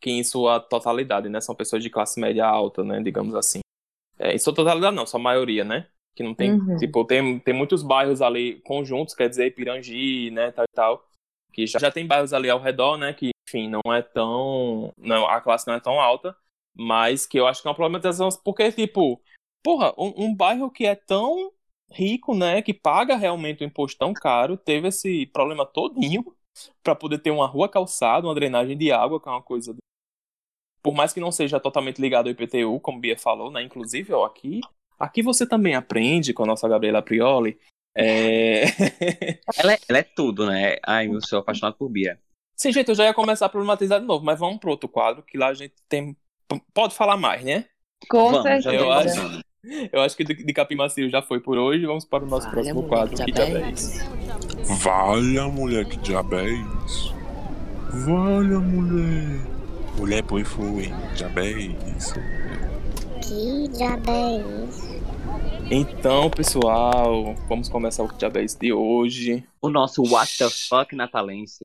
que 0.00 0.10
em 0.10 0.22
sua 0.24 0.60
totalidade, 0.60 1.28
né? 1.28 1.40
São 1.40 1.54
pessoas 1.54 1.82
de 1.82 1.88
classe 1.88 2.20
média 2.20 2.44
alta, 2.46 2.84
né? 2.84 3.00
Digamos 3.00 3.34
assim. 3.34 3.60
É, 4.18 4.34
em 4.34 4.38
sua 4.38 4.54
totalidade 4.54 4.94
não, 4.94 5.06
sua 5.06 5.20
maioria, 5.20 5.64
né? 5.64 5.86
Que 6.14 6.22
não 6.22 6.34
tem, 6.34 6.52
Uhum. 6.52 6.76
tipo, 6.76 7.04
tem, 7.04 7.38
tem 7.38 7.54
muitos 7.54 7.82
bairros 7.82 8.20
ali 8.20 8.60
conjuntos, 8.62 9.14
quer 9.14 9.28
dizer, 9.28 9.54
Pirangi, 9.54 10.30
né, 10.32 10.50
tal 10.50 10.64
e 10.64 10.74
tal, 10.74 11.07
que 11.58 11.66
já, 11.66 11.80
já 11.80 11.90
tem 11.90 12.06
bairros 12.06 12.32
ali 12.32 12.48
ao 12.48 12.60
redor, 12.60 12.96
né, 12.96 13.12
que, 13.12 13.30
enfim, 13.48 13.68
não 13.68 13.92
é 13.92 14.00
tão, 14.00 14.92
não, 14.96 15.26
a 15.26 15.40
classe 15.40 15.66
não 15.66 15.74
é 15.74 15.80
tão 15.80 16.00
alta, 16.00 16.36
mas 16.72 17.26
que 17.26 17.36
eu 17.36 17.48
acho 17.48 17.60
que 17.60 17.66
é 17.66 17.70
uma 17.70 17.74
problematização, 17.74 18.28
porque, 18.44 18.70
tipo, 18.70 19.20
porra, 19.60 19.92
um, 19.98 20.26
um 20.26 20.34
bairro 20.34 20.70
que 20.70 20.86
é 20.86 20.94
tão 20.94 21.50
rico, 21.90 22.32
né, 22.32 22.62
que 22.62 22.72
paga 22.72 23.16
realmente 23.16 23.64
o 23.64 23.66
imposto 23.66 23.98
tão 23.98 24.14
caro, 24.14 24.56
teve 24.56 24.86
esse 24.86 25.26
problema 25.26 25.66
todinho 25.66 26.24
para 26.80 26.94
poder 26.94 27.18
ter 27.18 27.32
uma 27.32 27.46
rua 27.48 27.68
calçada, 27.68 28.28
uma 28.28 28.34
drenagem 28.36 28.78
de 28.78 28.92
água, 28.92 29.20
que 29.20 29.28
é 29.28 29.32
uma 29.32 29.42
coisa 29.42 29.74
por 30.80 30.94
mais 30.94 31.12
que 31.12 31.18
não 31.18 31.32
seja 31.32 31.58
totalmente 31.58 32.00
ligado 32.00 32.28
ao 32.28 32.32
IPTU, 32.32 32.78
como 32.78 33.00
Bia 33.00 33.18
falou, 33.18 33.50
né? 33.50 33.62
Inclusive, 33.62 34.12
ó, 34.12 34.24
aqui, 34.24 34.60
aqui 34.96 35.22
você 35.22 35.44
também 35.44 35.74
aprende 35.74 36.32
com 36.32 36.44
a 36.44 36.46
nossa 36.46 36.68
Gabriela 36.68 37.02
Prioli. 37.02 37.58
É... 37.98 38.62
Ela 39.56 39.72
é, 39.72 39.78
ela 39.88 39.98
é 39.98 40.02
tudo, 40.02 40.46
né? 40.46 40.76
Ai, 40.86 41.08
eu 41.08 41.20
sou 41.20 41.40
apaixonado 41.40 41.74
por 41.76 41.88
Bia. 41.88 42.18
Sim, 42.56 42.72
gente, 42.72 42.88
eu 42.88 42.94
já 42.94 43.04
ia 43.04 43.14
começar 43.14 43.46
a 43.46 43.48
problematizar 43.48 44.00
de 44.00 44.06
novo, 44.06 44.24
mas 44.24 44.38
vamos 44.38 44.58
pro 44.58 44.70
outro 44.70 44.88
quadro, 44.88 45.22
que 45.22 45.36
lá 45.36 45.48
a 45.48 45.54
gente 45.54 45.74
tem. 45.88 46.16
Pode 46.72 46.94
falar 46.94 47.16
mais, 47.16 47.44
né? 47.44 47.64
Com 48.08 48.30
Vamos, 48.30 48.42
certeza. 48.42 48.74
eu 48.74 48.92
acho-. 48.92 49.40
Eu 49.92 50.00
acho 50.00 50.16
que 50.16 50.24
de, 50.24 50.34
de 50.34 50.52
Capim 50.52 50.76
Macio 50.76 51.10
já 51.10 51.20
foi 51.20 51.40
por 51.40 51.58
hoje. 51.58 51.84
Vamos 51.84 52.04
para 52.04 52.24
o 52.24 52.26
nosso 52.28 52.46
Olha, 52.46 52.54
próximo 52.54 52.82
mulher, 52.82 52.88
quadro. 52.88 53.24
que 53.24 53.40
é 53.40 53.70
isso? 53.70 53.98
Valha, 54.82 55.48
mulher, 55.48 55.84
que 55.84 55.96
diabo 55.98 56.36
é 56.36 56.48
isso? 56.86 57.14
Valha, 58.06 58.60
mulher. 58.60 59.40
Mulher, 59.96 60.22
pois 60.22 60.46
foi. 60.48 60.92
Diabo 61.16 61.40
isso? 61.40 62.14
Que 63.20 63.68
diabo 63.76 64.12
isso? 64.68 64.87
Então, 65.70 66.30
pessoal, 66.30 67.34
vamos 67.46 67.68
começar 67.68 68.02
o 68.02 68.08
isso 68.42 68.58
de 68.58 68.72
hoje. 68.72 69.46
O 69.60 69.68
nosso 69.68 70.02
What 70.02 70.38
the 70.38 70.48
fuck 70.48 70.96
natalense. 70.96 71.60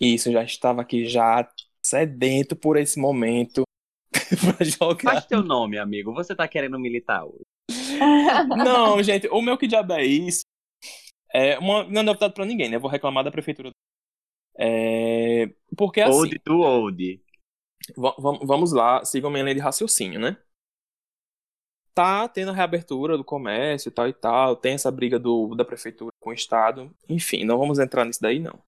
Isso, 0.00 0.32
já 0.32 0.42
estava 0.42 0.82
aqui 0.82 1.06
já 1.06 1.48
sedento 1.86 2.56
por 2.56 2.76
esse 2.76 2.98
momento 2.98 3.62
pra 4.56 4.64
jogar. 4.64 5.12
Faz 5.12 5.26
teu 5.26 5.42
nome, 5.42 5.78
amigo. 5.78 6.12
Você 6.14 6.34
tá 6.34 6.48
querendo 6.48 6.78
militar 6.80 7.24
hoje. 7.24 7.44
Não, 8.48 9.00
gente, 9.02 9.28
o 9.28 9.40
meu 9.40 9.56
que 9.56 9.68
diabo 9.68 9.92
é 9.92 10.04
isso? 10.04 10.42
É 11.32 11.58
uma, 11.58 11.84
não 11.84 12.00
é 12.00 12.04
novidade 12.04 12.34
pra 12.34 12.44
ninguém, 12.44 12.68
né? 12.68 12.76
Eu 12.76 12.80
vou 12.80 12.90
reclamar 12.90 13.24
da 13.24 13.30
prefeitura. 13.30 13.70
É, 14.56 15.48
porque 15.76 16.00
assim, 16.00 16.16
Old 16.16 16.40
do 16.44 16.60
old. 16.60 17.20
va- 17.96 18.14
va- 18.18 18.38
vamos 18.42 18.72
lá, 18.72 19.04
sigam 19.04 19.30
minha 19.30 19.42
linha 19.42 19.54
de 19.56 19.60
raciocínio, 19.60 20.20
né? 20.20 20.36
Tá 21.94 22.28
tendo 22.28 22.50
a 22.50 22.54
reabertura 22.54 23.16
do 23.16 23.24
comércio 23.24 23.88
e 23.88 23.92
tal 23.92 24.08
e 24.08 24.12
tal, 24.12 24.56
tem 24.56 24.74
essa 24.74 24.90
briga 24.90 25.18
do, 25.18 25.54
da 25.54 25.64
prefeitura 25.64 26.10
com 26.20 26.30
o 26.30 26.32
estado, 26.32 26.92
enfim, 27.08 27.44
não 27.44 27.56
vamos 27.56 27.78
entrar 27.78 28.04
nisso 28.04 28.20
daí 28.20 28.40
não. 28.40 28.60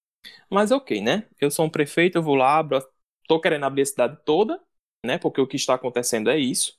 Mas 0.51 0.70
ok, 0.70 1.01
né? 1.01 1.29
Eu 1.41 1.51
sou 1.51 1.66
um 1.66 1.70
prefeito, 1.70 2.18
eu 2.18 2.22
vou 2.22 2.37
lá, 2.37 2.59
abro, 2.59 2.81
tô 3.29 3.41
querendo 3.41 3.64
abrir 3.64 3.83
a 3.83 3.87
cidade 3.87 4.18
toda, 4.24 4.62
né? 5.05 5.18
Porque 5.18 5.41
o 5.41 5.47
que 5.47 5.57
está 5.57 5.74
acontecendo 5.74 6.31
é 6.31 6.39
isso. 6.39 6.79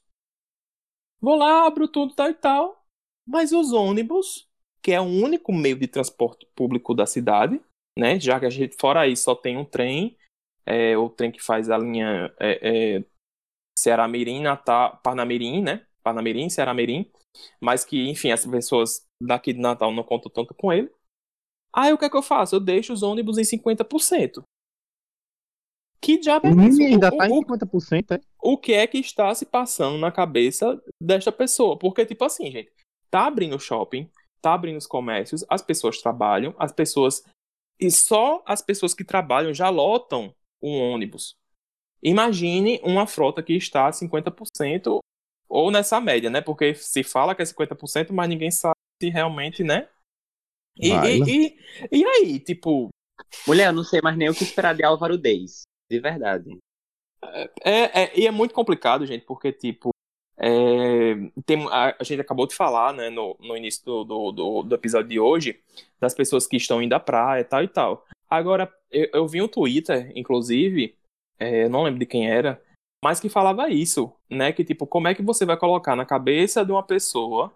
Vou 1.20 1.36
lá, 1.36 1.66
abro 1.66 1.88
tudo 1.88 2.14
tal 2.14 2.30
e 2.30 2.34
tal, 2.34 2.86
mas 3.26 3.52
os 3.52 3.74
ônibus, 3.74 4.48
que 4.82 4.92
é 4.92 5.02
o 5.02 5.06
único 5.06 5.52
meio 5.52 5.78
de 5.78 5.88
transporte 5.88 6.46
público 6.56 6.94
da 6.94 7.06
cidade, 7.06 7.60
né? 7.98 8.20
Já 8.20 8.40
que 8.40 8.46
a 8.46 8.50
gente, 8.50 8.76
fora 8.80 9.08
isso, 9.08 9.24
só 9.24 9.36
tem 9.36 9.58
um 9.58 9.66
trem, 9.66 10.18
é, 10.66 10.98
o 10.98 11.10
trem 11.10 11.32
que 11.32 11.42
faz 11.42 11.70
a 11.70 11.78
linha 11.78 12.34
é, 12.40 12.98
é, 12.98 13.06
Ceará-Mirim, 13.80 14.42
Natal, 14.42 15.00
Parnamirim, 15.04 15.64
né? 15.64 15.87
Parnamirim, 16.08 16.50
Ceará-Mirim, 16.50 17.12
mas 17.60 17.84
que, 17.84 18.08
enfim, 18.10 18.32
as 18.32 18.46
pessoas 18.46 19.06
daqui 19.22 19.52
de 19.52 19.60
Natal 19.60 19.92
não 19.92 20.04
contam 20.04 20.32
tanto 20.32 20.54
com 20.54 20.72
ele. 20.72 20.90
Aí 21.74 21.92
o 21.92 21.98
que 21.98 22.06
é 22.06 22.10
que 22.10 22.16
eu 22.16 22.22
faço? 22.24 22.56
Eu 22.56 22.60
deixo 22.62 22.94
os 22.94 23.04
ônibus 23.04 23.38
em 23.38 23.44
50%. 23.44 24.42
Que 26.02 26.18
diabo 26.18 26.48
é 26.48 26.68
isso? 26.68 26.82
Ainda 26.82 27.10
O- 27.14 27.18
tá 27.18 27.28
em 27.28 27.32
o- 27.34 27.42
50%, 27.42 28.12
é? 28.14 28.22
o 28.42 28.58
que 28.58 28.72
é 28.74 28.88
que 28.88 28.98
está 29.00 29.34
se 29.36 29.46
passando 29.46 29.98
na 29.98 30.12
cabeça 30.12 30.82
desta 31.02 31.32
pessoa. 31.32 31.78
Porque, 31.78 32.06
tipo 32.06 32.24
assim, 32.24 32.50
gente, 32.52 32.72
tá 33.12 33.26
abrindo 33.28 33.56
o 33.56 33.60
shopping, 33.60 34.10
tá 34.42 34.54
abrindo 34.54 34.78
os 34.78 34.88
comércios, 34.88 35.44
as 35.50 35.62
pessoas 35.62 36.02
trabalham, 36.02 36.56
as 36.58 36.72
pessoas. 36.72 37.24
E 37.80 37.92
só 37.92 38.42
as 38.46 38.62
pessoas 38.62 38.94
que 38.94 39.04
trabalham 39.04 39.54
já 39.54 39.70
lotam 39.70 40.34
um 40.62 40.80
ônibus. 40.80 41.36
Imagine 42.02 42.80
uma 42.84 43.06
frota 43.08 43.42
que 43.44 43.54
está 43.54 43.88
a 43.88 43.92
50% 43.92 45.00
ou 45.50 45.72
nessa 45.72 46.00
média, 46.00 46.30
né? 46.30 46.42
Porque 46.42 46.76
se 46.76 47.04
fala 47.04 47.36
que 47.36 47.42
é 47.42 47.46
50%, 47.46 48.12
mas 48.12 48.30
ninguém 48.30 48.52
sabe 48.52 48.76
se 49.02 49.10
realmente, 49.10 49.64
né? 49.64 49.88
E, 50.78 50.90
Vai, 50.90 51.16
e, 51.16 51.20
né? 51.20 51.26
e, 51.28 51.58
e 51.92 52.06
aí, 52.06 52.40
tipo, 52.40 52.90
Mulher, 53.48 53.68
eu 53.68 53.74
não 53.74 53.84
sei 53.84 54.02
mais 54.02 54.18
nem 54.18 54.30
o 54.30 54.34
que 54.34 54.44
esperar 54.44 54.76
de 54.76 54.84
Álvaro 54.84 55.18
Deis. 55.18 55.64
De 55.90 56.00
verdade. 56.00 56.58
É, 57.64 58.04
é, 58.04 58.20
e 58.20 58.28
é 58.28 58.32
muito 58.32 58.54
complicado, 58.54 59.06
gente, 59.06 59.26
porque, 59.26 59.52
tipo, 59.52 59.90
é, 60.38 61.16
tem, 61.46 61.66
a, 61.70 61.96
a 62.00 62.04
gente 62.04 62.22
acabou 62.22 62.46
de 62.46 62.56
falar, 62.56 62.94
né, 62.94 63.10
no, 63.10 63.36
no 63.40 63.58
início 63.58 63.84
do, 63.84 64.04
do, 64.04 64.32
do, 64.32 64.64
do 64.64 64.76
episódio 64.76 65.10
de 65.10 65.20
hoje, 65.20 65.60
das 66.00 66.14
pessoas 66.14 66.46
que 66.46 66.58
estão 66.58 66.82
indo 66.82 66.94
à 66.94 67.00
praia 67.00 67.42
e 67.42 67.46
tal 67.46 67.64
e 67.64 67.68
tal. 67.68 68.06
Agora, 68.30 68.72
eu, 68.92 69.10
eu 69.14 69.28
vi 69.28 69.42
um 69.42 69.48
Twitter, 69.48 70.12
inclusive, 70.16 70.96
é, 71.40 71.64
eu 71.64 71.70
não 71.70 71.84
lembro 71.84 72.00
de 72.00 72.06
quem 72.06 72.30
era, 72.30 72.62
mas 73.04 73.20
que 73.20 73.30
falava 73.30 73.70
isso, 73.70 74.12
né, 74.30 74.52
que, 74.52 74.64
tipo, 74.64 74.88
como 74.88 75.08
é 75.08 75.16
que 75.16 75.22
você 75.22 75.46
vai 75.46 75.58
colocar 75.58 75.96
na 75.96 76.06
cabeça 76.06 76.66
de 76.66 76.72
uma 76.72 76.84
pessoa 76.84 77.54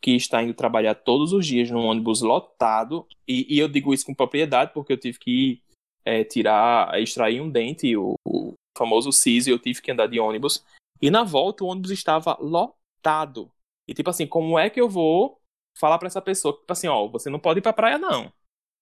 que 0.00 0.12
está 0.12 0.42
indo 0.42 0.52
trabalhar 0.52 0.94
todos 0.94 1.32
os 1.32 1.46
dias 1.46 1.70
num 1.70 1.86
ônibus 1.86 2.20
lotado, 2.20 3.06
e, 3.26 3.46
e 3.54 3.58
eu 3.58 3.68
digo 3.68 3.94
isso 3.94 4.04
com 4.04 4.14
propriedade, 4.14 4.72
porque 4.74 4.92
eu 4.92 4.98
tive 4.98 5.18
que 5.18 5.62
é, 6.04 6.22
tirar, 6.22 7.00
extrair 7.00 7.40
um 7.40 7.50
dente, 7.50 7.96
o, 7.96 8.14
o 8.26 8.52
famoso 8.76 9.10
siso, 9.10 9.48
e 9.48 9.52
eu 9.52 9.58
tive 9.58 9.80
que 9.80 9.90
andar 9.90 10.06
de 10.06 10.20
ônibus. 10.20 10.62
E 11.00 11.10
na 11.10 11.24
volta 11.24 11.64
o 11.64 11.68
ônibus 11.68 11.90
estava 11.90 12.36
lotado. 12.38 13.50
E 13.88 13.94
tipo 13.94 14.10
assim, 14.10 14.26
como 14.26 14.58
é 14.58 14.68
que 14.68 14.80
eu 14.80 14.88
vou 14.88 15.40
falar 15.78 15.98
pra 15.98 16.06
essa 16.06 16.20
pessoa 16.20 16.54
tipo 16.54 16.72
assim, 16.72 16.86
ó, 16.86 17.08
você 17.08 17.30
não 17.30 17.38
pode 17.38 17.60
ir 17.60 17.62
pra 17.62 17.72
praia 17.72 17.98
não. 17.98 18.32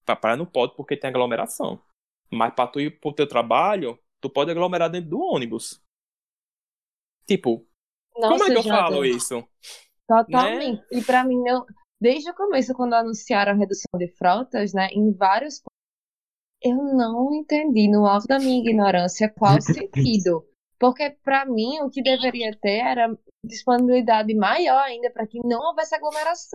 Pra 0.05 0.17
praia 0.17 0.37
não 0.37 0.47
pode 0.47 0.75
porque 0.75 0.97
tem 0.97 1.09
aglomeração. 1.09 1.81
Mas 2.31 2.53
pra 2.55 2.67
tu 2.67 2.81
ir 2.81 2.99
pro 2.99 3.13
teu 3.13 3.27
trabalho, 3.27 3.99
tu 4.21 4.29
pode 4.29 4.51
aglomerar 4.51 4.91
dentro 4.91 5.11
do 5.11 5.21
ônibus. 5.21 5.81
Tipo, 7.27 7.67
como 8.15 8.45
é 8.45 8.47
que 8.47 8.59
eu 8.59 8.63
Jota, 8.63 8.77
falo 8.77 9.05
isso? 9.05 9.47
Totalmente. 10.07 10.85
E 10.91 11.03
pra 11.03 11.25
mim, 11.25 11.43
eu, 11.47 11.65
desde 12.01 12.31
o 12.31 12.35
começo, 12.35 12.75
quando 12.75 12.95
anunciaram 12.95 13.53
a 13.53 13.57
redução 13.57 13.99
de 13.99 14.09
frotas, 14.09 14.73
né, 14.73 14.89
em 14.93 15.13
vários 15.13 15.61
pontos, 15.61 15.73
eu 16.63 16.77
não 16.77 17.35
entendi, 17.35 17.89
no 17.89 18.07
alto 18.07 18.27
da 18.27 18.39
minha 18.39 18.61
ignorância, 18.61 19.29
qual 19.29 19.57
o 19.57 19.61
sentido. 19.63 20.47
Porque 20.79 21.11
pra 21.25 21.45
mim, 21.45 21.81
o 21.81 21.91
que 21.91 22.03
deveria 22.03 22.57
ter 22.61 22.79
era 22.79 23.17
disponibilidade 23.45 24.35
maior 24.35 24.83
ainda 24.83 25.11
para 25.11 25.27
que 25.27 25.41
não 25.45 25.61
houvesse 25.61 25.95
aglomeração. 25.95 26.51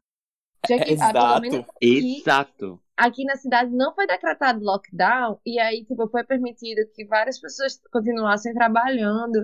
Já 0.67 0.77
que, 0.77 0.91
ah, 0.91 0.93
Exato. 0.93 1.65
aqui, 1.75 2.17
Exato. 2.19 2.81
aqui 2.97 3.23
na 3.23 3.35
cidade 3.35 3.71
não 3.71 3.93
foi 3.93 4.05
decretado 4.05 4.63
lockdown, 4.63 5.39
e 5.45 5.59
aí, 5.59 5.85
tipo, 5.85 6.07
foi 6.09 6.23
permitido 6.23 6.89
que 6.93 7.05
várias 7.05 7.39
pessoas 7.39 7.79
continuassem 7.91 8.53
trabalhando, 8.53 9.41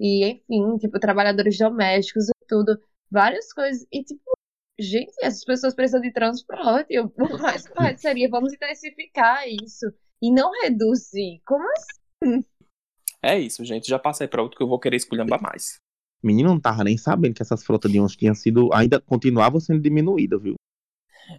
e 0.00 0.24
enfim, 0.26 0.78
tipo, 0.78 0.98
trabalhadores 0.98 1.58
domésticos 1.58 2.28
e 2.28 2.32
tudo, 2.48 2.78
várias 3.10 3.52
coisas, 3.52 3.86
e 3.92 4.02
tipo, 4.02 4.32
gente, 4.78 5.12
essas 5.22 5.44
pessoas 5.44 5.74
precisam 5.74 6.00
de 6.00 6.12
transporte, 6.12 6.98
o 6.98 7.12
mais 7.40 7.68
correto 7.68 8.00
seria, 8.00 8.28
vamos 8.28 8.52
intensificar 8.52 9.48
isso, 9.48 9.86
e 10.20 10.32
não 10.32 10.50
reduzir, 10.62 11.40
como 11.46 11.64
assim? 11.72 12.44
É 13.22 13.38
isso, 13.38 13.64
gente. 13.64 13.88
Já 13.88 13.98
passei 13.98 14.28
pra 14.28 14.42
outro 14.42 14.56
que 14.58 14.62
eu 14.62 14.68
vou 14.68 14.78
querer 14.78 14.96
esculhambar 14.96 15.40
mais. 15.40 15.76
Menino 16.22 16.48
não 16.50 16.60
tava 16.60 16.84
nem 16.84 16.96
sabendo 16.96 17.34
que 17.34 17.42
essas 17.42 17.64
frotas 17.64 17.90
de 17.90 17.98
ônibus 17.98 18.16
tinham 18.16 18.34
sido, 18.34 18.72
ainda 18.72 19.00
continuavam 19.00 19.60
sendo 19.60 19.80
diminuídas, 19.80 20.42
viu? 20.42 20.54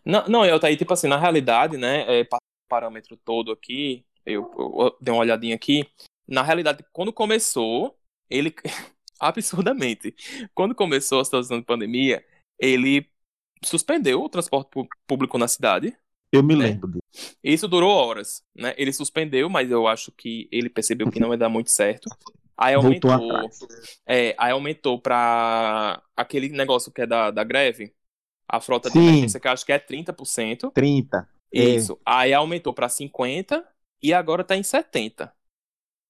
Não, 0.04 0.28
não, 0.28 0.46
eu 0.46 0.60
tá 0.60 0.68
aí, 0.68 0.78
tipo 0.78 0.94
assim, 0.94 1.08
na 1.08 1.18
realidade, 1.20 1.78
né, 1.78 2.20
é, 2.20 2.24
pa- 2.24 2.38
parâmetro 2.68 3.16
todo 3.18 3.52
aqui, 3.52 4.04
eu, 4.26 4.52
eu 4.58 4.98
dei 5.00 5.14
uma 5.14 5.22
olhadinha 5.22 5.56
aqui, 5.56 5.88
na 6.28 6.42
realidade, 6.42 6.84
quando 6.92 7.14
começou, 7.14 7.96
ele, 8.30 8.54
absurdamente, 9.20 10.16
quando 10.54 10.76
começou 10.76 11.20
a 11.20 11.26
situação 11.26 11.60
de 11.60 11.66
pandemia, 11.66 12.26
ele 12.60 13.10
suspendeu 13.64 14.22
o 14.22 14.30
transporte 14.30 14.70
público 15.08 15.38
na 15.38 15.48
cidade, 15.48 15.96
Eu 16.32 16.44
me 16.44 16.56
Né? 16.56 16.68
lembro 16.70 16.88
disso. 16.92 17.36
isso 17.44 17.68
durou 17.68 17.92
horas, 17.92 18.44
né, 18.56 18.74
ele 18.78 18.92
suspendeu, 18.94 19.50
mas 19.50 19.72
eu 19.72 19.88
acho 19.88 20.12
que 20.12 20.48
ele 20.52 20.70
percebeu 20.70 21.10
que 21.10 21.20
não 21.20 21.32
ia 21.32 21.38
dar 21.38 21.50
muito 21.50 21.72
certo, 21.72 22.10
aí 22.58 22.74
aumentou, 22.76 23.12
é, 24.06 24.36
aí 24.38 24.52
aumentou 24.52 25.00
pra 25.02 26.02
aquele 26.16 26.50
negócio 26.50 26.92
que 26.92 27.02
é 27.02 27.08
da, 27.08 27.32
da 27.32 27.44
greve, 27.44 27.94
a 28.48 28.60
frota 28.62 28.90
de 28.90 29.00
Sim. 29.00 29.00
emergência, 29.00 29.40
que 29.40 29.48
eu 29.48 29.52
acho 29.52 29.66
que 29.66 29.72
é 29.72 29.80
30%, 29.80 30.72
30. 30.74 31.28
É. 31.54 31.60
isso. 31.64 32.00
Aí 32.06 32.34
aumentou 32.34 32.74
para 32.74 32.90
50 32.90 33.66
e 34.02 34.14
agora 34.14 34.44
tá 34.44 34.56
em 34.56 34.64
70. 34.64 35.34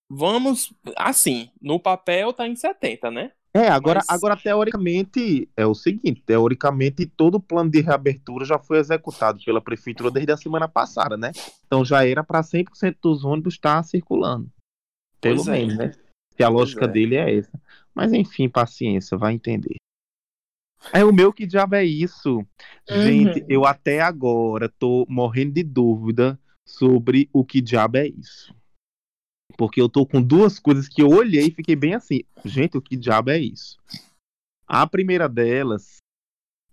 Vamos, 0.10 0.74
assim, 0.97 1.49
no 1.62 1.80
papel 1.80 2.32
tá 2.32 2.47
em 2.47 2.56
70, 2.56 3.10
né? 3.10 3.32
É, 3.53 3.70
agora, 3.70 4.01
Mas- 4.06 4.10
agora 4.10 4.36
teoricamente 4.36 5.49
é 5.56 5.66
o 5.66 5.74
seguinte, 5.74 6.22
teoricamente 6.26 7.06
todo 7.06 7.36
o 7.36 7.39
plano 7.41 7.72
de 7.72 7.80
reabertura 7.80 8.43
já 8.43 8.60
foi 8.60 8.80
executado 8.80 9.41
pela 9.45 9.62
prefeitura 9.62 10.12
desde 10.12 10.34
a 10.34 10.38
semana 10.38 10.68
passada, 10.68 11.16
né? 11.16 11.32
Então 11.66 11.86
já 11.86 12.06
era 12.06 12.22
para 12.24 12.43
100% 12.43 12.97
dos 13.01 13.24
ônibus 13.24 13.53
estar 13.53 13.82
circulando. 13.84 14.49
Pelo 15.22 15.38
Pois 15.38 15.47
é. 15.47 15.51
menos, 15.51 15.78
né? 15.78 15.91
Que 16.36 16.43
a 16.43 16.49
lógica 16.49 16.84
é. 16.84 16.88
dele 16.89 17.16
é 17.16 17.38
essa. 17.38 17.58
Mas 17.93 18.12
enfim, 18.12 18.49
paciência, 18.49 19.18
vai 19.18 19.34
entender. 19.34 19.78
É 20.91 21.03
o 21.06 21.14
meu 21.14 21.32
que 21.32 21.47
diabo 21.47 21.76
é 21.76 21.86
isso. 21.86 22.45
Gente, 22.88 23.43
eu 23.47 23.66
até 23.66 24.01
agora 24.01 24.68
tô 24.68 25.06
morrendo 25.10 25.53
de 25.53 25.64
dúvida 25.64 26.38
sobre 26.68 27.30
o 27.32 27.45
que 27.45 27.62
diabo 27.62 27.97
é 27.97 28.08
isso. 28.08 28.53
Porque 29.58 29.82
eu 29.82 29.88
tô 29.88 30.06
com 30.06 30.22
duas 30.22 30.60
coisas 30.60 30.88
que 30.88 31.02
eu 31.02 31.10
olhei 31.10 31.48
e 31.48 31.52
fiquei 31.52 31.76
bem 31.76 31.93
assim. 31.93 32.22
Gente, 32.43 32.78
o 32.78 32.82
que 32.82 32.96
diabo 32.96 33.30
é 33.30 33.39
isso? 33.39 33.78
A 34.68 34.86
primeira 34.88 35.30
delas 35.30 35.98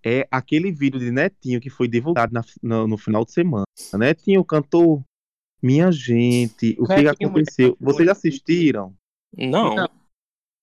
é 0.04 0.26
aquele 0.30 0.72
vídeo 0.72 0.98
de 0.98 1.10
Netinho 1.12 1.60
que 1.60 1.70
foi 1.70 1.86
divulgado 1.86 2.32
na- 2.32 2.44
no, 2.62 2.88
no 2.88 2.98
final 2.98 3.24
de 3.24 3.32
semana. 3.32 3.64
Netinho 3.94 4.44
cantou. 4.44 5.04
Minha 5.62 5.92
gente, 5.92 6.74
o 6.80 6.86
que, 6.88 7.02
que 7.14 7.24
aconteceu? 7.24 7.76
Vocês 7.78 8.08
assistiram? 8.08 8.92
Não. 9.36 9.76
Não. 9.76 9.88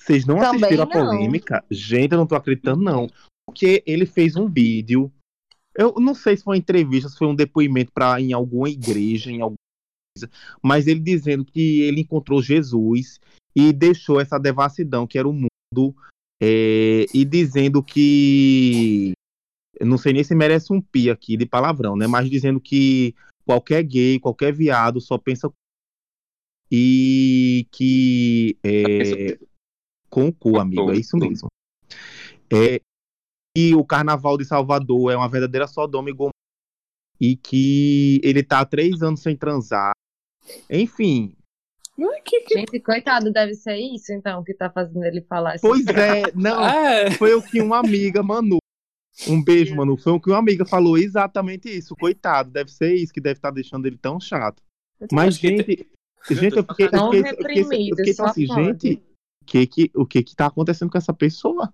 Vocês 0.02 0.26
não 0.26 0.40
Também 0.40 0.56
assistiram 0.66 0.84
a 0.84 0.86
não. 0.88 0.92
polêmica? 0.92 1.64
Gente, 1.72 2.12
eu 2.12 2.18
não 2.18 2.28
tô 2.28 2.36
acreditando, 2.36 2.84
não. 2.84 3.10
Porque 3.48 3.82
ele 3.86 4.06
fez 4.06 4.36
um 4.36 4.50
vídeo. 4.50 5.10
Eu 5.74 5.94
não 6.00 6.14
sei 6.14 6.36
se 6.36 6.44
foi 6.44 6.56
uma 6.56 6.60
entrevista, 6.60 7.08
se 7.08 7.18
foi 7.18 7.28
um 7.28 7.36
depoimento 7.36 7.94
para 7.94 8.20
em 8.20 8.34
alguma 8.34 8.70
igreja, 8.70 9.32
em 9.32 9.40
coisa, 9.40 9.56
mas 10.62 10.88
ele 10.88 11.00
dizendo 11.00 11.46
que 11.46 11.82
ele 11.82 12.02
encontrou 12.02 12.42
Jesus 12.42 13.20
e 13.56 13.74
deixou 13.74 14.20
essa 14.20 14.40
devassidão 14.40 15.08
que 15.08 15.18
era 15.18 15.28
o 15.28 15.34
mundo, 15.34 15.96
é, 16.42 17.06
e 17.14 17.26
dizendo 17.26 17.84
que 17.84 19.14
não 19.82 19.98
sei 19.98 20.14
nem 20.14 20.24
se 20.24 20.36
merece 20.36 20.74
um 20.74 20.82
pi 20.82 21.10
aqui 21.10 21.38
de 21.38 21.46
palavrão, 21.46 21.96
né? 21.96 22.08
Mas 22.08 22.30
dizendo 22.30 22.60
que 22.60 23.16
qualquer 23.46 23.84
gay, 23.84 24.20
qualquer 24.20 24.54
viado 24.54 25.00
só 25.00 25.18
pensa 25.18 25.52
e 26.72 27.68
que 27.72 28.58
é, 28.64 29.40
com 30.10 30.28
o 30.28 30.34
cu, 30.34 30.60
amigo, 30.60 30.92
é 30.92 30.98
isso 30.98 31.18
mesmo. 31.18 31.48
É, 32.52 32.82
e 33.58 33.74
o 33.76 33.84
Carnaval 33.84 34.38
de 34.38 34.46
Salvador 34.46 35.12
é 35.12 35.18
uma 35.18 35.30
verdadeira 35.30 35.68
Sodoma 35.68 36.10
e 36.10 36.14
Gomorra 36.14 36.34
e 37.20 37.36
que 37.36 38.22
ele 38.24 38.44
tá 38.44 38.62
há 38.62 38.66
três 38.66 39.02
anos 39.02 39.22
sem 39.22 39.36
transar. 39.36 39.92
Enfim. 40.70 41.36
Gente, 42.52 42.80
coitado, 42.80 43.32
deve 43.32 43.54
ser 43.56 43.76
isso 43.76 44.14
então 44.14 44.44
que 44.44 44.54
tá 44.54 44.70
fazendo 44.70 45.04
ele 45.04 45.22
falar 45.22 45.56
isso. 45.56 45.68
Pois 45.68 45.86
é, 45.88 46.32
não. 46.34 46.64
É. 46.66 47.12
Foi 47.12 47.34
o 47.34 47.42
que 47.42 47.62
uma 47.62 47.80
amiga, 47.80 48.24
Manu. 48.24 48.58
Um 49.28 49.44
beijo, 49.44 49.76
Manu. 49.76 49.98
Foi 49.98 50.14
o 50.14 50.20
que 50.20 50.30
uma 50.30 50.40
amiga 50.40 50.66
falou 50.66 50.98
exatamente 50.98 51.70
isso. 51.70 51.96
Coitado, 51.96 52.52
deve 52.52 52.72
ser 52.72 52.94
isso 52.96 53.12
que 53.12 53.20
deve 53.20 53.38
estar 53.38 53.52
deixando 53.52 53.86
ele 53.86 53.98
tão 53.98 54.20
chato. 54.20 54.64
Mas, 55.12 55.36
acho 55.36 55.42
que 55.42 55.48
gente, 55.48 55.88
gente, 56.32 56.58
eu 56.58 56.64
fiquei, 56.64 56.86
eu 56.86 56.90
fiquei, 56.90 57.20
eu 57.20 57.66
fiquei, 57.66 57.92
eu 57.92 57.96
fiquei 57.96 58.26
assim, 58.26 58.48
pode. 58.48 58.64
gente, 58.64 59.04
que, 59.50 59.66
que, 59.66 59.92
o 59.96 60.06
que 60.06 60.24
que 60.24 60.36
tá 60.36 60.46
acontecendo 60.46 60.92
com 60.92 60.98
essa 60.98 61.14
pessoa? 61.14 61.74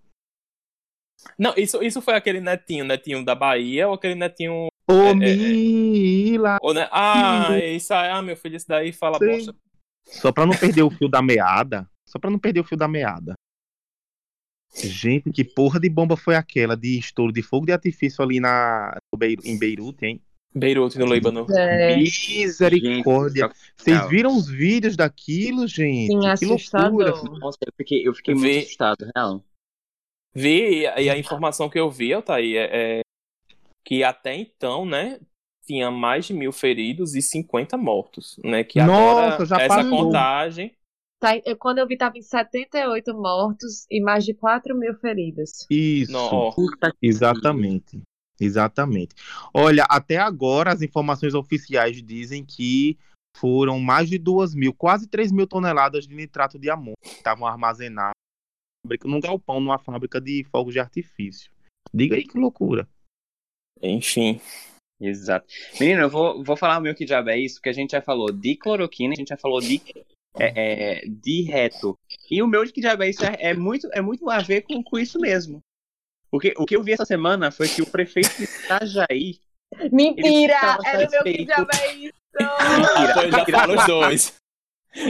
Não, 1.38 1.54
isso, 1.58 1.84
isso 1.84 2.02
foi 2.02 2.16
aquele 2.16 2.40
netinho, 2.40 2.86
netinho 2.86 3.24
da 3.24 3.36
Bahia 3.36 3.88
ou 3.88 3.96
aquele 3.96 4.16
netinho. 4.16 4.68
Ô, 4.88 4.94
É, 4.94 5.08
é, 5.08 5.12
é. 5.12 5.36
Mila! 5.36 6.58
Ou, 6.62 6.74
né? 6.74 6.88
Ah, 6.92 7.48
Sim. 7.52 7.76
isso 7.76 7.94
aí, 7.94 8.10
ah, 8.12 8.22
meu 8.22 8.38
filho, 8.38 8.56
isso 8.56 8.68
daí 8.68 8.92
fala 8.94 9.18
Sim. 9.18 9.26
bosta. 9.28 9.56
Só 10.06 10.32
pra 10.32 10.46
não 10.46 10.56
perder 10.56 10.84
o 10.84 10.92
fio 10.92 11.10
da 11.10 11.22
meada. 11.22 11.90
Só 12.08 12.20
pra 12.20 12.30
não 12.30 12.38
perder 12.38 12.60
o 12.60 12.64
fio 12.64 12.78
da 12.78 12.88
meada. 12.88 13.34
Gente, 14.76 15.32
que 15.32 15.44
porra 15.44 15.80
de 15.80 15.90
bomba 15.90 16.18
foi 16.18 16.36
aquela 16.36 16.76
de 16.76 17.00
estouro 17.00 17.32
de 17.32 17.42
fogo 17.42 17.66
de 17.66 17.72
artifício 17.72 18.22
ali 18.24 18.40
na, 18.40 18.98
Beiru- 19.18 19.42
em 19.46 19.58
Beirute, 19.58 20.06
hein? 20.06 20.22
Beirute, 20.54 21.00
no 21.00 21.06
Líbano. 21.06 21.48
É, 21.50 21.96
Misericórdia. 21.98 23.52
Vocês 23.76 24.08
viram 24.10 24.38
os 24.38 24.48
vídeos 24.48 24.96
daquilo, 24.96 25.66
gente? 25.68 26.08
sim, 26.12 26.20
que 26.20 26.28
assustador. 26.28 26.92
loucura. 26.92 27.40
Nossa, 27.40 27.58
eu 27.66 27.74
fiquei, 27.78 28.08
eu 28.08 28.14
fiquei 28.14 28.34
Vi. 28.36 28.40
muito 28.40 28.58
assustado, 28.66 29.10
real. 29.16 29.44
Vi, 30.34 30.80
e 30.82 30.88
a- 30.88 31.02
e 31.02 31.10
a 31.10 31.18
informação 31.18 31.70
que 31.70 31.80
eu 31.80 31.90
vi, 31.90 32.14
Altair, 32.14 32.56
é, 32.58 33.00
é 33.00 33.02
que 33.86 34.04
até 34.04 34.36
então, 34.36 34.86
né, 34.86 35.20
tinha 35.66 35.90
mais 35.92 36.26
de 36.26 36.34
mil 36.34 36.52
feridos 36.52 37.16
e 37.16 37.22
50 37.22 37.78
mortos, 37.78 38.38
né? 38.44 38.64
Que 38.64 38.80
Nossa, 38.82 39.12
agora 39.34 39.46
já 39.46 39.62
essa 39.62 39.76
passou. 39.76 40.06
contagem. 40.06 40.76
Tá, 41.20 41.38
eu- 41.46 41.56
quando 41.58 41.80
eu 41.80 41.88
vi, 41.88 41.98
tava 41.98 42.18
em 42.18 42.22
78 42.22 43.14
mortos 43.14 43.86
e 43.90 44.02
mais 44.02 44.26
de 44.26 44.34
4 44.34 44.76
mil 44.78 44.94
feridos. 44.96 45.66
Isso. 45.70 46.14
Ó, 46.16 46.54
Exatamente. 47.02 48.02
Exatamente. 48.40 49.16
Olha, 49.54 49.86
até 49.90 50.18
agora 50.18 50.74
as 50.74 50.82
informações 50.82 51.34
oficiais 51.34 52.04
dizem 52.04 52.44
que 52.46 52.98
foram 53.38 53.80
mais 53.80 54.10
de 54.10 54.18
duas 54.18 54.54
mil, 54.54 54.74
quase 54.74 55.08
3 55.08 55.32
mil 55.32 55.48
toneladas 55.48 56.06
de 56.06 56.14
nitrato 56.16 56.60
de 56.60 56.70
amônio 56.70 56.96
que 57.02 57.10
estavam 57.10 57.48
armazenadas 57.48 58.14
num 59.04 59.20
galpão, 59.20 59.60
numa 59.60 59.80
fábrica 59.80 60.20
de 60.22 60.44
fogos 60.52 60.74
de 60.74 60.80
artifício. 60.80 61.50
Diga 61.94 62.16
aí 62.16 62.24
que 62.24 62.38
loucura. 62.38 62.88
Enfim. 63.82 64.40
Exato. 65.00 65.46
Menino, 65.80 66.04
eu 66.04 66.10
vou, 66.10 66.44
vou 66.44 66.56
falar 66.56 66.78
o 66.78 66.82
meu 66.82 66.96
que 66.96 67.06
diabo 67.06 67.30
é 67.30 67.38
isso, 67.38 67.56
porque 67.56 67.70
a 67.70 67.74
gente 67.74 67.92
já 67.92 68.02
falou 68.02 68.32
de 68.32 68.56
cloroquina, 68.56 69.14
a 69.14 69.16
gente 69.16 69.30
já 69.30 69.38
falou 69.38 69.60
de, 69.60 69.82
é, 70.38 71.00
é, 71.00 71.02
de 71.06 71.44
reto. 71.44 71.98
E 72.30 72.42
o 72.42 72.48
meu 72.48 72.66
de 72.66 72.72
que 72.72 72.82
diabo 72.82 73.04
é 73.04 73.10
isso 73.10 73.24
é, 73.26 73.36
é 73.40 73.54
muito, 73.54 73.90
é 73.94 74.02
muito 74.02 74.30
a 74.30 74.40
ver 74.40 74.62
com, 74.62 74.82
com 74.82 74.98
isso 74.98 75.20
mesmo. 75.20 75.60
O 76.32 76.40
que, 76.40 76.54
o 76.58 76.66
que 76.66 76.76
eu 76.76 76.84
vi 76.84 76.94
essa 76.94 77.06
semana 77.06 77.52
foi 77.52 77.68
que 77.68 77.82
o 77.82 77.90
prefeito 77.90 78.36
de 78.38 78.44
Itajaí. 78.44 79.40
Mentira! 79.92 80.78
Era 80.86 81.08
o 81.08 81.12
meu 81.12 81.24
que 81.24 81.46
já 81.46 81.68
é 81.82 81.94
isso! 81.96 82.14
Ah, 82.38 83.06
então 83.10 83.32
já 83.32 83.46
fala 83.46 83.76
os 83.76 83.86
dois. 83.86 84.36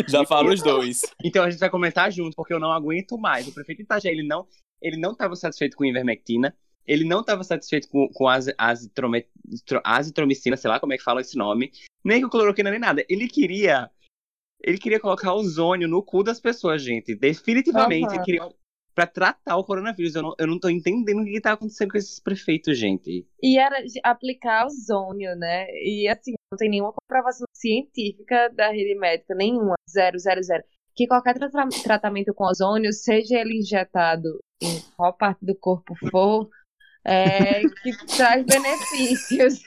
Já 0.08 0.26
fala 0.26 0.54
os 0.54 0.64
dois. 0.64 1.02
Então 1.24 1.44
a 1.44 1.50
gente 1.50 1.60
vai 1.60 1.70
comentar 1.70 2.12
junto, 2.12 2.36
porque 2.36 2.54
eu 2.54 2.60
não 2.60 2.72
aguento 2.72 3.18
mais. 3.18 3.48
O 3.48 3.54
prefeito 3.54 3.80
de 3.80 3.84
Itajaí, 3.84 4.12
ele 4.12 4.28
não 4.28 4.48
ele 4.82 4.98
não 4.98 5.14
estava 5.14 5.36
satisfeito 5.36 5.76
com 5.76 5.86
ivermectina, 5.86 6.56
ele 6.88 7.04
não 7.04 7.22
estava 7.22 7.44
satisfeito 7.44 7.88
com, 7.90 8.08
com 8.14 8.28
az, 8.28 8.48
azitrome- 8.58 9.28
azitromicina, 9.84 10.58
sei 10.58 10.70
lá 10.70 10.80
como 10.80 10.94
é 10.94 10.98
que 10.98 11.04
fala 11.04 11.22
esse 11.22 11.38
nome, 11.38 11.72
nem 12.04 12.22
com 12.22 12.30
cloroquina 12.30 12.70
nem 12.72 12.80
nada. 12.80 13.06
Ele 13.10 13.28
queria 13.28 13.90
ele 14.62 14.78
queria 14.78 15.00
colocar 15.00 15.34
ozônio 15.34 15.88
no 15.88 16.02
cu 16.02 16.24
das 16.24 16.40
pessoas, 16.40 16.82
gente. 16.82 17.14
Definitivamente, 17.16 18.06
Aham. 18.08 18.16
ele 18.16 18.24
queria 18.24 18.50
pra 18.96 19.06
tratar 19.06 19.58
o 19.58 19.64
coronavírus. 19.64 20.16
Eu 20.16 20.24
não, 20.24 20.36
eu 20.40 20.48
não 20.48 20.60
tô 20.60 20.70
entendendo 20.70 21.22
o 21.22 21.26
que, 21.26 21.34
que 21.34 21.42
tá 21.42 21.52
acontecendo 21.52 21.92
com 21.92 21.98
esses 21.98 22.20
prefeitos, 22.20 22.78
gente. 22.78 23.28
E 23.44 23.60
era 23.60 23.84
aplicar 24.04 24.66
ozônio, 24.66 25.36
né? 25.36 25.68
E 25.84 26.08
assim, 26.08 26.34
não 26.52 26.58
tem 26.58 26.70
nenhuma 26.70 26.94
comprovação 26.94 27.46
científica 27.54 28.50
da 28.50 28.72
rede 28.72 28.98
médica, 28.98 29.36
nenhuma, 29.36 29.76
zero, 29.90 30.18
zero, 30.18 30.42
zero. 30.42 30.64
Que 30.96 31.06
qualquer 31.06 31.38
tra- 31.38 31.50
tratamento 31.84 32.34
com 32.34 32.46
ozônio, 32.46 32.92
seja 32.94 33.38
ele 33.38 33.60
injetado 33.60 34.40
em 34.64 34.80
qual 34.96 35.14
parte 35.14 35.46
do 35.46 35.54
corpo 35.54 35.94
for, 36.10 36.50
é, 37.06 37.62
que 37.62 38.06
traz 38.18 38.44
benefícios. 38.46 39.62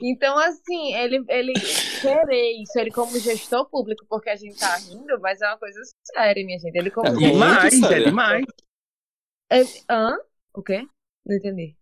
Então, 0.00 0.38
assim, 0.38 0.94
ele, 0.94 1.24
ele 1.28 1.52
querer 2.00 2.62
isso, 2.62 2.78
ele 2.78 2.90
como 2.90 3.18
gestor 3.18 3.68
público, 3.68 4.06
porque 4.08 4.30
a 4.30 4.36
gente 4.36 4.58
tá 4.58 4.76
rindo, 4.76 5.20
mas 5.20 5.40
é 5.42 5.48
uma 5.48 5.58
coisa 5.58 5.80
séria, 6.04 6.44
minha 6.44 6.58
gente. 6.58 6.76
Ele 6.76 6.90
como 6.90 7.08
É 7.08 7.10
muito 7.10 7.32
demais, 7.32 7.82
é 7.82 8.00
demais. 8.00 8.44
É, 9.50 9.62
hã? 9.90 10.16
O 10.54 10.62
quê? 10.62 10.86
Não 11.26 11.36
entendi. 11.36 11.76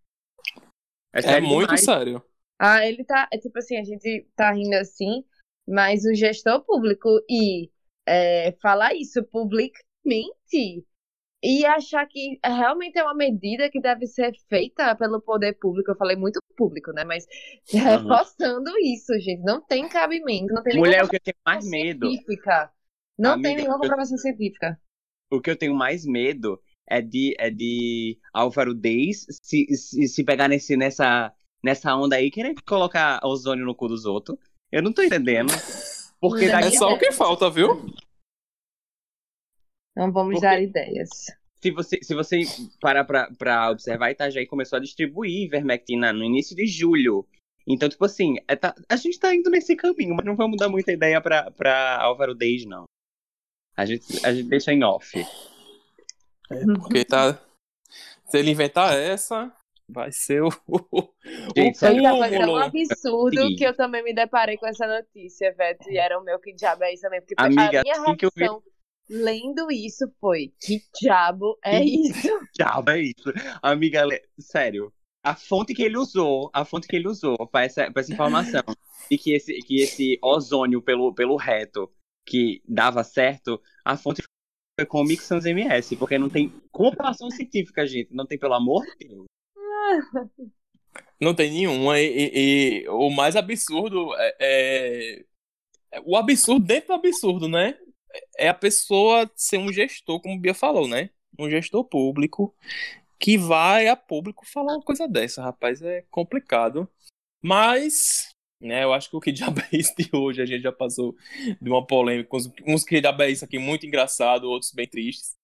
É 1.13 1.23
sério 1.23 1.47
muito 1.47 1.67
demais. 1.67 1.85
sério. 1.85 2.25
Ah, 2.59 2.85
ele 2.85 3.05
tá. 3.05 3.29
É 3.33 3.39
tipo 3.39 3.59
assim, 3.59 3.77
a 3.77 3.85
gente 3.85 4.27
tá 4.35 4.51
rindo 4.53 4.75
assim, 4.75 5.25
mas 5.67 6.05
o 6.05 6.15
gestor 6.15 6.65
público 6.65 7.09
e 7.29 7.71
é, 8.07 8.53
falar 8.61 8.95
isso 8.95 9.23
publicamente 9.25 10.85
e 11.43 11.65
achar 11.67 12.07
que 12.07 12.39
realmente 12.45 12.99
é 12.99 13.03
uma 13.05 13.15
medida 13.15 13.71
que 13.71 13.81
deve 13.81 14.07
ser 14.07 14.33
feita 14.49 14.95
pelo 14.97 15.21
poder 15.21 15.55
público. 15.59 15.91
Eu 15.91 15.97
falei 15.97 16.17
muito 16.17 16.41
público, 16.57 16.93
né? 16.93 17.05
Mas 17.05 17.27
reforçando 17.73 18.71
isso, 18.83 19.13
gente. 19.21 19.43
Não 19.43 19.61
tem 19.61 19.89
cabimento, 19.89 20.53
não 20.53 20.63
tem 20.63 20.77
Mulher, 20.77 20.91
nenhuma 20.93 21.07
o 21.07 21.09
que 21.11 21.17
eu 21.17 21.21
tenho 21.21 21.37
mais 21.47 21.69
medo 21.69 22.11
científica. 22.11 22.71
Não 23.19 23.33
tem 23.41 23.53
Amiga, 23.53 23.63
nenhuma 23.63 23.77
eu- 23.77 23.81
comprovação 23.81 24.17
científica. 24.19 24.81
o 25.31 25.41
que 25.41 25.51
eu 25.51 25.57
tenho 25.57 25.75
mais 25.75 26.05
medo 26.05 26.61
é 26.89 27.01
de, 27.03 27.35
é 27.39 27.51
de 27.51 28.19
Álvaro 28.33 28.75
Deis 28.75 29.27
se, 29.43 29.67
se, 29.77 30.09
se 30.09 30.25
pegar 30.25 30.49
nesse, 30.49 30.77
nessa, 30.77 31.33
nessa 31.63 31.95
onda 31.95 32.17
aí, 32.17 32.31
querer 32.31 32.55
colocar 32.67 33.21
ozônio 33.25 33.65
no 33.67 33.75
cu 33.75 33.89
dos 33.89 34.05
outros. 34.07 34.39
Eu 34.73 34.83
não 34.83 34.93
tô 34.93 35.03
entendendo. 35.03 35.53
Porque 36.21 36.47
É 36.47 36.71
só 36.73 36.93
o 36.93 36.99
que 36.99 37.13
falta, 37.13 37.49
viu? 37.51 37.87
Não 39.99 40.13
vamos 40.13 40.35
Porque- 40.35 40.47
dar 40.47 40.61
ideias. 40.63 41.09
se 41.61 41.71
você, 41.73 41.99
se 42.03 42.15
você 42.15 42.41
parar 42.81 43.05
pra, 43.05 43.29
pra 43.37 43.71
observar, 43.71 44.11
Itajaí 44.13 44.47
começou 44.47 44.77
a 44.77 44.81
distribuir 44.81 45.45
ivermectina 45.47 46.13
no 46.13 46.25
início 46.25 46.55
de 46.57 46.67
julho. 46.67 47.27
Então, 47.67 47.89
tipo 47.89 48.05
assim, 48.05 48.37
é, 48.49 48.57
tá- 48.57 48.75
a 48.89 48.97
gente 48.97 49.19
tá 49.19 49.35
indo 49.35 49.51
nesse 49.51 49.77
caminho, 49.77 50.15
mas 50.15 50.25
não 50.25 50.37
vamos 50.37 50.57
dar 50.57 50.69
muita 50.69 50.93
ideia 50.93 51.21
pra, 51.21 51.51
pra 51.51 52.01
Álvaro 52.01 52.35
Deis, 52.35 52.65
não. 52.65 52.85
A 53.77 53.85
gente, 53.85 54.05
a 54.25 54.33
gente 54.33 54.49
deixa 54.49 54.73
em 54.73 54.83
off. 54.85 55.23
Porque 56.81 57.05
tá. 57.05 57.39
Se 58.29 58.39
ele 58.39 58.51
inventar 58.51 58.97
essa, 58.97 59.53
vai 59.91 60.11
ser 60.13 60.43
o. 60.43 60.49
o 60.69 61.13
Gente, 61.57 61.79
tão- 61.79 61.93
foi 61.95 62.03
tão 62.03 62.31
cúmulo. 62.31 62.57
absurdo 62.59 63.37
Seguinte. 63.43 63.59
que 63.59 63.65
eu 63.65 63.77
também 63.77 64.03
me 64.03 64.15
deparei 64.15 64.57
com 64.57 64.67
essa 64.67 64.87
notícia, 64.87 65.53
Veto, 65.55 65.91
e 65.91 65.99
era 65.99 66.19
o 66.19 66.25
meu 66.25 66.39
que 66.39 66.53
diabo 66.55 66.85
é 66.85 66.93
isso 66.93 67.03
também. 67.03 67.21
Porque 67.21 67.35
Amiga, 67.37 67.81
a 67.81 67.83
minha 67.83 67.95
assim 67.95 68.17
que 68.17 68.27
eu 68.27 68.31
vi- 68.35 68.43
reação 68.45 68.63
lendo 69.09 69.71
isso 69.71 70.05
foi: 70.21 70.53
que 70.61 70.81
diabo 71.01 71.59
é 71.65 71.83
isso? 71.85 72.29
diabo 72.55 72.91
é 72.91 73.01
isso? 73.03 73.33
Amiga, 73.63 74.03
sério. 74.39 74.93
A 75.25 75.35
fonte 75.35 75.75
que 75.75 75.83
ele 75.83 75.99
usou, 75.99 76.49
a 76.55 76.65
fonte 76.65 76.87
que 76.87 76.97
ele 76.97 77.09
usou 77.09 77.37
pra 77.49 77.65
essa, 77.65 77.91
pra 77.91 78.01
essa 78.01 78.13
informação, 78.13 78.63
e 79.11 79.19
que 79.19 79.33
esse, 79.33 79.53
que 79.61 79.81
esse 79.83 80.19
ozônio 80.23 80.81
pelo, 80.81 81.13
pelo 81.13 81.37
reto 81.37 81.91
que 82.27 82.63
dava 82.67 83.03
certo, 83.03 83.61
a 83.85 83.97
fonte 83.97 84.23
foi 84.79 84.87
com 84.87 85.01
o 85.01 85.05
Mixans 85.05 85.45
MS, 85.45 85.97
porque 85.97 86.17
não 86.19 86.31
tem 86.31 86.53
comprovação 86.71 87.31
científica, 87.31 87.87
gente. 87.87 88.15
Não 88.15 88.25
tem, 88.27 88.39
pelo 88.39 88.55
amor 88.55 88.85
de 88.99 89.09
Deus. 89.09 89.27
Não 91.21 91.35
tem 91.35 91.51
nenhuma. 91.51 91.99
E, 92.01 92.07
e- 92.07 92.83
e 92.85 92.89
o 92.89 93.11
mais 93.11 93.35
absurdo 93.35 94.15
é, 94.17 94.37
é- 94.41 95.25
é 95.93 96.01
O 96.05 96.15
absurdo 96.17 96.65
dentro 96.65 96.89
do 96.89 96.93
absurdo, 96.95 97.49
né? 97.49 97.77
É 98.37 98.49
a 98.49 98.55
pessoa 98.55 99.31
ser 99.37 99.59
um 99.59 99.73
gestor, 99.73 100.21
como 100.21 100.35
o 100.37 100.41
Bia 100.41 100.55
falou, 100.55 100.89
né? 100.89 101.11
Um 101.39 101.49
gestor 101.51 101.85
público 101.85 102.55
que 103.19 103.37
vai 103.37 103.89
a 103.89 103.97
público 103.97 104.47
falar 104.47 104.75
uma 104.75 104.83
coisa 104.83 105.09
dessa, 105.09 105.43
rapaz. 105.43 105.83
É 105.83 106.05
complicado. 106.11 106.89
Mas, 107.43 108.31
né, 108.61 108.85
eu 108.85 108.93
acho 108.93 109.11
que 109.11 109.17
o 109.17 109.21
que 109.21 109.33
diabo 109.33 109.61
é 109.61 109.77
isso 109.77 109.95
de 109.97 110.09
hoje? 110.15 110.43
A 110.43 110.47
gente 110.47 110.63
já 110.63 110.73
passou 110.73 111.17
de 111.61 111.69
uma 111.71 111.87
polêmica, 111.87 112.37
uns, 112.37 112.51
uns 112.67 112.85
que 112.85 113.01
diabo 113.01 113.23
é 113.23 113.31
isso 113.31 113.45
aqui 113.45 113.59
muito 113.59 113.87
engraçado, 113.87 114.45
outros 114.49 114.73
bem 114.73 114.87
tristes. 114.89 115.37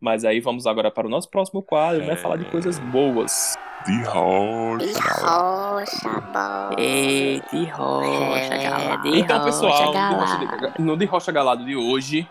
Mas 0.00 0.24
aí 0.24 0.40
vamos 0.40 0.66
agora 0.66 0.90
para 0.90 1.06
o 1.06 1.10
nosso 1.10 1.28
próximo 1.30 1.62
quadro, 1.62 2.04
né? 2.04 2.16
Falar 2.16 2.36
de 2.36 2.44
coisas 2.46 2.78
boas. 2.78 3.54
De 3.84 3.92
De 3.98 4.04
rocha. 4.04 5.00
rocha, 5.24 6.20
boa. 6.32 6.70
Ei, 6.78 7.40
de 7.52 7.64
rocha, 7.66 8.54
É, 8.54 8.62
galado. 8.70 9.02
de 9.10 9.18
Então, 9.20 9.44
pessoal, 9.44 9.72
rocha, 9.72 9.86
no 9.86 9.92
de 9.92 10.14
Rocha- 10.16 10.46
galado. 10.56 10.82
no 10.82 10.96
de 10.96 11.04
Rocha 11.04 11.32
Galado 11.32 11.64
de 11.64 11.76
hoje, 11.76 12.28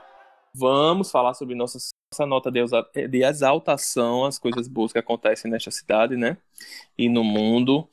vamos 0.53 1.09
falar 1.11 1.33
sobre 1.33 1.55
nossa, 1.55 1.77
nossa 2.13 2.25
nota 2.25 2.51
de, 2.51 2.59
de 3.07 3.23
exaltação, 3.23 4.25
as 4.25 4.37
coisas 4.37 4.67
boas 4.67 4.91
que 4.91 4.99
acontecem 4.99 5.49
nesta 5.49 5.71
cidade, 5.71 6.17
né? 6.17 6.37
E 6.97 7.07
no 7.07 7.23
mundo. 7.23 7.87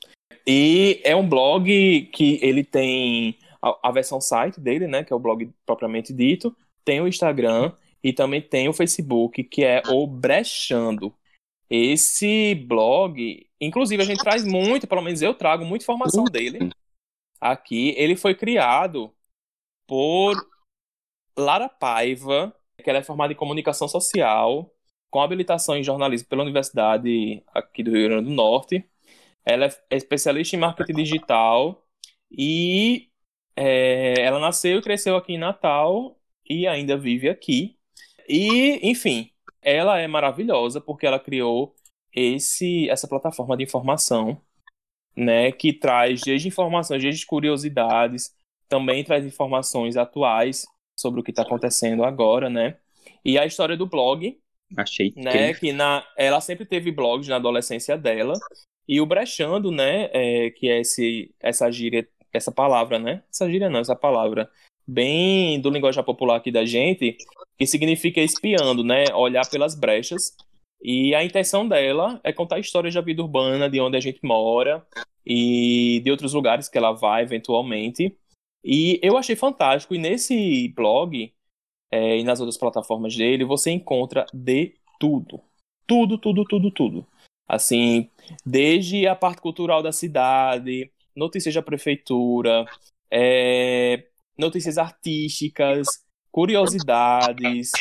E 0.45 0.99
é 1.05 1.15
um 1.15 1.27
blog 1.27 2.09
que 2.13 2.39
ele 2.41 2.65
tem 2.65 3.37
a, 3.61 3.89
a 3.89 3.91
versão 3.91 4.19
site 4.19 4.59
dele, 4.59 4.87
né? 4.87 5.03
Que 5.05 5.13
é 5.13 5.15
o 5.15 5.19
blog 5.19 5.49
propriamente 5.65 6.11
dito. 6.11 6.53
Tem 6.83 6.99
o 6.99 7.07
Instagram 7.07 7.71
e 8.03 8.11
também 8.11 8.41
tem 8.41 8.67
o 8.67 8.73
Facebook, 8.73 9.43
que 9.45 9.63
é 9.63 9.81
o 9.87 10.05
Brechando. 10.05 11.15
Esse 11.69 12.53
blog, 12.53 13.47
inclusive, 13.59 14.03
a 14.03 14.05
gente 14.05 14.19
traz 14.21 14.45
muito, 14.45 14.87
pelo 14.87 15.01
menos 15.01 15.21
eu 15.21 15.33
trago 15.33 15.65
muita 15.65 15.85
informação 15.85 16.25
dele 16.25 16.69
aqui. 17.39 17.95
Ele 17.97 18.15
foi 18.15 18.35
criado 18.35 19.13
por 19.87 20.35
Lara 21.37 21.69
Paiva, 21.69 22.55
que 22.83 22.89
ela 22.89 22.99
é 22.99 23.03
formada 23.03 23.33
em 23.33 23.35
comunicação 23.35 23.87
social, 23.87 24.73
com 25.09 25.21
habilitação 25.21 25.77
em 25.77 25.83
jornalismo 25.83 26.27
pela 26.27 26.43
Universidade 26.43 27.43
aqui 27.53 27.83
do 27.83 27.91
Rio 27.91 28.09
Grande 28.09 28.29
do 28.29 28.35
Norte. 28.35 28.85
Ela 29.45 29.67
é 29.89 29.95
especialista 29.95 30.55
em 30.55 30.59
marketing 30.59 30.93
digital 30.93 31.85
e 32.31 33.09
é, 33.55 34.21
ela 34.21 34.39
nasceu 34.39 34.79
e 34.79 34.81
cresceu 34.81 35.15
aqui 35.15 35.33
em 35.33 35.37
Natal 35.37 36.19
e 36.49 36.67
ainda 36.67 36.97
vive 36.97 37.29
aqui. 37.29 37.77
E, 38.27 38.79
enfim, 38.89 39.29
ela 39.61 39.99
é 39.99 40.07
maravilhosa 40.07 40.79
porque 40.81 41.05
ela 41.05 41.19
criou 41.19 41.75
esse, 42.13 42.89
essa 42.89 43.07
plataforma 43.07 43.57
de 43.57 43.63
informação, 43.63 44.41
né, 45.15 45.51
que 45.51 45.73
traz 45.73 46.21
desde 46.21 46.47
informações, 46.47 47.01
desde 47.01 47.25
curiosidades, 47.25 48.35
também 48.67 49.03
traz 49.03 49.25
informações 49.25 49.97
atuais 49.97 50.65
sobre 50.99 51.19
o 51.19 51.23
que 51.23 51.31
está 51.31 51.43
acontecendo 51.43 52.03
agora, 52.03 52.49
né? 52.49 52.77
E 53.23 53.37
a 53.37 53.45
história 53.45 53.77
do 53.77 53.85
blog, 53.85 54.37
Achei 54.75 55.13
né? 55.15 55.53
Que 55.53 55.71
na, 55.71 56.05
ela 56.17 56.41
sempre 56.41 56.65
teve 56.65 56.91
blogs 56.91 57.27
na 57.27 57.35
adolescência 57.35 57.97
dela. 57.97 58.33
E 58.87 58.99
o 58.99 59.05
brechando, 59.05 59.71
né? 59.71 60.09
é, 60.11 60.49
que 60.49 60.69
é 60.69 60.81
esse, 60.81 61.33
essa 61.39 61.71
gíria, 61.71 62.07
essa 62.31 62.51
palavra, 62.51 62.99
né? 62.99 63.23
Essa 63.31 63.49
gíria 63.49 63.69
não, 63.69 63.79
essa 63.79 63.95
palavra. 63.95 64.49
Bem 64.85 65.61
do 65.61 65.69
linguagem 65.69 66.03
popular 66.03 66.37
aqui 66.37 66.51
da 66.51 66.65
gente, 66.65 67.15
que 67.57 67.65
significa 67.65 68.21
espiando, 68.21 68.83
né? 68.83 69.05
Olhar 69.13 69.49
pelas 69.49 69.75
brechas. 69.75 70.35
E 70.81 71.15
a 71.15 71.23
intenção 71.23 71.67
dela 71.67 72.19
é 72.23 72.33
contar 72.33 72.59
histórias 72.59 72.93
da 72.93 73.01
vida 73.01 73.21
urbana, 73.21 73.69
de 73.69 73.79
onde 73.79 73.95
a 73.95 74.01
gente 74.01 74.19
mora 74.23 74.85
e 75.25 76.01
de 76.03 76.11
outros 76.11 76.33
lugares 76.33 76.67
que 76.67 76.77
ela 76.77 76.91
vai 76.91 77.23
eventualmente. 77.23 78.17
E 78.63 78.99
eu 79.01 79.17
achei 79.17 79.35
fantástico. 79.35 79.95
E 79.95 79.97
nesse 79.97 80.67
blog 80.69 81.33
é, 81.91 82.17
e 82.17 82.23
nas 82.23 82.39
outras 82.39 82.57
plataformas 82.57 83.15
dele, 83.15 83.45
você 83.45 83.71
encontra 83.71 84.25
de 84.33 84.73
tudo. 84.99 85.39
Tudo, 85.85 86.17
tudo, 86.17 86.43
tudo, 86.43 86.71
tudo. 86.71 87.07
Assim, 87.47 88.09
desde 88.45 89.05
a 89.05 89.15
parte 89.15 89.41
cultural 89.41 89.83
da 89.83 89.91
cidade, 89.91 90.91
notícias 91.15 91.53
da 91.53 91.61
prefeitura, 91.61 92.65
é, 93.11 94.07
notícias 94.35 94.79
artísticas, 94.79 96.03
curiosidades, 96.33 97.71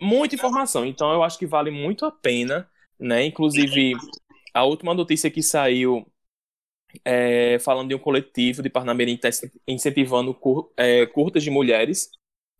muita 0.00 0.34
informação. 0.34 0.84
Então 0.84 1.12
eu 1.12 1.22
acho 1.22 1.38
que 1.38 1.46
vale 1.46 1.70
muito 1.70 2.04
a 2.04 2.10
pena, 2.10 2.68
né? 2.98 3.24
Inclusive, 3.24 3.94
a 4.52 4.64
última 4.64 4.92
notícia 4.92 5.30
que 5.30 5.42
saiu 5.42 6.04
é, 7.04 7.58
falando 7.60 7.88
de 7.88 7.94
um 7.94 7.98
coletivo 7.98 8.62
de 8.62 8.68
Parnamirim 8.68 9.16
que 9.16 9.26
está 9.26 9.48
incentivando 9.66 10.34
cur- 10.34 10.72
é, 10.76 11.06
curtas 11.06 11.42
de 11.42 11.50
mulheres. 11.50 12.10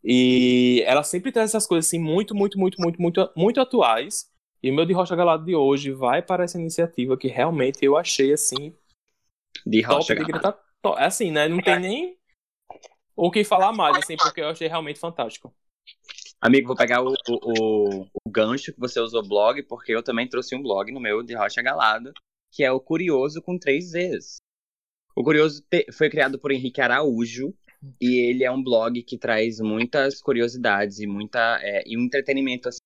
E 0.03 0.83
ela 0.87 1.03
sempre 1.03 1.33
traz 1.33 1.51
essas 1.51 1.67
coisas 1.67 1.87
assim 1.89 1.99
muito, 1.99 2.35
muito, 2.35 2.59
muito, 2.59 2.81
muito, 2.81 3.01
muito, 3.03 3.31
muito 3.37 3.61
atuais. 3.61 4.31
E 4.63 4.71
o 4.71 4.75
meu 4.75 4.87
de 4.87 4.93
Rocha 4.93 5.17
Galado 5.17 5.45
de 5.45 5.55
hoje 5.55 5.91
vai 5.93 6.23
para 6.23 6.45
essa 6.45 6.59
iniciativa 6.59 7.17
que 7.17 7.29
realmente 7.29 7.85
eu 7.85 7.97
achei 7.97 8.33
assim 8.33 8.75
De 9.67 9.83
top 9.83 9.97
rocha. 9.97 10.15
de 10.15 10.25
gritar. 10.25 10.53
to- 10.83 10.99
É 10.99 11.07
assim, 11.07 11.31
né? 11.31 11.49
Não 11.49 11.61
tem 11.61 11.81
nem 11.81 12.17
o 13.17 13.31
que 13.31 13.45
falar 13.45 13.73
mais, 13.73 13.97
assim, 13.99 14.17
porque 14.17 14.41
eu 14.41 14.49
achei 14.49 14.69
realmente 14.69 14.99
fantástico. 14.99 15.55
Amigo, 16.41 16.67
vou 16.67 16.77
pegar 16.77 17.03
o, 17.03 17.13
o, 17.29 18.03
o- 18.03 18.07
o 18.25 18.31
gancho 18.31 18.73
que 18.73 18.81
você 18.81 19.01
usou 19.01 19.27
blog, 19.27 19.63
porque 19.65 19.93
eu 19.93 20.03
também 20.03 20.29
trouxe 20.29 20.55
um 20.55 20.63
blog 20.63 20.93
no 20.93 21.01
meu 21.01 21.23
de 21.23 21.35
Rocha 21.35 21.63
Galado, 21.63 22.13
que 22.53 22.63
é 22.63 22.71
o 22.71 22.81
Curioso 22.81 23.41
com 23.41 23.59
três 23.59 23.91
Zs. 23.91 24.37
O 25.17 25.23
Curioso 25.25 25.63
te- 25.69 25.87
foi 25.93 26.11
criado 26.11 26.39
por 26.39 26.51
Henrique 26.53 26.81
Araújo, 26.81 27.55
e 28.01 28.31
ele 28.31 28.45
é 28.45 28.51
um 28.51 28.63
blog 28.63 29.03
que 29.03 29.19
traz 29.19 29.61
muitas 29.61 30.21
curiosidades 30.21 30.99
e 31.01 31.07
muita 31.07 31.59
é, 31.63 31.83
e 31.87 31.97
um 31.99 32.03
entretenimento 32.03 32.69
assim, 32.69 32.79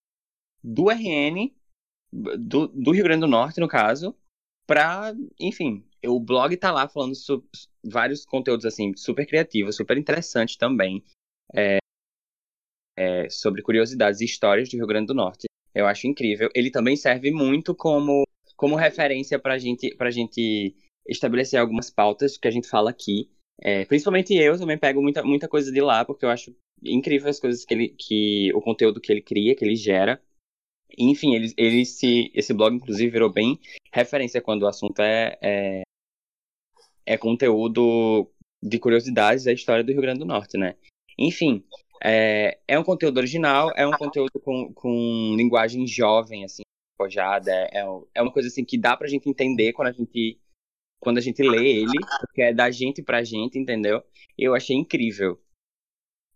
do 0.63 0.91
RN, 0.91 1.55
do, 2.13 2.69
do 2.69 2.91
Rio 2.93 3.05
Grande 3.05 3.21
do 3.23 3.29
Norte, 3.29 3.61
no 3.61 3.69
caso, 3.69 4.17
pra, 4.67 5.15
enfim, 5.41 5.88
o 6.05 6.21
blog 6.21 6.57
tá 6.57 6.71
lá 6.71 6.89
falando 6.89 7.15
vários 7.85 8.25
conteúdos 8.25 8.65
assim, 8.65 8.95
super 8.97 9.27
criativos, 9.27 9.77
super 9.77 9.97
interessantes 9.97 10.57
também 10.57 11.03
é, 12.99 13.29
sobre 13.31 13.63
curiosidades 13.63 14.21
e 14.21 14.25
histórias 14.25 14.69
do 14.69 14.77
Rio 14.77 14.87
Grande 14.87 15.07
do 15.07 15.15
Norte. 15.15 15.47
Eu 15.75 15.87
acho 15.87 16.07
incrível. 16.07 16.51
Ele 16.55 16.71
também 16.71 16.97
serve 16.97 17.31
muito 17.31 17.75
como, 17.75 18.25
como 18.57 18.75
referência 18.75 19.39
para 19.39 19.59
gente, 19.59 19.95
a 19.99 20.11
gente 20.11 20.75
estabelecer 21.07 21.61
algumas 21.61 21.91
pautas 21.91 22.37
que 22.37 22.49
a 22.49 22.51
gente 22.51 22.69
fala 22.69 22.91
aqui. 22.91 23.31
É, 23.61 23.85
principalmente 23.85 24.35
eu 24.35 24.59
também 24.59 24.79
pego 24.79 25.01
muita, 25.01 25.23
muita 25.23 25.49
coisa 25.49 25.71
de 25.71 25.81
lá, 25.81 26.05
porque 26.05 26.25
eu 26.25 26.31
acho 26.31 26.55
incrível 26.83 27.29
as 27.29 27.39
coisas 27.41 27.65
que 27.65 27.75
ele. 27.75 27.89
que 27.91 28.53
o 28.55 28.61
conteúdo 28.61 29.01
que 29.01 29.13
ele 29.13 29.23
cria, 29.23 29.55
que 29.55 29.65
ele 29.65 29.77
gera. 29.77 30.21
Enfim, 30.97 31.35
ele, 31.35 31.53
ele 31.57 31.85
se, 31.85 32.31
esse 32.35 32.53
blog, 32.53 32.75
inclusive, 32.75 33.11
virou 33.11 33.31
bem 33.31 33.59
referência 33.93 34.41
quando 34.41 34.63
o 34.63 34.67
assunto 34.67 35.01
é, 35.01 35.39
é, 35.41 35.83
é 37.09 37.17
conteúdo 37.17 38.31
de 38.63 38.79
curiosidades 38.79 39.45
da 39.45 39.53
história 39.53 39.83
do 39.83 39.91
Rio 39.91 40.03
Grande 40.03 40.19
do 40.19 40.27
Norte, 40.27 40.59
né? 40.59 40.77
Enfim, 41.19 41.65
é, 42.05 42.59
é 42.69 42.79
um 42.79 42.85
conteúdo 42.85 43.17
original, 43.17 43.73
é 43.75 43.87
um 43.87 43.93
conteúdo 43.93 44.39
com, 44.45 44.71
com 44.75 45.35
linguagem 45.35 45.87
jovem, 45.87 46.45
assim, 46.45 46.61
pojada, 46.99 47.51
é, 47.51 47.83
é 48.15 48.21
uma 48.21 48.31
coisa 48.31 48.49
assim 48.49 48.63
que 48.63 48.77
dá 48.77 48.95
pra 48.95 49.09
gente 49.09 49.27
entender 49.27 49.73
quando 49.73 49.89
a 49.89 49.93
gente 49.93 50.39
quando 51.01 51.19
a 51.19 51.21
gente 51.21 51.41
lê 51.43 51.79
ele, 51.79 51.99
porque 52.21 52.43
é 52.43 52.53
da 52.53 52.71
gente 52.71 53.03
pra 53.03 53.23
gente, 53.23 53.57
entendeu? 53.57 54.03
Eu 54.37 54.55
achei 54.55 54.77
incrível 54.77 55.41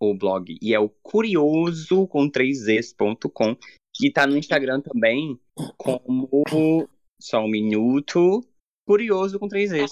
o 0.01 0.15
blog. 0.15 0.57
E 0.63 0.73
é 0.73 0.79
o 0.79 0.89
curioso 0.89 2.07
com 2.07 2.31
3es.com, 2.31 3.57
que 3.93 4.13
tá 4.13 4.25
no 4.25 4.39
Instagram 4.39 4.81
também 4.81 5.39
como 5.77 6.31
só 7.21 7.41
um 7.41 7.49
minuto, 7.49 8.41
curioso 8.87 9.41
com 9.41 9.49
3es. 9.49 9.91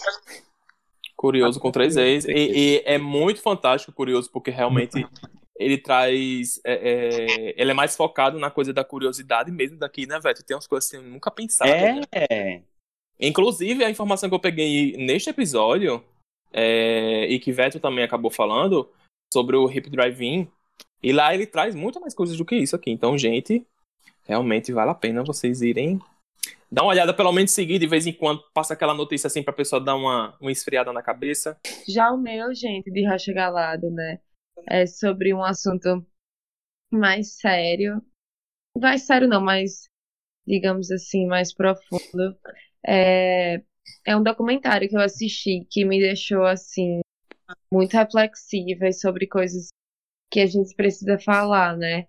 Curioso 1.20 1.60
com 1.60 1.70
três 1.70 1.98
ex. 1.98 2.24
E, 2.24 2.32
e 2.32 2.82
é 2.86 2.96
muito 2.96 3.42
fantástico, 3.42 3.92
curioso, 3.92 4.30
porque 4.32 4.50
realmente 4.50 5.06
ele 5.54 5.76
traz. 5.76 6.58
é, 6.64 6.72
é, 6.72 7.54
ele 7.60 7.72
é 7.72 7.74
mais 7.74 7.94
focado 7.94 8.38
na 8.38 8.50
coisa 8.50 8.72
da 8.72 8.82
curiosidade 8.82 9.52
mesmo 9.52 9.76
daqui, 9.76 10.06
né, 10.06 10.18
velho? 10.18 10.42
Tem 10.42 10.56
umas 10.56 10.66
coisas 10.66 10.88
assim, 10.88 10.96
eu 10.96 11.02
nunca 11.02 11.30
pensava. 11.30 11.70
né? 11.70 12.00
É, 12.10 12.62
Inclusive, 13.20 13.84
a 13.84 13.90
informação 13.90 14.30
que 14.30 14.34
eu 14.34 14.40
peguei 14.40 14.96
neste 14.96 15.28
episódio, 15.28 16.02
é, 16.54 17.26
e 17.26 17.38
que 17.38 17.52
Veto 17.52 17.78
também 17.78 18.02
acabou 18.02 18.30
falando, 18.30 18.88
sobre 19.30 19.56
o 19.56 19.70
Hip 19.70 19.90
Drive-In, 19.90 20.48
e 21.02 21.12
lá 21.12 21.34
ele 21.34 21.44
traz 21.44 21.74
muito 21.74 22.00
mais 22.00 22.14
coisas 22.14 22.34
do 22.38 22.46
que 22.46 22.56
isso 22.56 22.74
aqui. 22.74 22.90
Então, 22.90 23.18
gente, 23.18 23.66
realmente 24.24 24.72
vale 24.72 24.90
a 24.90 24.94
pena 24.94 25.22
vocês 25.22 25.60
irem 25.60 26.00
dar 26.70 26.82
uma 26.82 26.90
olhada, 26.90 27.12
pelo 27.14 27.32
menos 27.32 27.50
seguir 27.50 27.78
de 27.78 27.86
vez 27.86 28.06
em 28.06 28.12
quando, 28.12 28.42
passa 28.54 28.74
aquela 28.74 28.94
notícia 28.94 29.26
assim 29.26 29.42
pra 29.42 29.52
pessoa 29.52 29.82
dar 29.82 29.96
uma, 29.96 30.36
uma 30.40 30.52
esfriada 30.52 30.92
na 30.92 31.02
cabeça. 31.02 31.58
Já 31.88 32.10
o 32.10 32.18
meu, 32.18 32.54
gente, 32.54 32.90
de 32.90 33.06
Rocha 33.06 33.32
Galado, 33.32 33.90
né? 33.90 34.20
É 34.68 34.86
sobre 34.86 35.34
um 35.34 35.42
assunto 35.42 36.06
mais 36.90 37.38
sério. 37.38 38.02
Mais 38.76 39.02
sério 39.02 39.28
não, 39.28 39.40
mas 39.40 39.88
digamos 40.46 40.90
assim, 40.90 41.26
mais 41.26 41.52
profundo. 41.54 42.36
É, 42.86 43.62
é 44.06 44.16
um 44.16 44.22
documentário 44.22 44.88
que 44.88 44.96
eu 44.96 45.00
assisti 45.00 45.66
que 45.70 45.84
me 45.84 45.98
deixou 45.98 46.44
assim 46.44 47.00
muito 47.72 47.92
reflexiva 47.94 48.90
sobre 48.92 49.26
coisas 49.26 49.68
que 50.30 50.40
a 50.40 50.46
gente 50.46 50.74
precisa 50.74 51.18
falar, 51.18 51.76
né? 51.76 52.06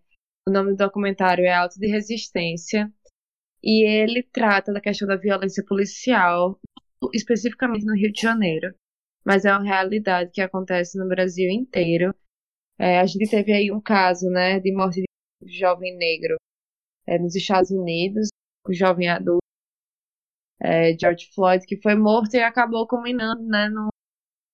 O 0.48 0.52
nome 0.52 0.72
do 0.72 0.78
documentário 0.78 1.46
é 1.46 1.54
Alto 1.54 1.80
de 1.80 1.88
Resistência. 1.88 2.92
E 3.64 3.86
ele 3.86 4.24
trata 4.24 4.74
da 4.74 4.82
questão 4.82 5.08
da 5.08 5.16
violência 5.16 5.64
policial, 5.66 6.60
especificamente 7.14 7.86
no 7.86 7.96
Rio 7.96 8.12
de 8.12 8.22
Janeiro, 8.22 8.74
mas 9.26 9.46
é 9.46 9.52
uma 9.52 9.64
realidade 9.64 10.32
que 10.32 10.42
acontece 10.42 10.98
no 10.98 11.08
Brasil 11.08 11.50
inteiro. 11.50 12.14
É, 12.80 13.00
a 13.00 13.06
gente 13.06 13.30
teve 13.30 13.54
aí 13.54 13.72
um 13.72 13.82
caso, 13.82 14.28
né, 14.30 14.60
de 14.60 14.74
morte 14.74 15.02
de 15.02 15.06
um 15.44 15.48
jovem 15.48 15.96
negro 15.98 16.36
é, 17.06 17.20
nos 17.20 17.36
Estados 17.36 17.70
Unidos, 17.70 18.30
um 18.68 18.74
jovem 18.74 19.08
adulto, 19.10 19.42
é, 20.60 20.98
George 20.98 21.30
Floyd, 21.34 21.66
que 21.66 21.82
foi 21.82 21.96
morto 21.96 22.36
e 22.36 22.40
acabou 22.40 22.88
culminando, 22.88 23.44
né, 23.44 23.70
no 23.70 23.90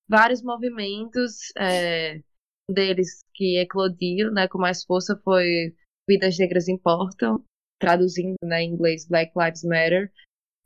vários 0.10 0.41
movimentos, 0.41 1.51
é, 1.58 2.22
deles 2.70 3.24
que 3.34 3.60
eclodiu, 3.60 4.32
né, 4.32 4.47
com 4.47 4.58
mais 4.58 4.84
força 4.84 5.20
foi 5.24 5.74
Vidas 6.08 6.38
Negras 6.38 6.68
Importam, 6.68 7.43
traduzindo, 7.80 8.36
né, 8.43 8.63
em 8.63 8.71
inglês 8.73 9.07
Black 9.07 9.32
Lives 9.36 9.63
Matter. 9.63 10.11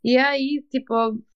E 0.04 0.18
aí, 0.18 0.66
tipo, 0.70 0.94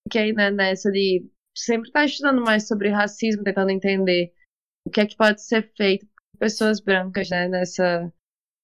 fiquei 0.08 0.34
né, 0.34 0.52
nessa 0.52 0.92
de 0.92 1.28
sempre 1.56 1.90
estar 1.90 2.02
tá 2.02 2.06
estudando 2.06 2.44
mais 2.44 2.68
sobre 2.68 2.90
racismo, 2.90 3.44
tentando 3.44 3.72
entender 3.72 4.34
o 4.86 4.90
que 4.90 5.02
é 5.02 5.06
que 5.06 5.16
pode 5.16 5.42
ser 5.42 5.72
feito 5.76 6.06
por 6.06 6.40
pessoas 6.40 6.80
brancas, 6.80 7.30
né, 7.30 7.48
nessa, 7.48 8.12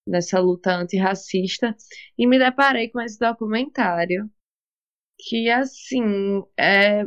nessa 0.07 0.39
luta 0.39 0.71
antirracista. 0.71 1.75
E 2.17 2.27
me 2.27 2.37
deparei 2.39 2.89
com 2.89 3.01
esse 3.01 3.19
documentário, 3.19 4.29
que, 5.19 5.49
assim, 5.49 6.43
é, 6.57 7.03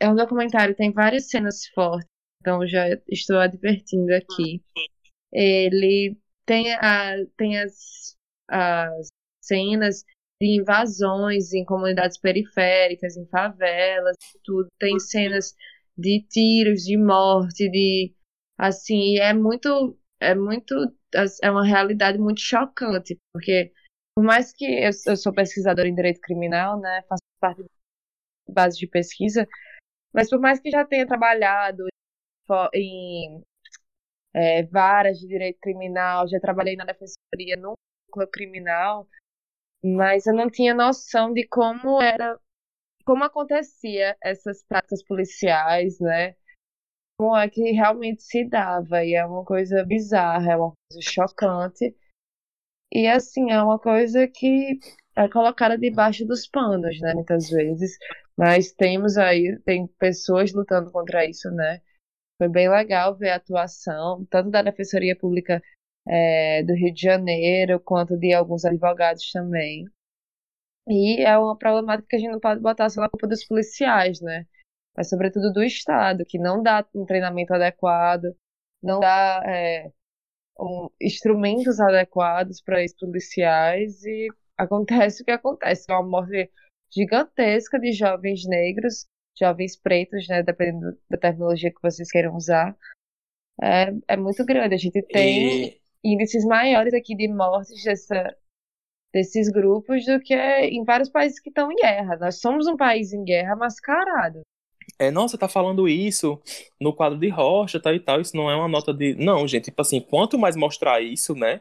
é 0.00 0.08
um 0.08 0.14
documentário, 0.14 0.76
tem 0.76 0.92
várias 0.92 1.28
cenas 1.28 1.66
fortes, 1.68 2.08
então 2.40 2.66
já 2.66 2.88
estou 3.08 3.38
advertindo 3.38 4.12
aqui. 4.14 4.62
Ele 5.32 6.16
tem, 6.46 6.72
a, 6.74 7.14
tem 7.36 7.58
as, 7.58 8.16
as 8.48 9.08
cenas 9.46 10.04
de 10.40 10.60
invasões 10.60 11.52
em 11.52 11.64
comunidades 11.64 12.18
periféricas, 12.18 13.16
em 13.16 13.26
favelas, 13.26 14.16
tudo. 14.44 14.68
Tem 14.78 14.98
cenas 14.98 15.54
de 15.96 16.22
tiros, 16.28 16.82
de 16.82 16.96
morte, 16.96 17.70
de 17.70 18.14
assim, 18.58 19.18
é 19.18 19.32
muito 19.32 19.98
é 20.20 20.34
muito 20.34 20.74
é 21.42 21.50
uma 21.50 21.64
realidade 21.64 22.18
muito 22.18 22.40
chocante, 22.40 23.18
porque 23.32 23.72
por 24.14 24.24
mais 24.24 24.52
que 24.52 24.64
eu, 24.64 24.90
eu 25.06 25.16
sou 25.16 25.32
pesquisadora 25.32 25.88
em 25.88 25.94
direito 25.94 26.20
criminal, 26.20 26.80
né, 26.80 27.02
faço 27.08 27.22
parte 27.40 27.62
da 27.62 28.54
base 28.54 28.78
de 28.78 28.86
pesquisa, 28.86 29.46
mas 30.12 30.30
por 30.30 30.40
mais 30.40 30.60
que 30.60 30.70
já 30.70 30.84
tenha 30.84 31.06
trabalhado 31.06 31.84
em 32.74 33.42
é, 34.34 34.62
varas 34.64 35.18
de 35.18 35.26
direito 35.26 35.58
criminal, 35.60 36.28
já 36.28 36.38
trabalhei 36.40 36.76
na 36.76 36.84
defensoria 36.84 37.56
no 37.56 37.74
núcleo 38.08 38.28
criminal, 38.30 39.08
mas 39.84 40.26
eu 40.26 40.34
não 40.34 40.50
tinha 40.50 40.74
noção 40.74 41.32
de 41.32 41.46
como 41.46 42.00
era, 42.02 42.38
como 43.04 43.24
acontecia 43.24 44.16
essas 44.22 44.62
práticas 44.64 45.02
policiais, 45.04 45.98
né? 46.00 46.34
Como 47.18 47.36
é 47.36 47.48
que 47.48 47.72
realmente 47.72 48.22
se 48.22 48.44
dava, 48.44 49.04
e 49.04 49.14
é 49.14 49.24
uma 49.24 49.44
coisa 49.44 49.84
bizarra, 49.84 50.52
é 50.52 50.56
uma 50.56 50.72
coisa 50.90 51.10
chocante, 51.10 51.96
e 52.92 53.06
assim, 53.06 53.50
é 53.50 53.62
uma 53.62 53.78
coisa 53.78 54.26
que 54.28 54.78
é 55.16 55.28
colocada 55.28 55.78
debaixo 55.78 56.24
dos 56.26 56.46
panos, 56.46 57.00
né, 57.00 57.14
muitas 57.14 57.48
vezes, 57.48 57.96
mas 58.36 58.72
temos 58.72 59.16
aí, 59.16 59.58
tem 59.64 59.86
pessoas 59.98 60.52
lutando 60.52 60.90
contra 60.92 61.24
isso, 61.28 61.50
né? 61.50 61.80
Foi 62.38 62.48
bem 62.48 62.68
legal 62.68 63.16
ver 63.16 63.30
a 63.30 63.36
atuação, 63.36 64.26
tanto 64.30 64.50
da 64.50 64.62
Defensoria 64.62 65.16
Pública 65.16 65.62
é, 66.08 66.62
do 66.62 66.74
Rio 66.74 66.92
de 66.92 67.02
Janeiro, 67.02 67.80
quanto 67.80 68.16
de 68.16 68.32
alguns 68.32 68.64
advogados 68.64 69.30
também. 69.32 69.84
E 70.88 71.22
é 71.22 71.36
uma 71.36 71.56
problemática 71.58 72.06
que 72.08 72.16
a 72.16 72.18
gente 72.18 72.30
não 72.30 72.40
pode 72.40 72.60
botar 72.60 72.88
só 72.88 73.00
na 73.00 73.08
culpa 73.08 73.26
dos 73.26 73.44
policiais, 73.44 74.20
né? 74.20 74.46
Mas 74.96 75.08
sobretudo 75.08 75.52
do 75.52 75.62
Estado, 75.62 76.24
que 76.26 76.38
não 76.38 76.62
dá 76.62 76.86
um 76.94 77.04
treinamento 77.04 77.52
adequado, 77.52 78.34
não 78.82 79.00
dá 79.00 79.42
é, 79.44 79.90
um, 80.58 80.88
instrumentos 81.00 81.80
adequados 81.80 82.60
para 82.62 82.82
esses 82.82 82.96
policiais 82.96 84.04
e 84.04 84.28
acontece 84.56 85.22
o 85.22 85.24
que 85.24 85.32
acontece. 85.32 85.86
É 85.90 85.94
uma 85.94 86.08
morte 86.08 86.50
gigantesca 86.90 87.78
de 87.80 87.92
jovens 87.92 88.46
negros, 88.46 89.06
jovens 89.38 89.76
pretos, 89.76 90.28
né? 90.28 90.42
Dependendo 90.42 90.96
da 91.10 91.18
tecnologia 91.18 91.72
que 91.72 91.82
vocês 91.82 92.10
queiram 92.10 92.36
usar. 92.36 92.76
É, 93.60 93.92
é 94.08 94.16
muito 94.16 94.44
grande. 94.44 94.74
A 94.74 94.78
gente 94.78 95.02
tem 95.02 95.66
e 95.66 95.80
índices 96.12 96.44
maiores 96.44 96.94
aqui 96.94 97.14
de 97.14 97.28
mortes 97.28 97.82
dessa, 97.82 98.36
desses 99.12 99.48
grupos 99.48 100.04
do 100.04 100.20
que 100.20 100.34
em 100.34 100.84
vários 100.84 101.08
países 101.08 101.40
que 101.40 101.48
estão 101.48 101.70
em 101.72 101.76
guerra. 101.76 102.16
Nós 102.16 102.40
somos 102.40 102.66
um 102.66 102.76
país 102.76 103.12
em 103.12 103.24
guerra 103.24 103.56
mascarado. 103.56 104.42
É, 104.98 105.10
nossa, 105.10 105.36
tá 105.36 105.48
falando 105.48 105.88
isso 105.88 106.40
no 106.80 106.94
quadro 106.94 107.18
de 107.18 107.28
rocha, 107.28 107.80
tal 107.80 107.94
e 107.94 108.00
tal, 108.00 108.20
isso 108.20 108.36
não 108.36 108.50
é 108.50 108.54
uma 108.54 108.68
nota 108.68 108.94
de. 108.94 109.14
Não, 109.14 109.46
gente, 109.46 109.64
tipo 109.64 109.82
assim, 109.82 110.00
quanto 110.00 110.38
mais 110.38 110.56
mostrar 110.56 111.02
isso, 111.02 111.34
né? 111.34 111.60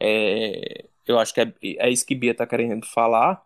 É, 0.00 0.84
eu 1.06 1.18
acho 1.18 1.32
que 1.32 1.40
é, 1.40 1.54
é 1.78 1.90
isso 1.90 2.04
que 2.04 2.14
Bia 2.14 2.34
tá 2.34 2.46
querendo 2.46 2.84
falar. 2.86 3.42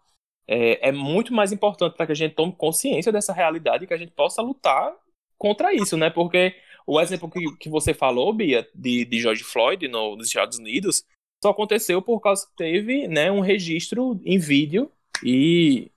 É, 0.47 0.89
é 0.89 0.93
muito 0.93 1.33
mais 1.35 1.53
importante 1.53 1.95
para 1.97 2.07
que 2.07 2.13
a 2.13 2.15
gente 2.15 2.35
tome 2.35 2.55
consciência 2.57 3.13
dessa 3.13 3.33
realidade 3.33 3.85
e 3.85 3.87
que 3.87 3.95
a 3.95 3.99
gente 3.99 4.13
possa 4.13 4.41
lutar 4.41 4.95
contra 5.37 5.75
isso, 5.75 5.97
né? 5.97 6.11
Porque 6.11 6.55
o 6.89 6.99
exemplo 6.99 7.31
que, 7.31 7.57
que 7.59 7.69
você 7.69 7.93
falou, 7.93 8.33
Bia, 8.33 8.67
de, 8.75 9.05
de 9.05 9.21
George 9.21 9.45
Floyd 9.45 9.87
no, 9.89 10.17
nos 10.17 10.29
Estados 10.29 10.59
Unidos, 10.59 11.05
só 11.45 11.51
aconteceu 11.51 12.01
por 12.01 12.19
causa 12.19 12.47
que 12.47 12.57
teve 12.57 13.07
né, 13.07 13.31
um 13.31 13.41
registro 13.41 14.19
em 14.25 14.39
vídeo 14.39 14.91
e. 15.23 15.91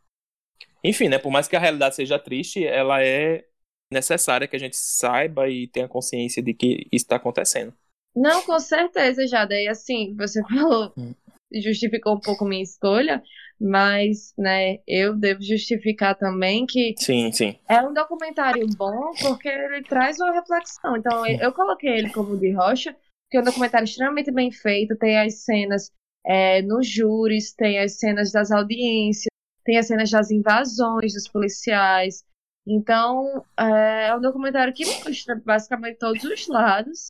Enfim, 0.84 1.08
né? 1.08 1.18
Por 1.18 1.32
mais 1.32 1.48
que 1.48 1.56
a 1.56 1.60
realidade 1.60 1.96
seja 1.96 2.20
triste, 2.20 2.66
ela 2.66 3.02
é 3.02 3.46
necessária 3.90 4.48
que 4.48 4.56
a 4.56 4.60
gente 4.60 4.76
saiba 4.76 5.48
e 5.48 5.66
tenha 5.68 5.88
consciência 5.88 6.44
de 6.44 6.54
que 6.54 6.88
isso 6.92 7.06
está 7.06 7.16
acontecendo. 7.16 7.74
Não, 8.14 8.44
com 8.44 8.60
certeza, 8.60 9.26
já. 9.26 9.46
Daí, 9.46 9.70
assim, 9.70 10.14
você 10.18 10.42
falou, 10.50 10.92
hum. 10.98 11.14
Justificou 11.60 12.16
um 12.16 12.20
pouco 12.20 12.46
minha 12.46 12.64
escolha, 12.64 13.22
mas, 13.60 14.34
né, 14.38 14.80
eu 14.88 15.16
devo 15.16 15.42
justificar 15.42 16.18
também 16.18 16.66
que 16.66 16.96
sim, 16.98 17.32
sim. 17.32 17.56
é 17.70 17.82
um 17.82 17.94
documentário 17.94 18.66
bom 18.76 19.12
porque 19.22 19.48
ele 19.48 19.84
traz 19.84 20.20
uma 20.20 20.32
reflexão. 20.32 20.98
Então, 20.98 21.26
eu 21.28 21.52
coloquei 21.54 21.92
ele 21.92 22.10
como 22.12 22.38
de 22.38 22.52
rocha, 22.54 22.96
que 23.30 23.38
é 23.38 23.42
um 23.42 23.44
documentário 23.44 23.86
extremamente 23.86 24.32
bem 24.32 24.52
feito, 24.52 24.98
tem 24.98 25.20
as 25.20 25.44
cenas 25.44 25.92
é, 26.26 26.62
nos 26.62 26.88
júris, 26.88 27.54
tem 27.54 27.80
as 27.80 28.00
cenas 28.00 28.32
das 28.32 28.52
audiências, 28.52 29.32
tem 29.64 29.78
as 29.78 29.88
cenas 29.88 30.10
das 30.10 30.32
invasões 30.32 31.14
dos 31.14 31.28
policiais. 31.28 32.24
Então, 32.68 33.44
é, 33.58 34.08
é 34.08 34.16
um 34.16 34.22
documentário 34.22 34.74
que 34.74 34.86
mostra 34.86 35.36
basicamente 35.44 35.98
todos 35.98 36.24
os 36.24 36.48
lados 36.48 37.08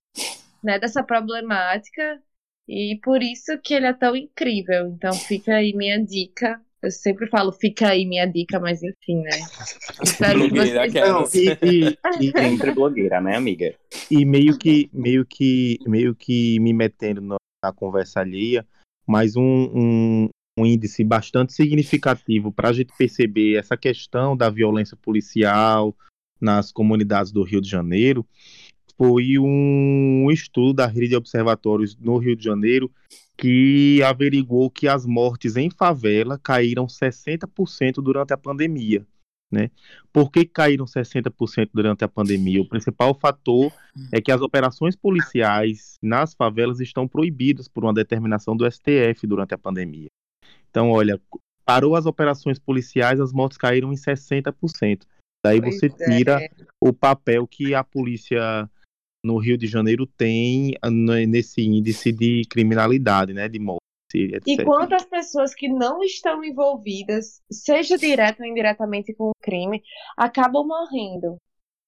né, 0.64 0.80
dessa 0.80 1.04
problemática 1.04 2.22
e 2.72 2.98
por 3.04 3.22
isso 3.22 3.60
que 3.62 3.74
ele 3.74 3.86
é 3.86 3.92
tão 3.92 4.16
incrível. 4.16 4.88
Então 4.88 5.12
fica 5.14 5.56
aí 5.56 5.74
minha 5.74 6.02
dica. 6.02 6.62
Eu 6.82 6.90
sempre 6.90 7.28
falo, 7.28 7.52
fica 7.52 7.90
aí 7.90 8.06
minha 8.06 8.26
dica, 8.26 8.62
mas 8.62 8.82
enfim, 8.82 9.22
né? 9.22 9.30
Espero 10.02 10.50
que 10.50 10.56
vocês... 10.56 10.94
Não, 10.94 11.26
e, 11.36 11.90
e, 12.22 12.28
e, 12.28 12.32
Sempre 12.32 12.72
blogueira, 12.72 13.20
né, 13.20 13.36
amiga? 13.36 13.76
E 14.10 14.24
meio 14.24 14.58
que, 14.58 14.90
meio 14.94 15.26
que, 15.26 15.80
meio 15.86 16.16
que 16.16 16.60
me 16.62 16.74
metendo 16.74 17.20
na, 17.20 17.36
na 17.62 17.74
conversa 17.74 18.22
alheia, 18.22 18.66
mas 19.06 19.36
um, 19.36 19.44
um, 19.44 20.30
um 20.58 20.66
índice 20.66 21.04
bastante 21.04 21.52
significativo 21.52 22.54
para 22.54 22.70
a 22.70 22.74
gente 22.74 22.94
perceber 22.98 23.58
essa 23.58 23.76
questão 23.76 24.36
da 24.36 24.50
violência 24.50 24.96
policial 24.96 25.94
nas 26.40 26.72
comunidades 26.72 27.34
do 27.34 27.44
Rio 27.44 27.60
de 27.60 27.70
Janeiro 27.70 28.26
foi 29.02 29.40
um 29.40 30.30
estudo 30.30 30.74
da 30.74 30.86
rede 30.86 31.10
de 31.10 31.16
observatórios 31.16 31.98
no 31.98 32.20
Rio 32.20 32.36
de 32.36 32.44
Janeiro 32.44 32.92
que 33.36 34.00
averiguou 34.04 34.70
que 34.70 34.88
as 34.88 35.08
mortes 35.08 35.58
em 35.58 35.72
favela 35.72 36.38
caíram 36.38 36.86
60% 36.86 37.96
durante 37.96 38.32
a 38.32 38.38
pandemia. 38.38 39.04
Né? 39.52 39.72
Por 40.14 40.32
que 40.32 40.46
caíram 40.46 40.86
60% 40.86 41.72
durante 41.74 42.04
a 42.04 42.08
pandemia? 42.08 42.62
O 42.62 42.70
principal 42.70 43.18
fator 43.20 43.74
é 44.12 44.22
que 44.22 44.32
as 44.32 44.40
operações 44.40 44.96
policiais 44.96 45.98
nas 46.00 46.36
favelas 46.36 46.80
estão 46.80 47.08
proibidas 47.08 47.68
por 47.68 47.84
uma 47.84 47.94
determinação 47.96 48.56
do 48.56 48.70
STF 48.72 49.26
durante 49.26 49.56
a 49.56 49.58
pandemia. 49.58 50.10
Então, 50.70 50.92
olha, 50.92 51.20
parou 51.66 51.96
as 51.96 52.06
operações 52.06 52.60
policiais, 52.60 53.20
as 53.20 53.34
mortes 53.34 53.58
caíram 53.58 53.92
em 53.92 53.96
60%. 53.96 55.02
Daí 55.44 55.60
pois 55.60 55.80
você 55.80 55.90
tira 55.90 56.40
é. 56.40 56.52
o 56.80 56.94
papel 56.94 57.48
que 57.48 57.74
a 57.74 57.84
polícia 57.84 58.70
no 59.24 59.38
Rio 59.38 59.58
de 59.58 59.68
Janeiro 59.68 60.06
tem 60.06 60.74
ah, 60.82 60.90
nesse 60.90 61.62
índice 61.62 62.12
de 62.12 62.44
criminalidade, 62.50 63.34
né, 63.34 63.48
de 63.48 63.60
morte. 63.60 63.82
Etc. 64.14 64.44
E 64.46 64.64
quantas 64.66 65.06
pessoas 65.06 65.56
que 65.56 65.70
não 65.70 66.04
estão 66.04 66.44
envolvidas, 66.44 67.42
seja 67.50 67.98
direto 67.98 68.42
ou 68.42 68.46
indiretamente 68.46 69.14
com 69.14 69.30
o 69.30 69.42
crime, 69.42 69.82
acabam 70.18 70.68
morrendo? 70.68 71.38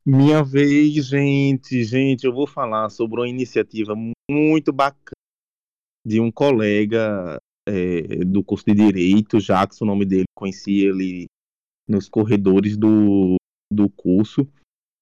Minha 0.05 0.41
vez, 0.41 0.93
gente, 1.05 1.83
gente, 1.83 2.25
eu 2.25 2.33
vou 2.33 2.47
falar 2.47 2.89
sobre 2.89 3.19
uma 3.19 3.27
iniciativa 3.27 3.93
muito 4.29 4.71
bacana 4.71 5.11
de 6.05 6.19
um 6.19 6.31
colega 6.31 7.37
é, 7.67 8.23
do 8.25 8.43
curso 8.43 8.65
de 8.65 8.73
Direito, 8.73 9.39
Jackson, 9.39 9.85
o 9.85 9.87
nome 9.87 10.05
dele, 10.05 10.25
conheci 10.35 10.81
ele 10.81 11.27
nos 11.87 12.09
corredores 12.09 12.77
do, 12.77 13.35
do 13.71 13.89
curso. 13.89 14.47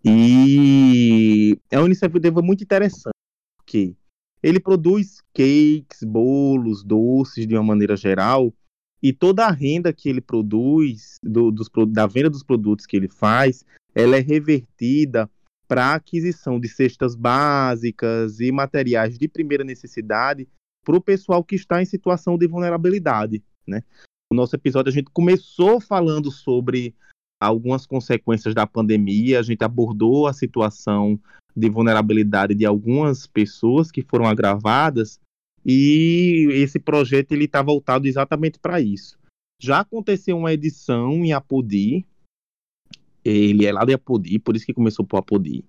E 0.04 1.58
é 1.70 1.78
uma 1.78 1.88
iniciativa 1.88 2.41
muito 2.41 2.64
interessante, 2.64 3.14
porque 3.58 3.95
ele 4.41 4.60
produz 4.60 5.22
cakes, 5.34 6.04
bolos, 6.04 6.84
doces 6.84 7.45
de 7.45 7.56
uma 7.56 7.64
maneira 7.64 7.95
geral, 7.95 8.54
e 9.02 9.14
toda 9.14 9.45
a 9.45 9.52
renda 9.52 9.93
que 9.93 10.10
ele 10.10 10.22
produz, 10.22 11.18
do, 11.24 11.52
dos, 11.52 11.70
da 11.89 12.06
venda 12.06 12.30
dos 12.30 12.43
produtos 12.43 12.86
que 12.86 12.95
ele 12.95 13.08
faz, 13.08 13.66
ela 13.95 14.16
é 14.16 14.20
revertida 14.20 15.30
para 15.68 15.95
aquisição 15.95 16.60
de 16.60 16.68
cestas 16.68 17.16
básicas 17.16 18.39
e 18.39 18.52
materiais 18.52 19.18
de 19.18 19.28
primeira 19.28 19.64
necessidade 19.64 20.47
para 20.84 20.97
o 20.97 21.02
pessoal 21.02 21.43
que 21.43 21.56
está 21.56 21.82
em 21.82 21.86
situação 21.86 22.38
de 22.38 22.47
vulnerabilidade. 22.47 23.43
Né? 23.66 23.84
No 24.32 24.38
nosso 24.38 24.56
episódio, 24.56 24.89
a 24.89 24.93
gente 24.93 25.10
começou 25.12 25.80
falando 25.80 26.32
sobre 26.32 26.93
algumas 27.42 27.88
consequências 27.88 28.54
da 28.54 28.68
pandemia, 28.68 29.39
a 29.39 29.44
gente 29.44 29.64
abordou 29.64 30.28
a 30.28 30.34
situação 30.34 31.20
de 31.56 31.70
vulnerabilidade 31.70 32.54
de 32.54 32.66
algumas 32.66 33.26
pessoas 33.26 33.92
que 33.92 34.04
foram 34.04 34.26
agravadas 34.26 35.20
e 35.66 36.48
esse 36.52 36.80
projeto 36.80 37.32
ele 37.32 37.46
está 37.46 37.62
voltado 37.62 38.08
exatamente 38.08 38.60
para 38.60 38.80
isso. 38.80 39.18
Já 39.60 39.80
aconteceu 39.80 40.38
uma 40.38 40.54
edição 40.54 41.26
em 41.26 41.34
Apodi, 41.34 42.06
ele 43.24 43.66
é 43.66 43.72
lá 43.72 43.86
de 43.86 43.94
Apodi, 43.94 44.39
por 44.39 44.56
isso 44.56 44.66
que 44.66 44.74
começou 44.74 45.06
por 45.06 45.18
Apodi. 45.18 45.64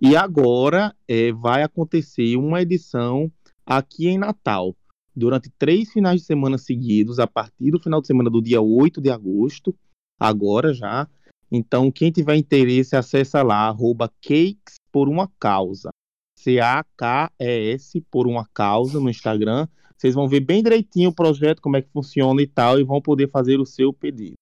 E 0.00 0.16
agora 0.16 0.94
é, 1.08 1.32
vai 1.32 1.62
acontecer 1.62 2.36
uma 2.36 2.62
edição 2.62 3.30
aqui 3.66 4.08
em 4.08 4.18
Natal, 4.18 4.76
durante 5.14 5.50
três 5.58 5.90
finais 5.92 6.20
de 6.20 6.26
semana 6.26 6.58
seguidos, 6.58 7.18
a 7.18 7.26
partir 7.26 7.70
do 7.70 7.80
final 7.80 8.00
de 8.00 8.06
semana 8.06 8.30
do 8.30 8.42
dia 8.42 8.60
8 8.60 9.00
de 9.00 9.10
agosto, 9.10 9.74
agora 10.18 10.72
já. 10.72 11.08
Então, 11.50 11.90
quem 11.90 12.10
tiver 12.10 12.36
interesse, 12.36 12.96
acessa 12.96 13.42
lá, 13.42 13.68
arroba 13.68 14.08
Cakes 14.20 14.74
por 14.90 15.08
uma 15.08 15.30
Causa. 15.38 15.90
C-A-K-E-S 16.38 18.00
por 18.10 18.26
uma 18.26 18.46
causa 18.52 19.00
no 19.00 19.08
Instagram. 19.08 19.66
Vocês 19.96 20.14
vão 20.14 20.28
ver 20.28 20.40
bem 20.40 20.62
direitinho 20.62 21.10
o 21.10 21.14
projeto, 21.14 21.62
como 21.62 21.76
é 21.76 21.82
que 21.82 21.88
funciona 21.88 22.42
e 22.42 22.46
tal, 22.46 22.78
e 22.78 22.84
vão 22.84 23.00
poder 23.00 23.30
fazer 23.30 23.58
o 23.58 23.64
seu 23.64 23.92
pedido. 23.92 24.34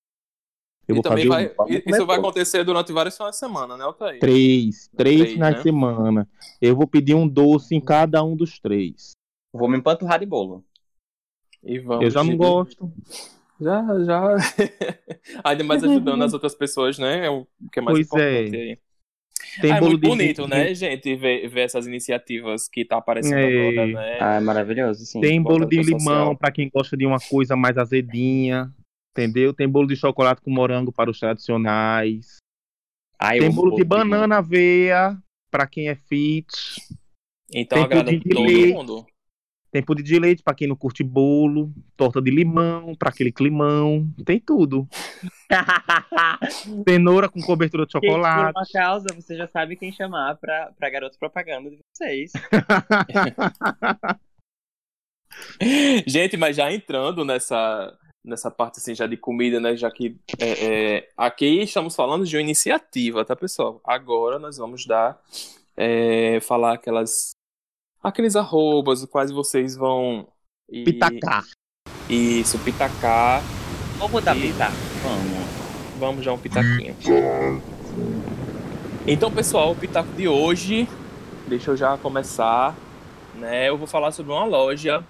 Eu 0.89 0.97
e 0.97 1.03
também 1.03 1.29
vai, 1.29 1.47
um... 1.47 1.67
isso 1.69 2.05
vai 2.05 2.19
acontecer 2.19 2.65
durante 2.65 2.93
vários 2.93 3.17
finais 3.17 3.37
de 3.37 3.39
semana, 3.39 3.77
né, 3.77 3.85
Altair? 3.85 4.19
Três, 4.19 4.89
três, 4.97 5.19
três 5.19 5.33
finais 5.33 5.53
né? 5.53 5.59
de 5.59 5.63
semana. 5.63 6.29
Eu 6.61 6.75
vou 6.75 6.89
pedir 6.89 7.15
um 7.15 7.29
doce 7.29 7.75
em 7.77 7.81
cada 7.81 8.23
um 8.25 8.35
dos 8.35 8.59
três. 8.59 9.13
Vou 9.53 9.69
me 9.69 9.79
empanturrar 9.79 10.19
de 10.19 10.27
bolo. 10.27 10.65
E 11.63 11.79
vamos 11.79 12.05
Eu 12.05 12.11
já 12.11 12.25
não 12.25 12.37
gosto. 12.37 12.93
Já, 13.63 13.83
já. 14.05 14.37
Ainda 15.45 15.65
mais 15.65 15.85
ajudando 15.85 16.23
as 16.25 16.33
outras 16.33 16.55
pessoas, 16.55 16.99
né? 16.99 17.27
É 17.27 17.31
o 17.31 17.47
que 17.73 17.79
é 17.79 17.83
mais 17.83 17.97
pois 17.97 18.07
importante 18.07 18.57
é. 18.57 18.61
aí. 18.61 18.79
Tem 19.61 19.73
Ah, 19.73 19.77
é 19.77 19.81
muito 19.81 20.01
de 20.01 20.07
bonito, 20.09 20.43
gente- 20.43 20.51
né, 20.51 20.75
gente, 20.75 21.17
ver, 21.17 21.49
ver 21.49 21.63
essas 21.63 21.87
iniciativas 21.87 22.69
que 22.69 22.85
tá 22.85 22.97
aparecendo 22.99 23.35
É. 23.39 23.69
agora, 23.69 23.87
né? 23.87 24.19
Ah, 24.21 24.35
é 24.37 24.41
maravilhoso, 24.41 25.05
sim. 25.05 25.21
Tem 25.21 25.43
bolo 25.43 25.67
de 25.67 25.83
limão 25.83 26.35
para 26.37 26.51
quem 26.53 26.71
gosta 26.73 26.97
de 26.97 27.05
uma 27.07 27.19
coisa 27.19 27.55
mais 27.57 27.77
azedinha. 27.77 28.73
Entendeu? 29.11 29.53
Tem 29.53 29.69
bolo 29.69 29.87
de 29.87 29.95
chocolate 29.97 30.41
com 30.41 30.51
morango 30.51 30.91
para 30.91 31.11
os 31.11 31.19
tradicionais. 31.19 32.39
Ai, 33.19 33.39
Tem 33.41 33.51
bolo 33.51 33.75
de 33.77 33.85
banana 33.85 34.39
aveia 34.39 35.19
para 35.51 35.67
quem 35.67 35.89
é 35.89 35.95
fit. 35.95 36.47
Então 37.55 37.77
Tem 37.77 37.85
agrada 37.85 38.11
de 38.11 38.21
todo 38.27 38.43
leite. 38.47 38.73
mundo. 38.73 39.07
Tem 39.73 39.83
pudim 39.83 40.03
de 40.03 40.19
leite 40.19 40.43
para 40.43 40.55
quem 40.55 40.69
não 40.69 40.77
curte 40.77 41.03
bolo. 41.03 41.73
Torta 41.97 42.21
de 42.21 42.31
limão 42.31 42.95
para 42.95 43.09
aquele 43.09 43.33
climão. 43.33 44.07
Tem 44.23 44.39
tudo. 44.39 44.87
Cenoura 46.87 47.27
com 47.27 47.41
cobertura 47.41 47.87
de 47.87 47.93
Gente, 47.93 48.03
por 48.03 48.09
chocolate. 48.09 48.53
uma 48.55 48.67
causa, 48.71 49.07
você 49.15 49.35
já 49.35 49.47
sabe 49.47 49.77
quem 49.77 49.91
chamar 49.91 50.37
pra, 50.37 50.71
pra 50.79 50.91
garoto 50.91 51.19
propaganda 51.19 51.71
de 51.71 51.79
vocês. 51.91 52.33
Gente, 56.07 56.37
mas 56.37 56.57
já 56.57 56.71
entrando 56.71 57.25
nessa, 57.25 57.97
nessa 58.23 58.51
parte 58.51 58.79
assim, 58.79 58.95
já 58.95 59.07
de 59.07 59.17
comida, 59.17 59.59
né? 59.59 59.75
Já 59.75 59.91
que 59.91 60.19
é, 60.39 60.97
é, 60.97 61.09
aqui 61.17 61.63
estamos 61.63 61.97
falando 61.97 62.27
de 62.27 62.37
uma 62.37 62.43
iniciativa, 62.43 63.25
tá, 63.25 63.35
pessoal? 63.35 63.81
Agora 63.87 64.39
nós 64.39 64.59
vamos 64.59 64.85
dar. 64.85 65.19
é, 65.77 66.39
falar 66.41 66.75
aquelas. 66.75 67.31
Aqueles 68.03 68.37
arrobas, 68.37 69.03
os 69.03 69.09
quais 69.11 69.31
vocês 69.31 69.77
vão. 69.77 70.29
e- 70.71 70.85
Pitacar. 70.85 71.45
Isso, 72.09 72.59
pitacar. 72.61 73.43
Vamos 73.99 74.13
botar 74.13 74.37
E- 74.37 74.41
pitaco, 74.53 74.73
vamos. 75.03 75.99
Vamos 75.99 76.25
já 76.25 76.33
um 76.33 76.39
pitaquinho. 76.39 76.97
Então, 79.07 79.31
pessoal, 79.31 79.73
o 79.73 79.77
pitaco 79.77 80.11
de 80.13 80.27
hoje, 80.29 80.89
deixa 81.49 81.71
eu 81.73 81.77
já 81.77 81.97
começar, 81.99 82.77
né? 83.35 83.69
Eu 83.69 83.77
vou 83.77 83.87
falar 83.87 84.13
sobre 84.13 84.33
uma 84.33 84.45
loja 84.45 85.05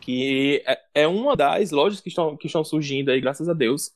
que 0.00 0.62
é- 0.66 0.80
é 1.02 1.06
uma 1.06 1.36
das 1.36 1.70
lojas 1.70 2.00
que 2.00 2.08
estão, 2.08 2.36
que 2.36 2.46
estão 2.46 2.64
surgindo 2.64 3.10
aí, 3.10 3.20
graças 3.20 3.48
a 3.48 3.52
Deus, 3.52 3.92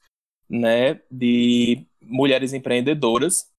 né? 0.49 1.01
De 1.11 1.87
mulheres 2.03 2.53
empreendedoras. 2.53 3.51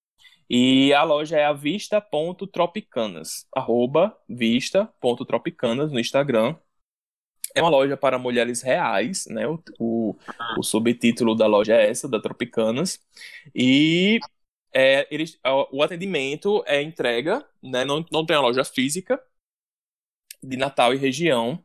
E 0.50 0.94
a 0.94 1.04
loja 1.04 1.38
é 1.38 1.46
a 1.46 1.54
vista.tropicanas, 1.54 3.48
arroba 3.56 4.18
vista.tropicanas 4.28 5.92
no 5.92 6.00
Instagram. 6.00 6.56
É 7.56 7.62
uma 7.62 7.70
loja 7.70 7.96
para 7.96 8.18
mulheres 8.18 8.62
reais, 8.62 9.26
né? 9.28 9.48
O, 9.48 9.62
o, 9.80 10.16
o 10.58 10.64
subtítulo 10.64 11.36
da 11.36 11.46
loja 11.46 11.76
é 11.76 11.90
essa, 11.90 12.10
da 12.10 12.20
Tropicanas. 12.20 13.00
E 13.54 14.20
é, 14.74 15.08
eles, 15.12 15.40
o 15.72 15.84
atendimento 15.84 16.64
é 16.66 16.82
entrega, 16.82 17.48
né? 17.62 17.86
Não, 17.86 18.04
não 18.12 18.26
tem 18.26 18.36
uma 18.36 18.44
loja 18.44 18.64
física 18.64 19.22
de 20.42 20.58
Natal 20.58 20.94
e 20.94 20.98
região. 20.98 21.64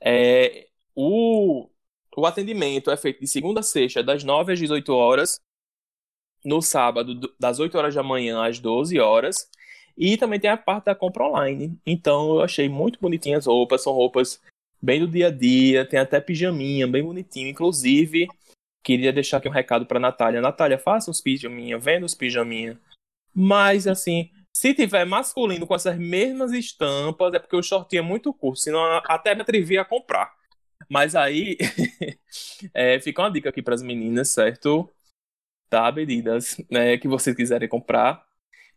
É, 0.00 0.68
o, 0.94 1.68
o 2.16 2.26
atendimento 2.26 2.90
é 2.90 2.96
feito 2.96 3.20
de 3.20 3.26
segunda 3.28 3.60
a 3.60 3.62
sexta, 3.62 4.02
das 4.02 4.24
9 4.24 4.52
às 4.52 4.58
18 4.58 4.92
horas. 4.94 5.40
No 6.44 6.62
sábado, 6.62 7.14
do- 7.14 7.34
das 7.38 7.58
8 7.58 7.76
horas 7.76 7.94
da 7.94 8.02
manhã 8.02 8.44
às 8.44 8.58
12 8.58 8.98
horas. 8.98 9.48
E 9.96 10.16
também 10.16 10.38
tem 10.38 10.50
a 10.50 10.56
parte 10.56 10.84
da 10.86 10.94
compra 10.94 11.24
online. 11.24 11.76
Então 11.86 12.34
eu 12.36 12.42
achei 12.42 12.68
muito 12.68 12.98
bonitinhas 13.00 13.40
as 13.40 13.46
roupas. 13.46 13.82
São 13.82 13.92
roupas 13.92 14.40
bem 14.80 15.00
do 15.00 15.08
dia 15.08 15.28
a 15.28 15.30
dia. 15.30 15.84
Tem 15.86 15.98
até 15.98 16.20
pijaminha, 16.20 16.86
bem 16.86 17.02
bonitinho. 17.02 17.48
Inclusive, 17.48 18.28
queria 18.84 19.12
deixar 19.12 19.38
aqui 19.38 19.48
um 19.48 19.52
recado 19.52 19.86
para 19.86 19.98
Natália. 19.98 20.40
Natália, 20.40 20.78
faça 20.78 21.10
uns 21.10 21.20
pijaminha, 21.20 21.78
venda 21.78 22.06
os 22.06 22.14
pijaminha. 22.14 22.78
Mas, 23.34 23.86
assim, 23.86 24.30
se 24.56 24.72
tiver 24.72 25.04
masculino 25.04 25.66
com 25.66 25.74
essas 25.74 25.98
mesmas 25.98 26.52
estampas, 26.52 27.34
é 27.34 27.38
porque 27.38 27.56
o 27.56 27.62
shortinho 27.62 28.00
é 28.00 28.02
muito 28.02 28.32
curto, 28.32 28.60
senão 28.60 28.82
até 29.04 29.34
me 29.34 29.42
atrevi 29.42 29.76
a 29.76 29.84
comprar. 29.84 30.32
Mas 30.88 31.14
aí, 31.14 31.58
é, 32.72 32.98
fica 33.00 33.22
uma 33.22 33.30
dica 33.30 33.48
aqui 33.48 33.60
para 33.62 33.74
as 33.74 33.82
meninas, 33.82 34.30
certo? 34.30 34.88
Tá, 35.68 35.90
medidas, 35.90 36.56
né, 36.70 36.96
que 36.96 37.08
vocês 37.08 37.34
quiserem 37.34 37.68
comprar. 37.68 38.24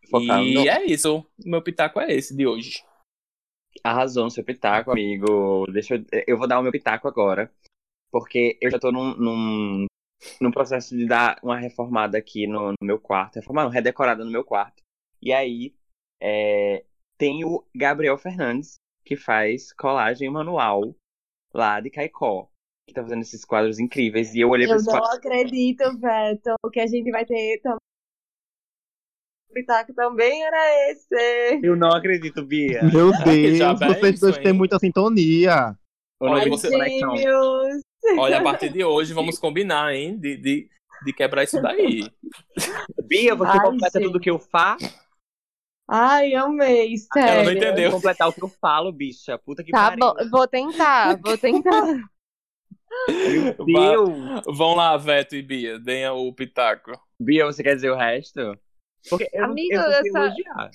Focar 0.09 0.43
e 0.43 0.53
no- 0.53 0.67
é 0.67 0.85
isso. 0.85 1.19
O 1.19 1.49
meu 1.49 1.61
pitaco 1.61 1.99
é 1.99 2.11
esse 2.13 2.35
de 2.35 2.47
hoje. 2.47 2.83
Arrasou 3.83 4.23
no 4.23 4.31
seu 4.31 4.43
pitaco, 4.43 4.91
amigo. 4.91 5.65
Deixa 5.71 5.95
eu... 5.95 6.23
eu 6.27 6.37
vou 6.37 6.47
dar 6.47 6.59
o 6.59 6.63
meu 6.63 6.71
pitaco 6.71 7.07
agora. 7.07 7.51
Porque 8.11 8.57
eu 8.59 8.71
já 8.71 8.79
tô 8.79 8.91
num, 8.91 9.15
num, 9.15 9.85
num 10.41 10.51
processo 10.51 10.97
de 10.97 11.05
dar 11.05 11.39
uma 11.43 11.59
reformada 11.59 12.17
aqui 12.17 12.47
no, 12.47 12.71
no 12.71 12.75
meu 12.81 12.99
quarto. 12.99 13.35
Reformada, 13.35 13.67
não, 13.67 13.73
redecorada 13.73 14.25
no 14.25 14.31
meu 14.31 14.43
quarto. 14.43 14.81
E 15.21 15.31
aí, 15.31 15.75
é, 16.19 16.83
tem 17.17 17.45
o 17.45 17.63
Gabriel 17.75 18.17
Fernandes, 18.17 18.75
que 19.05 19.15
faz 19.15 19.71
colagem 19.73 20.29
manual 20.29 20.95
lá 21.53 21.79
de 21.79 21.89
Caicó. 21.89 22.49
Que 22.89 22.95
tá 22.95 23.03
fazendo 23.03 23.21
esses 23.21 23.45
quadros 23.45 23.79
incríveis. 23.79 24.33
E 24.33 24.39
eu 24.41 24.49
olhei 24.49 24.67
pra 24.67 24.77
Eu 24.77 24.81
não 24.83 24.85
quadros. 24.99 25.17
acredito, 25.17 25.97
Beto, 25.97 26.55
que 26.73 26.79
a 26.79 26.87
gente 26.87 27.09
vai 27.11 27.25
ter 27.25 27.59
também. 27.61 27.77
O 29.49 29.53
Pitaco 29.53 29.93
também 29.93 30.43
era 30.43 30.91
esse. 30.91 31.59
Eu 31.63 31.75
não 31.75 31.89
acredito, 31.89 32.43
Bia. 32.45 32.81
Meu 32.83 33.13
Ah, 33.13 33.23
Deus, 33.23 33.59
é 33.81 33.87
vocês 33.87 34.19
dois 34.19 34.37
têm 34.37 34.53
muita 34.53 34.77
sintonia. 34.79 35.75
Eu 36.21 36.27
Olha, 36.27 36.49
você-. 36.49 36.69
Gêmeos. 36.69 37.81
Olha, 38.17 38.39
a 38.39 38.43
partir 38.43 38.69
de 38.69 38.83
hoje 38.83 39.13
vamos 39.13 39.37
combinar, 39.39 39.93
hein? 39.93 40.17
De, 40.17 40.37
de, 40.37 40.69
de 41.05 41.13
quebrar 41.13 41.43
isso 41.43 41.61
daí. 41.61 42.09
Bia, 43.07 43.35
você 43.35 43.51
Ai, 43.51 43.59
completa 43.65 43.99
gente. 43.99 44.07
tudo 44.07 44.19
que 44.19 44.29
eu 44.29 44.39
faço. 44.39 44.85
Ai, 45.91 46.35
amei, 46.35 46.93
Ela 47.15 47.27
sério. 47.27 47.43
não 47.45 47.51
entendeu. 47.51 47.91
completar 47.91 48.29
o 48.29 48.33
que 48.33 48.43
eu 48.43 48.47
falo, 48.47 48.91
bicha. 48.91 49.37
Puta 49.39 49.63
que 49.63 49.71
Tá 49.71 49.89
pariu. 49.89 49.99
bom, 49.99 50.13
vou 50.29 50.47
tentar, 50.47 51.17
vou 51.19 51.35
tentar. 51.37 51.71
Meu 53.65 54.05
Deus. 54.05 54.57
Vão 54.57 54.75
lá, 54.75 54.97
Veto 54.97 55.35
e 55.35 55.41
Bia, 55.41 55.79
deem 55.79 56.07
o 56.07 56.33
pitaco. 56.33 56.91
Bia, 57.19 57.45
você 57.45 57.63
quer 57.63 57.75
dizer 57.75 57.91
o 57.91 57.95
resto? 57.95 58.57
Porque 59.09 59.29
eu, 59.33 59.45
eu 59.45 59.81
essa-. 59.81 60.69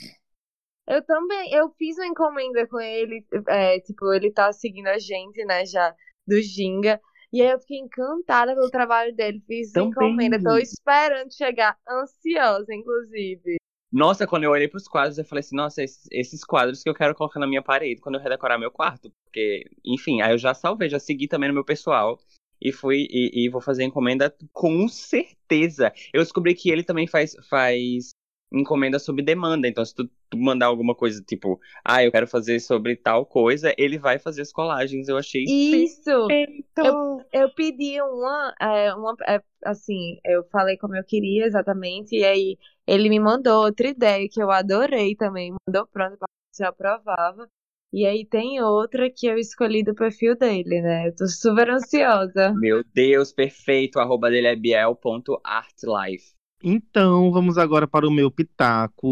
Eu 0.86 1.02
também, 1.04 1.52
eu 1.52 1.70
fiz 1.78 1.96
uma 1.96 2.06
encomenda 2.06 2.66
com 2.68 2.78
ele, 2.78 3.24
é, 3.48 3.80
tipo, 3.80 4.12
ele 4.12 4.30
tá 4.30 4.52
seguindo 4.52 4.88
a 4.88 4.98
gente, 4.98 5.42
né, 5.44 5.64
já 5.64 5.94
do 6.26 6.40
Ginga. 6.42 7.00
E 7.32 7.42
aí 7.42 7.50
eu 7.50 7.58
fiquei 7.58 7.78
encantada 7.78 8.54
pelo 8.54 8.70
trabalho 8.70 9.14
dele. 9.14 9.42
Fiz 9.46 9.72
Também. 9.72 9.90
encomenda, 9.90 10.40
tô 10.40 10.56
esperando 10.56 11.34
chegar, 11.34 11.76
ansiosa, 11.88 12.72
inclusive. 12.72 13.56
Nossa, 13.94 14.26
quando 14.26 14.42
eu 14.42 14.50
olhei 14.50 14.66
pros 14.66 14.88
quadros, 14.88 15.18
eu 15.18 15.24
falei 15.24 15.38
assim, 15.38 15.54
nossa, 15.54 15.80
esses, 15.80 16.08
esses 16.10 16.42
quadros 16.42 16.82
que 16.82 16.90
eu 16.90 16.94
quero 16.94 17.14
colocar 17.14 17.38
na 17.38 17.46
minha 17.46 17.62
parede 17.62 18.00
quando 18.00 18.16
eu 18.16 18.20
redecorar 18.20 18.58
meu 18.58 18.70
quarto. 18.70 19.08
Porque, 19.24 19.70
enfim, 19.84 20.20
aí 20.20 20.32
eu 20.32 20.38
já 20.38 20.52
salvei, 20.52 20.88
já 20.88 20.98
segui 20.98 21.28
também 21.28 21.48
no 21.48 21.54
meu 21.54 21.64
pessoal. 21.64 22.18
E 22.60 22.72
fui 22.72 23.06
e, 23.08 23.44
e 23.44 23.48
vou 23.48 23.60
fazer 23.60 23.84
encomenda 23.84 24.34
com 24.52 24.88
certeza. 24.88 25.92
Eu 26.12 26.22
descobri 26.22 26.56
que 26.56 26.70
ele 26.70 26.82
também 26.82 27.06
faz, 27.06 27.36
faz 27.48 28.10
encomenda 28.52 28.98
sob 28.98 29.22
demanda. 29.22 29.68
Então, 29.68 29.84
se 29.84 29.94
tu, 29.94 30.10
tu 30.28 30.38
mandar 30.38 30.66
alguma 30.66 30.94
coisa, 30.94 31.22
tipo, 31.22 31.60
ah, 31.84 32.02
eu 32.02 32.10
quero 32.10 32.26
fazer 32.26 32.58
sobre 32.58 32.96
tal 32.96 33.24
coisa, 33.24 33.72
ele 33.78 33.96
vai 33.96 34.18
fazer 34.18 34.42
as 34.42 34.52
colagens. 34.52 35.08
Eu 35.08 35.18
achei 35.18 35.44
Isso! 35.44 36.26
perfeito. 36.26 37.24
Eu 37.32 37.48
pedi 37.54 38.00
uma, 38.00 38.54
é, 38.60 38.92
uma 38.94 39.14
é, 39.26 39.40
assim, 39.64 40.18
eu 40.24 40.44
falei 40.50 40.76
como 40.76 40.96
eu 40.96 41.04
queria 41.04 41.46
exatamente, 41.46 42.16
e 42.16 42.24
aí 42.24 42.58
ele 42.86 43.08
me 43.08 43.18
mandou 43.18 43.64
outra 43.64 43.88
ideia 43.88 44.28
que 44.30 44.42
eu 44.42 44.50
adorei 44.50 45.14
também, 45.14 45.54
mandou 45.66 45.86
pronto 45.86 46.16
para 46.18 46.28
se 46.54 46.64
aprovava. 46.64 47.48
E 47.92 48.04
aí 48.06 48.26
tem 48.26 48.60
outra 48.60 49.08
que 49.08 49.26
eu 49.26 49.38
escolhi 49.38 49.84
do 49.84 49.94
perfil 49.94 50.36
dele, 50.36 50.80
né? 50.80 51.08
Eu 51.08 51.14
tô 51.14 51.28
super 51.28 51.70
ansiosa. 51.70 52.52
Meu 52.54 52.82
Deus, 52.92 53.32
perfeito. 53.32 53.96
O 53.96 54.00
arroba 54.00 54.30
dele 54.30 54.48
é 54.48 54.56
biel.artlife. 54.56 56.34
Então, 56.62 57.30
vamos 57.30 57.56
agora 57.56 57.86
para 57.86 58.08
o 58.08 58.10
meu 58.10 58.30
pitaco. 58.30 59.10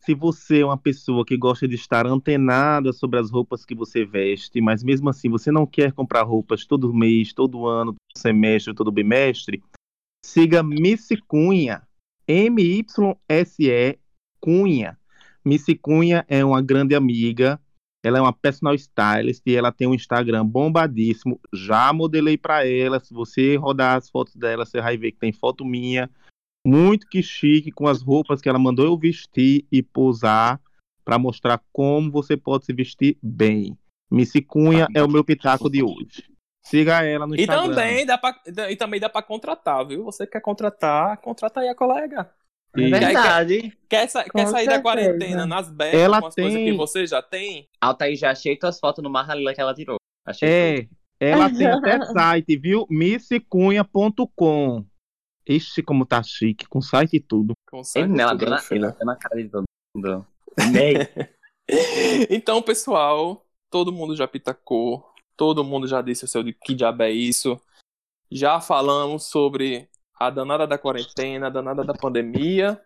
Se 0.00 0.14
você 0.14 0.60
é 0.60 0.64
uma 0.66 0.76
pessoa 0.76 1.24
que 1.24 1.34
gosta 1.34 1.66
de 1.66 1.76
estar 1.76 2.06
antenada 2.06 2.92
sobre 2.92 3.18
as 3.18 3.30
roupas 3.30 3.64
que 3.64 3.74
você 3.74 4.04
veste, 4.04 4.60
mas 4.60 4.82
mesmo 4.82 5.08
assim 5.08 5.30
você 5.30 5.50
não 5.50 5.66
quer 5.66 5.92
comprar 5.92 6.24
roupas 6.24 6.66
todo 6.66 6.92
mês, 6.92 7.32
todo 7.32 7.66
ano, 7.66 7.94
todo 7.94 8.20
semestre, 8.20 8.74
todo 8.74 8.92
bimestre, 8.92 9.62
siga 10.22 10.62
Missy 10.62 11.16
Cunha, 11.26 11.88
M-Y-S-E 12.26 13.98
Cunha. 14.40 14.98
Missy 15.44 15.74
Cunha 15.74 16.24
é 16.28 16.44
uma 16.44 16.62
grande 16.62 16.94
amiga, 16.94 17.60
ela 18.02 18.18
é 18.18 18.20
uma 18.20 18.32
personal 18.32 18.74
stylist 18.74 19.42
e 19.46 19.54
ela 19.54 19.72
tem 19.72 19.86
um 19.86 19.94
Instagram 19.94 20.44
bombadíssimo. 20.44 21.40
Já 21.52 21.92
modelei 21.92 22.36
para 22.36 22.66
ela. 22.66 23.00
Se 23.00 23.14
você 23.14 23.56
rodar 23.56 23.96
as 23.96 24.10
fotos 24.10 24.36
dela, 24.36 24.66
você 24.66 24.80
vai 24.80 24.96
ver 24.96 25.12
que 25.12 25.18
tem 25.18 25.32
foto 25.32 25.64
minha 25.64 26.10
muito 26.66 27.06
que 27.06 27.22
chique 27.22 27.70
com 27.70 27.86
as 27.86 28.00
roupas 28.00 28.40
que 28.40 28.48
ela 28.48 28.58
mandou 28.58 28.86
eu 28.86 28.96
vestir 28.96 29.66
e 29.70 29.82
posar 29.82 30.60
para 31.04 31.18
mostrar 31.18 31.62
como 31.70 32.10
você 32.10 32.36
pode 32.36 32.64
se 32.64 32.72
vestir 32.72 33.18
bem. 33.22 33.76
Missy 34.10 34.40
Cunha 34.40 34.86
é 34.94 35.02
o 35.02 35.08
meu 35.08 35.22
pitaco 35.22 35.68
de 35.68 35.82
hoje. 35.82 36.24
Siga 36.66 37.02
ela 37.04 37.26
no 37.26 37.34
E 37.36 37.42
Instagram. 37.42 37.68
também, 37.68 38.06
dá 38.06 38.16
pra, 38.18 38.40
e 38.70 38.76
também 38.76 38.98
dá 39.00 39.08
pra 39.10 39.22
contratar, 39.22 39.86
viu? 39.86 40.02
Você 40.04 40.26
quer 40.26 40.40
contratar, 40.40 41.18
contrata 41.18 41.60
aí 41.60 41.68
a 41.68 41.74
colega. 41.74 42.30
É 42.76 42.88
verdade. 42.88 43.76
Quer, 43.88 44.08
sa- 44.08 44.24
quer 44.24 44.30
Com 44.32 44.46
sair 44.46 44.66
da 44.66 44.80
quarentena 44.82 45.46
nas 45.46 45.70
belas 45.70 45.94
Ela 45.94 46.20
com 46.20 46.26
as 46.26 46.34
coisas 46.34 46.54
tem- 46.54 46.64
que 46.64 46.72
você 46.76 47.06
já 47.06 47.22
tem? 47.22 47.68
Altair, 47.80 48.16
já 48.16 48.30
achei 48.32 48.56
tuas 48.56 48.80
fotos 48.80 49.04
no 49.04 49.10
Marralila 49.10 49.54
que 49.54 49.60
ela 49.60 49.74
tirou. 49.74 49.96
Achei 50.26 50.48
É, 50.48 50.88
ela 51.20 51.48
tem 51.52 51.66
até 51.68 52.04
site, 52.06 52.56
viu? 52.56 52.86
missicunha.com. 52.90 54.84
Ixi, 55.46 55.82
como 55.82 56.06
tá 56.06 56.22
chique, 56.22 56.66
com 56.66 56.80
site 56.80 57.16
e 57.16 57.20
tudo. 57.20 57.52
Consegue 57.70 58.10
Ele, 58.12 58.22
ela 58.22 58.32
tudo, 58.32 58.40
deu 58.40 58.50
na, 58.50 58.60
ela 58.70 58.96
na 59.04 59.16
cara 59.16 59.42
de 59.42 59.48
todo 59.50 59.64
mundo. 59.94 60.26
Então, 62.28 62.60
pessoal, 62.60 63.46
todo 63.70 63.92
mundo 63.92 64.14
já 64.16 64.26
pitacou, 64.28 65.13
todo 65.36 65.64
mundo 65.64 65.86
já 65.86 66.00
disse 66.02 66.24
o 66.24 66.28
seu 66.28 66.42
de 66.42 66.52
que 66.52 66.74
diabo 66.74 67.02
é 67.02 67.10
isso. 67.10 67.60
Já 68.30 68.60
falamos 68.60 69.24
sobre 69.28 69.88
a 70.18 70.30
danada 70.30 70.66
da 70.66 70.78
quarentena, 70.78 71.46
a 71.46 71.50
danada 71.50 71.84
da 71.84 71.94
pandemia. 71.94 72.80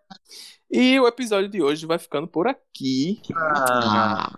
E 0.70 0.98
o 1.00 1.06
episódio 1.06 1.48
de 1.48 1.62
hoje 1.62 1.86
vai 1.86 1.98
ficando 1.98 2.26
por 2.28 2.46
aqui. 2.46 3.20
Ah, 3.34 4.30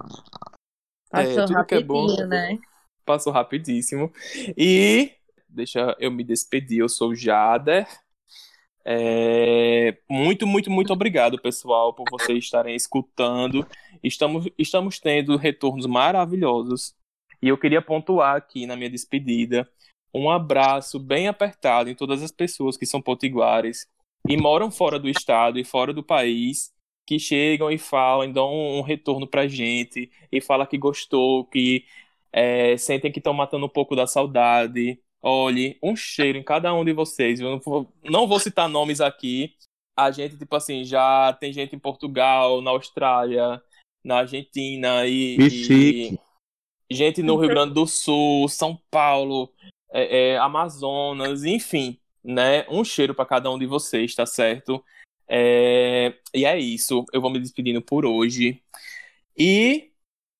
Passou 1.10 1.46
tudo 1.46 1.64
que 1.66 1.74
é 1.74 1.82
bom. 1.82 2.06
né? 2.26 2.58
Passou 3.04 3.32
rapidíssimo. 3.32 4.12
E 4.56 5.12
deixa 5.48 5.96
eu 5.98 6.10
me 6.10 6.22
despedir. 6.22 6.78
Eu 6.78 6.88
sou 6.88 7.10
o 7.10 7.14
Jader. 7.14 7.86
É, 8.84 9.98
Muito, 10.08 10.46
muito, 10.46 10.70
muito 10.70 10.92
obrigado, 10.92 11.40
pessoal, 11.40 11.92
por 11.92 12.04
vocês 12.10 12.44
estarem 12.44 12.74
escutando. 12.74 13.66
Estamos, 14.02 14.46
estamos 14.56 14.98
tendo 14.98 15.36
retornos 15.36 15.86
maravilhosos. 15.86 16.94
E 17.42 17.48
eu 17.48 17.58
queria 17.58 17.82
pontuar 17.82 18.36
aqui 18.36 18.66
na 18.66 18.76
minha 18.76 18.90
despedida 18.90 19.68
um 20.12 20.28
abraço 20.30 20.98
bem 20.98 21.28
apertado 21.28 21.88
em 21.88 21.94
todas 21.94 22.22
as 22.22 22.32
pessoas 22.32 22.76
que 22.76 22.86
são 22.86 23.00
potiguares 23.00 23.86
e 24.28 24.36
moram 24.36 24.70
fora 24.70 24.98
do 24.98 25.08
estado 25.08 25.58
e 25.58 25.64
fora 25.64 25.92
do 25.92 26.02
país, 26.02 26.72
que 27.06 27.18
chegam 27.18 27.70
e 27.70 27.78
falam, 27.78 28.28
e 28.28 28.32
dão 28.32 28.52
um 28.52 28.82
retorno 28.82 29.26
pra 29.26 29.46
gente 29.46 30.10
e 30.30 30.40
fala 30.40 30.66
que 30.66 30.76
gostou, 30.76 31.44
que 31.46 31.84
é, 32.32 32.76
sentem 32.76 33.10
que 33.10 33.18
estão 33.18 33.32
matando 33.32 33.66
um 33.66 33.68
pouco 33.68 33.96
da 33.96 34.06
saudade. 34.06 35.00
Olhe, 35.22 35.78
um 35.82 35.94
cheiro 35.94 36.38
em 36.38 36.42
cada 36.42 36.72
um 36.74 36.84
de 36.84 36.92
vocês. 36.92 37.40
Eu 37.40 37.50
não 37.50 37.60
vou, 37.60 37.92
não 38.04 38.26
vou 38.26 38.38
citar 38.40 38.68
nomes 38.68 39.00
aqui. 39.00 39.54
A 39.96 40.10
gente, 40.10 40.36
tipo 40.36 40.54
assim, 40.56 40.84
já 40.84 41.32
tem 41.34 41.52
gente 41.52 41.76
em 41.76 41.78
Portugal, 41.78 42.62
na 42.62 42.70
Austrália, 42.70 43.62
na 44.02 44.18
Argentina 44.18 45.06
e, 45.06 45.36
e. 45.36 46.18
gente 46.90 47.22
no 47.22 47.36
Rio 47.36 47.48
Grande 47.48 47.74
do 47.74 47.86
Sul, 47.86 48.48
São 48.48 48.80
Paulo, 48.90 49.52
é, 49.92 50.32
é, 50.32 50.38
Amazonas, 50.38 51.44
enfim, 51.44 51.98
né? 52.22 52.66
Um 52.68 52.84
cheiro 52.84 53.14
para 53.14 53.26
cada 53.26 53.50
um 53.50 53.58
de 53.58 53.66
vocês, 53.66 54.14
tá 54.14 54.26
certo? 54.26 54.84
É, 55.28 56.14
e 56.34 56.44
é 56.44 56.58
isso. 56.58 57.04
Eu 57.12 57.20
vou 57.20 57.30
me 57.30 57.38
despedindo 57.38 57.80
por 57.80 58.04
hoje. 58.04 58.60
E 59.36 59.90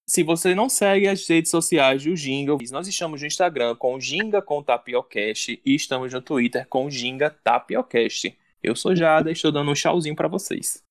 se 0.06 0.24
você 0.24 0.54
não 0.54 0.68
segue 0.68 1.06
as 1.06 1.26
redes 1.28 1.52
sociais 1.52 2.02
do 2.02 2.16
Ginga, 2.16 2.56
nós 2.72 2.88
estamos 2.88 3.20
no 3.20 3.26
Instagram 3.26 3.76
com 3.76 4.00
Ginga 4.00 4.42
com 4.42 4.62
Tapiocast 4.62 5.62
e 5.64 5.74
estamos 5.74 6.12
no 6.12 6.20
Twitter 6.20 6.66
com 6.68 6.90
Ginga 6.90 7.30
Tapiocast. 7.30 8.36
Eu 8.60 8.74
sou 8.74 8.94
Jada 8.94 9.30
e 9.30 9.32
estou 9.32 9.52
dando 9.52 9.70
um 9.70 9.74
tchauzinho 9.74 10.16
para 10.16 10.26
vocês. 10.26 10.82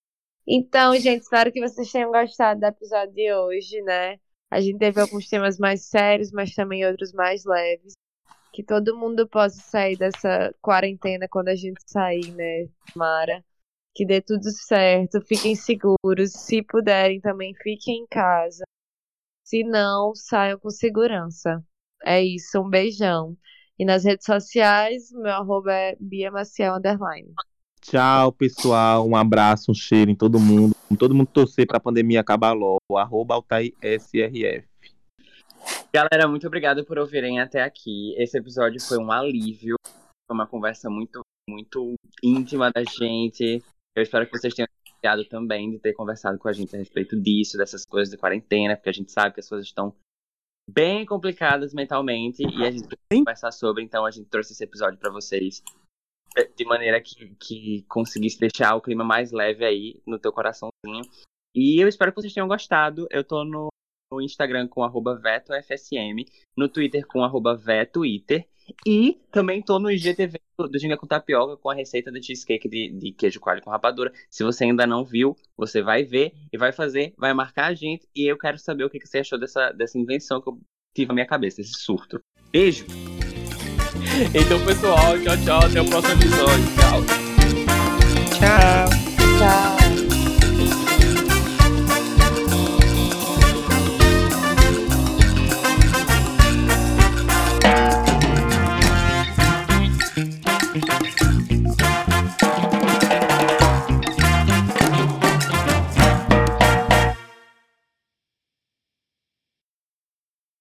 Então, 0.47 0.95
gente, 0.97 1.21
espero 1.21 1.51
que 1.51 1.59
vocês 1.59 1.91
tenham 1.91 2.11
gostado 2.11 2.61
do 2.61 2.65
episódio 2.65 3.13
de 3.13 3.33
hoje, 3.33 3.81
né? 3.81 4.17
A 4.51 4.59
gente 4.59 4.79
teve 4.79 4.99
alguns 4.99 5.27
temas 5.27 5.57
mais 5.59 5.85
sérios, 5.85 6.31
mas 6.31 6.53
também 6.55 6.85
outros 6.85 7.13
mais 7.13 7.45
leves. 7.45 7.93
Que 8.51 8.63
todo 8.63 8.97
mundo 8.97 9.27
possa 9.27 9.61
sair 9.61 9.95
dessa 9.95 10.53
quarentena 10.61 11.27
quando 11.29 11.49
a 11.49 11.55
gente 11.55 11.81
sair, 11.85 12.31
né, 12.31 12.67
Mara? 12.95 13.43
Que 13.93 14.05
dê 14.05 14.21
tudo 14.21 14.49
certo, 14.51 15.21
fiquem 15.21 15.55
seguros. 15.55 16.31
Se 16.33 16.63
puderem, 16.63 17.21
também 17.21 17.53
fiquem 17.55 18.03
em 18.03 18.07
casa. 18.07 18.63
Se 19.43 19.63
não, 19.63 20.13
saiam 20.15 20.59
com 20.59 20.69
segurança. 20.69 21.63
É 22.03 22.23
isso, 22.23 22.59
um 22.59 22.69
beijão. 22.69 23.37
E 23.77 23.85
nas 23.85 24.03
redes 24.03 24.25
sociais, 24.25 25.11
meu 25.11 25.31
arroba 25.31 25.73
é 25.73 25.95
Bia 25.99 26.31
Maciel 26.31 26.75
Underline. 26.75 27.33
Tchau, 27.81 28.31
pessoal. 28.31 29.07
Um 29.07 29.15
abraço, 29.15 29.71
um 29.71 29.73
cheiro 29.73 30.11
em 30.11 30.15
todo 30.15 30.39
mundo. 30.39 30.75
Todo 30.97 31.15
mundo 31.15 31.29
torcer 31.31 31.65
pra 31.65 31.79
pandemia 31.79 32.19
acabar 32.19 32.51
logo. 32.53 32.97
Arroba 32.97 33.35
Altair 33.35 33.73
SRF. 33.81 34.67
Galera, 35.93 36.27
muito 36.27 36.47
obrigado 36.47 36.83
por 36.85 36.97
ouvirem 36.97 37.39
até 37.39 37.63
aqui. 37.63 38.13
Esse 38.17 38.37
episódio 38.37 38.81
foi 38.81 38.97
um 38.97 39.11
alívio. 39.11 39.75
Foi 39.83 40.35
uma 40.35 40.47
conversa 40.47 40.89
muito, 40.89 41.21
muito 41.49 41.93
íntima 42.23 42.71
da 42.71 42.83
gente. 42.83 43.63
Eu 43.95 44.03
espero 44.03 44.25
que 44.25 44.37
vocês 44.37 44.53
tenham 44.53 44.67
gostado 44.85 45.25
também 45.25 45.71
de 45.71 45.79
ter 45.79 45.93
conversado 45.93 46.37
com 46.37 46.47
a 46.47 46.53
gente 46.53 46.75
a 46.75 46.79
respeito 46.79 47.19
disso, 47.19 47.57
dessas 47.57 47.85
coisas 47.85 48.11
de 48.11 48.17
quarentena, 48.17 48.75
porque 48.75 48.89
a 48.89 48.93
gente 48.93 49.11
sabe 49.11 49.33
que 49.33 49.39
as 49.39 49.49
coisas 49.49 49.67
estão 49.67 49.95
bem 50.69 51.05
complicadas 51.05 51.73
mentalmente 51.73 52.43
e 52.43 52.63
a 52.63 52.71
gente 52.71 52.87
precisa 52.87 52.97
conversar 53.11 53.51
sobre, 53.51 53.83
então 53.83 54.05
a 54.05 54.11
gente 54.11 54.29
trouxe 54.29 54.53
esse 54.53 54.63
episódio 54.63 54.99
pra 54.99 55.11
vocês 55.11 55.63
de 56.55 56.65
maneira 56.65 57.01
que, 57.01 57.35
que 57.39 57.83
conseguisse 57.87 58.39
deixar 58.39 58.75
o 58.75 58.81
clima 58.81 59.03
mais 59.03 59.31
leve 59.31 59.65
aí 59.65 60.01
no 60.05 60.19
teu 60.19 60.31
coraçãozinho. 60.31 61.01
E 61.55 61.81
eu 61.81 61.87
espero 61.87 62.11
que 62.11 62.21
vocês 62.21 62.33
tenham 62.33 62.47
gostado. 62.47 63.07
Eu 63.09 63.23
tô 63.23 63.43
no, 63.43 63.69
no 64.11 64.21
Instagram 64.21 64.67
com 64.67 64.87
VetoFSM, 64.89 66.25
no 66.55 66.69
Twitter 66.69 67.05
com 67.07 67.21
VetoTwitter. 67.57 68.47
E 68.85 69.19
também 69.31 69.61
tô 69.61 69.79
no 69.79 69.89
IGTV 69.89 70.39
do 70.57 70.67
do 70.67 70.79
Ginga 70.79 70.97
com 70.97 71.07
Tapioca 71.07 71.57
com 71.57 71.69
a 71.69 71.73
receita 71.73 72.11
de 72.11 72.21
cheesecake 72.21 72.67
de, 72.67 72.89
de 72.91 73.11
queijo 73.11 73.39
coalho 73.39 73.61
com 73.61 73.69
rapadura. 73.69 74.11
Se 74.29 74.43
você 74.43 74.65
ainda 74.65 74.85
não 74.85 75.03
viu, 75.03 75.35
você 75.57 75.81
vai 75.81 76.03
ver 76.03 76.33
e 76.51 76.57
vai 76.57 76.71
fazer, 76.71 77.13
vai 77.17 77.33
marcar 77.33 77.67
a 77.67 77.73
gente. 77.73 78.07
E 78.15 78.29
eu 78.29 78.37
quero 78.37 78.57
saber 78.57 78.83
o 78.83 78.89
que, 78.89 78.99
que 78.99 79.07
você 79.07 79.19
achou 79.19 79.39
dessa, 79.39 79.71
dessa 79.71 79.97
invenção 79.97 80.41
que 80.41 80.49
eu 80.49 80.59
tive 80.93 81.07
na 81.07 81.15
minha 81.15 81.27
cabeça, 81.27 81.61
esse 81.61 81.73
surto. 81.73 82.19
Beijo! 82.51 82.85
Então, 84.33 84.59
pessoal, 84.65 85.17
tchau, 85.19 85.37
tchau. 85.37 85.59
Até 85.59 85.81
o 85.81 85.85
próximo 85.85 86.13
episódio. 86.13 86.65
Tchau. 86.75 87.03
Tchau. 88.37 88.89
Tchau. 89.39 89.68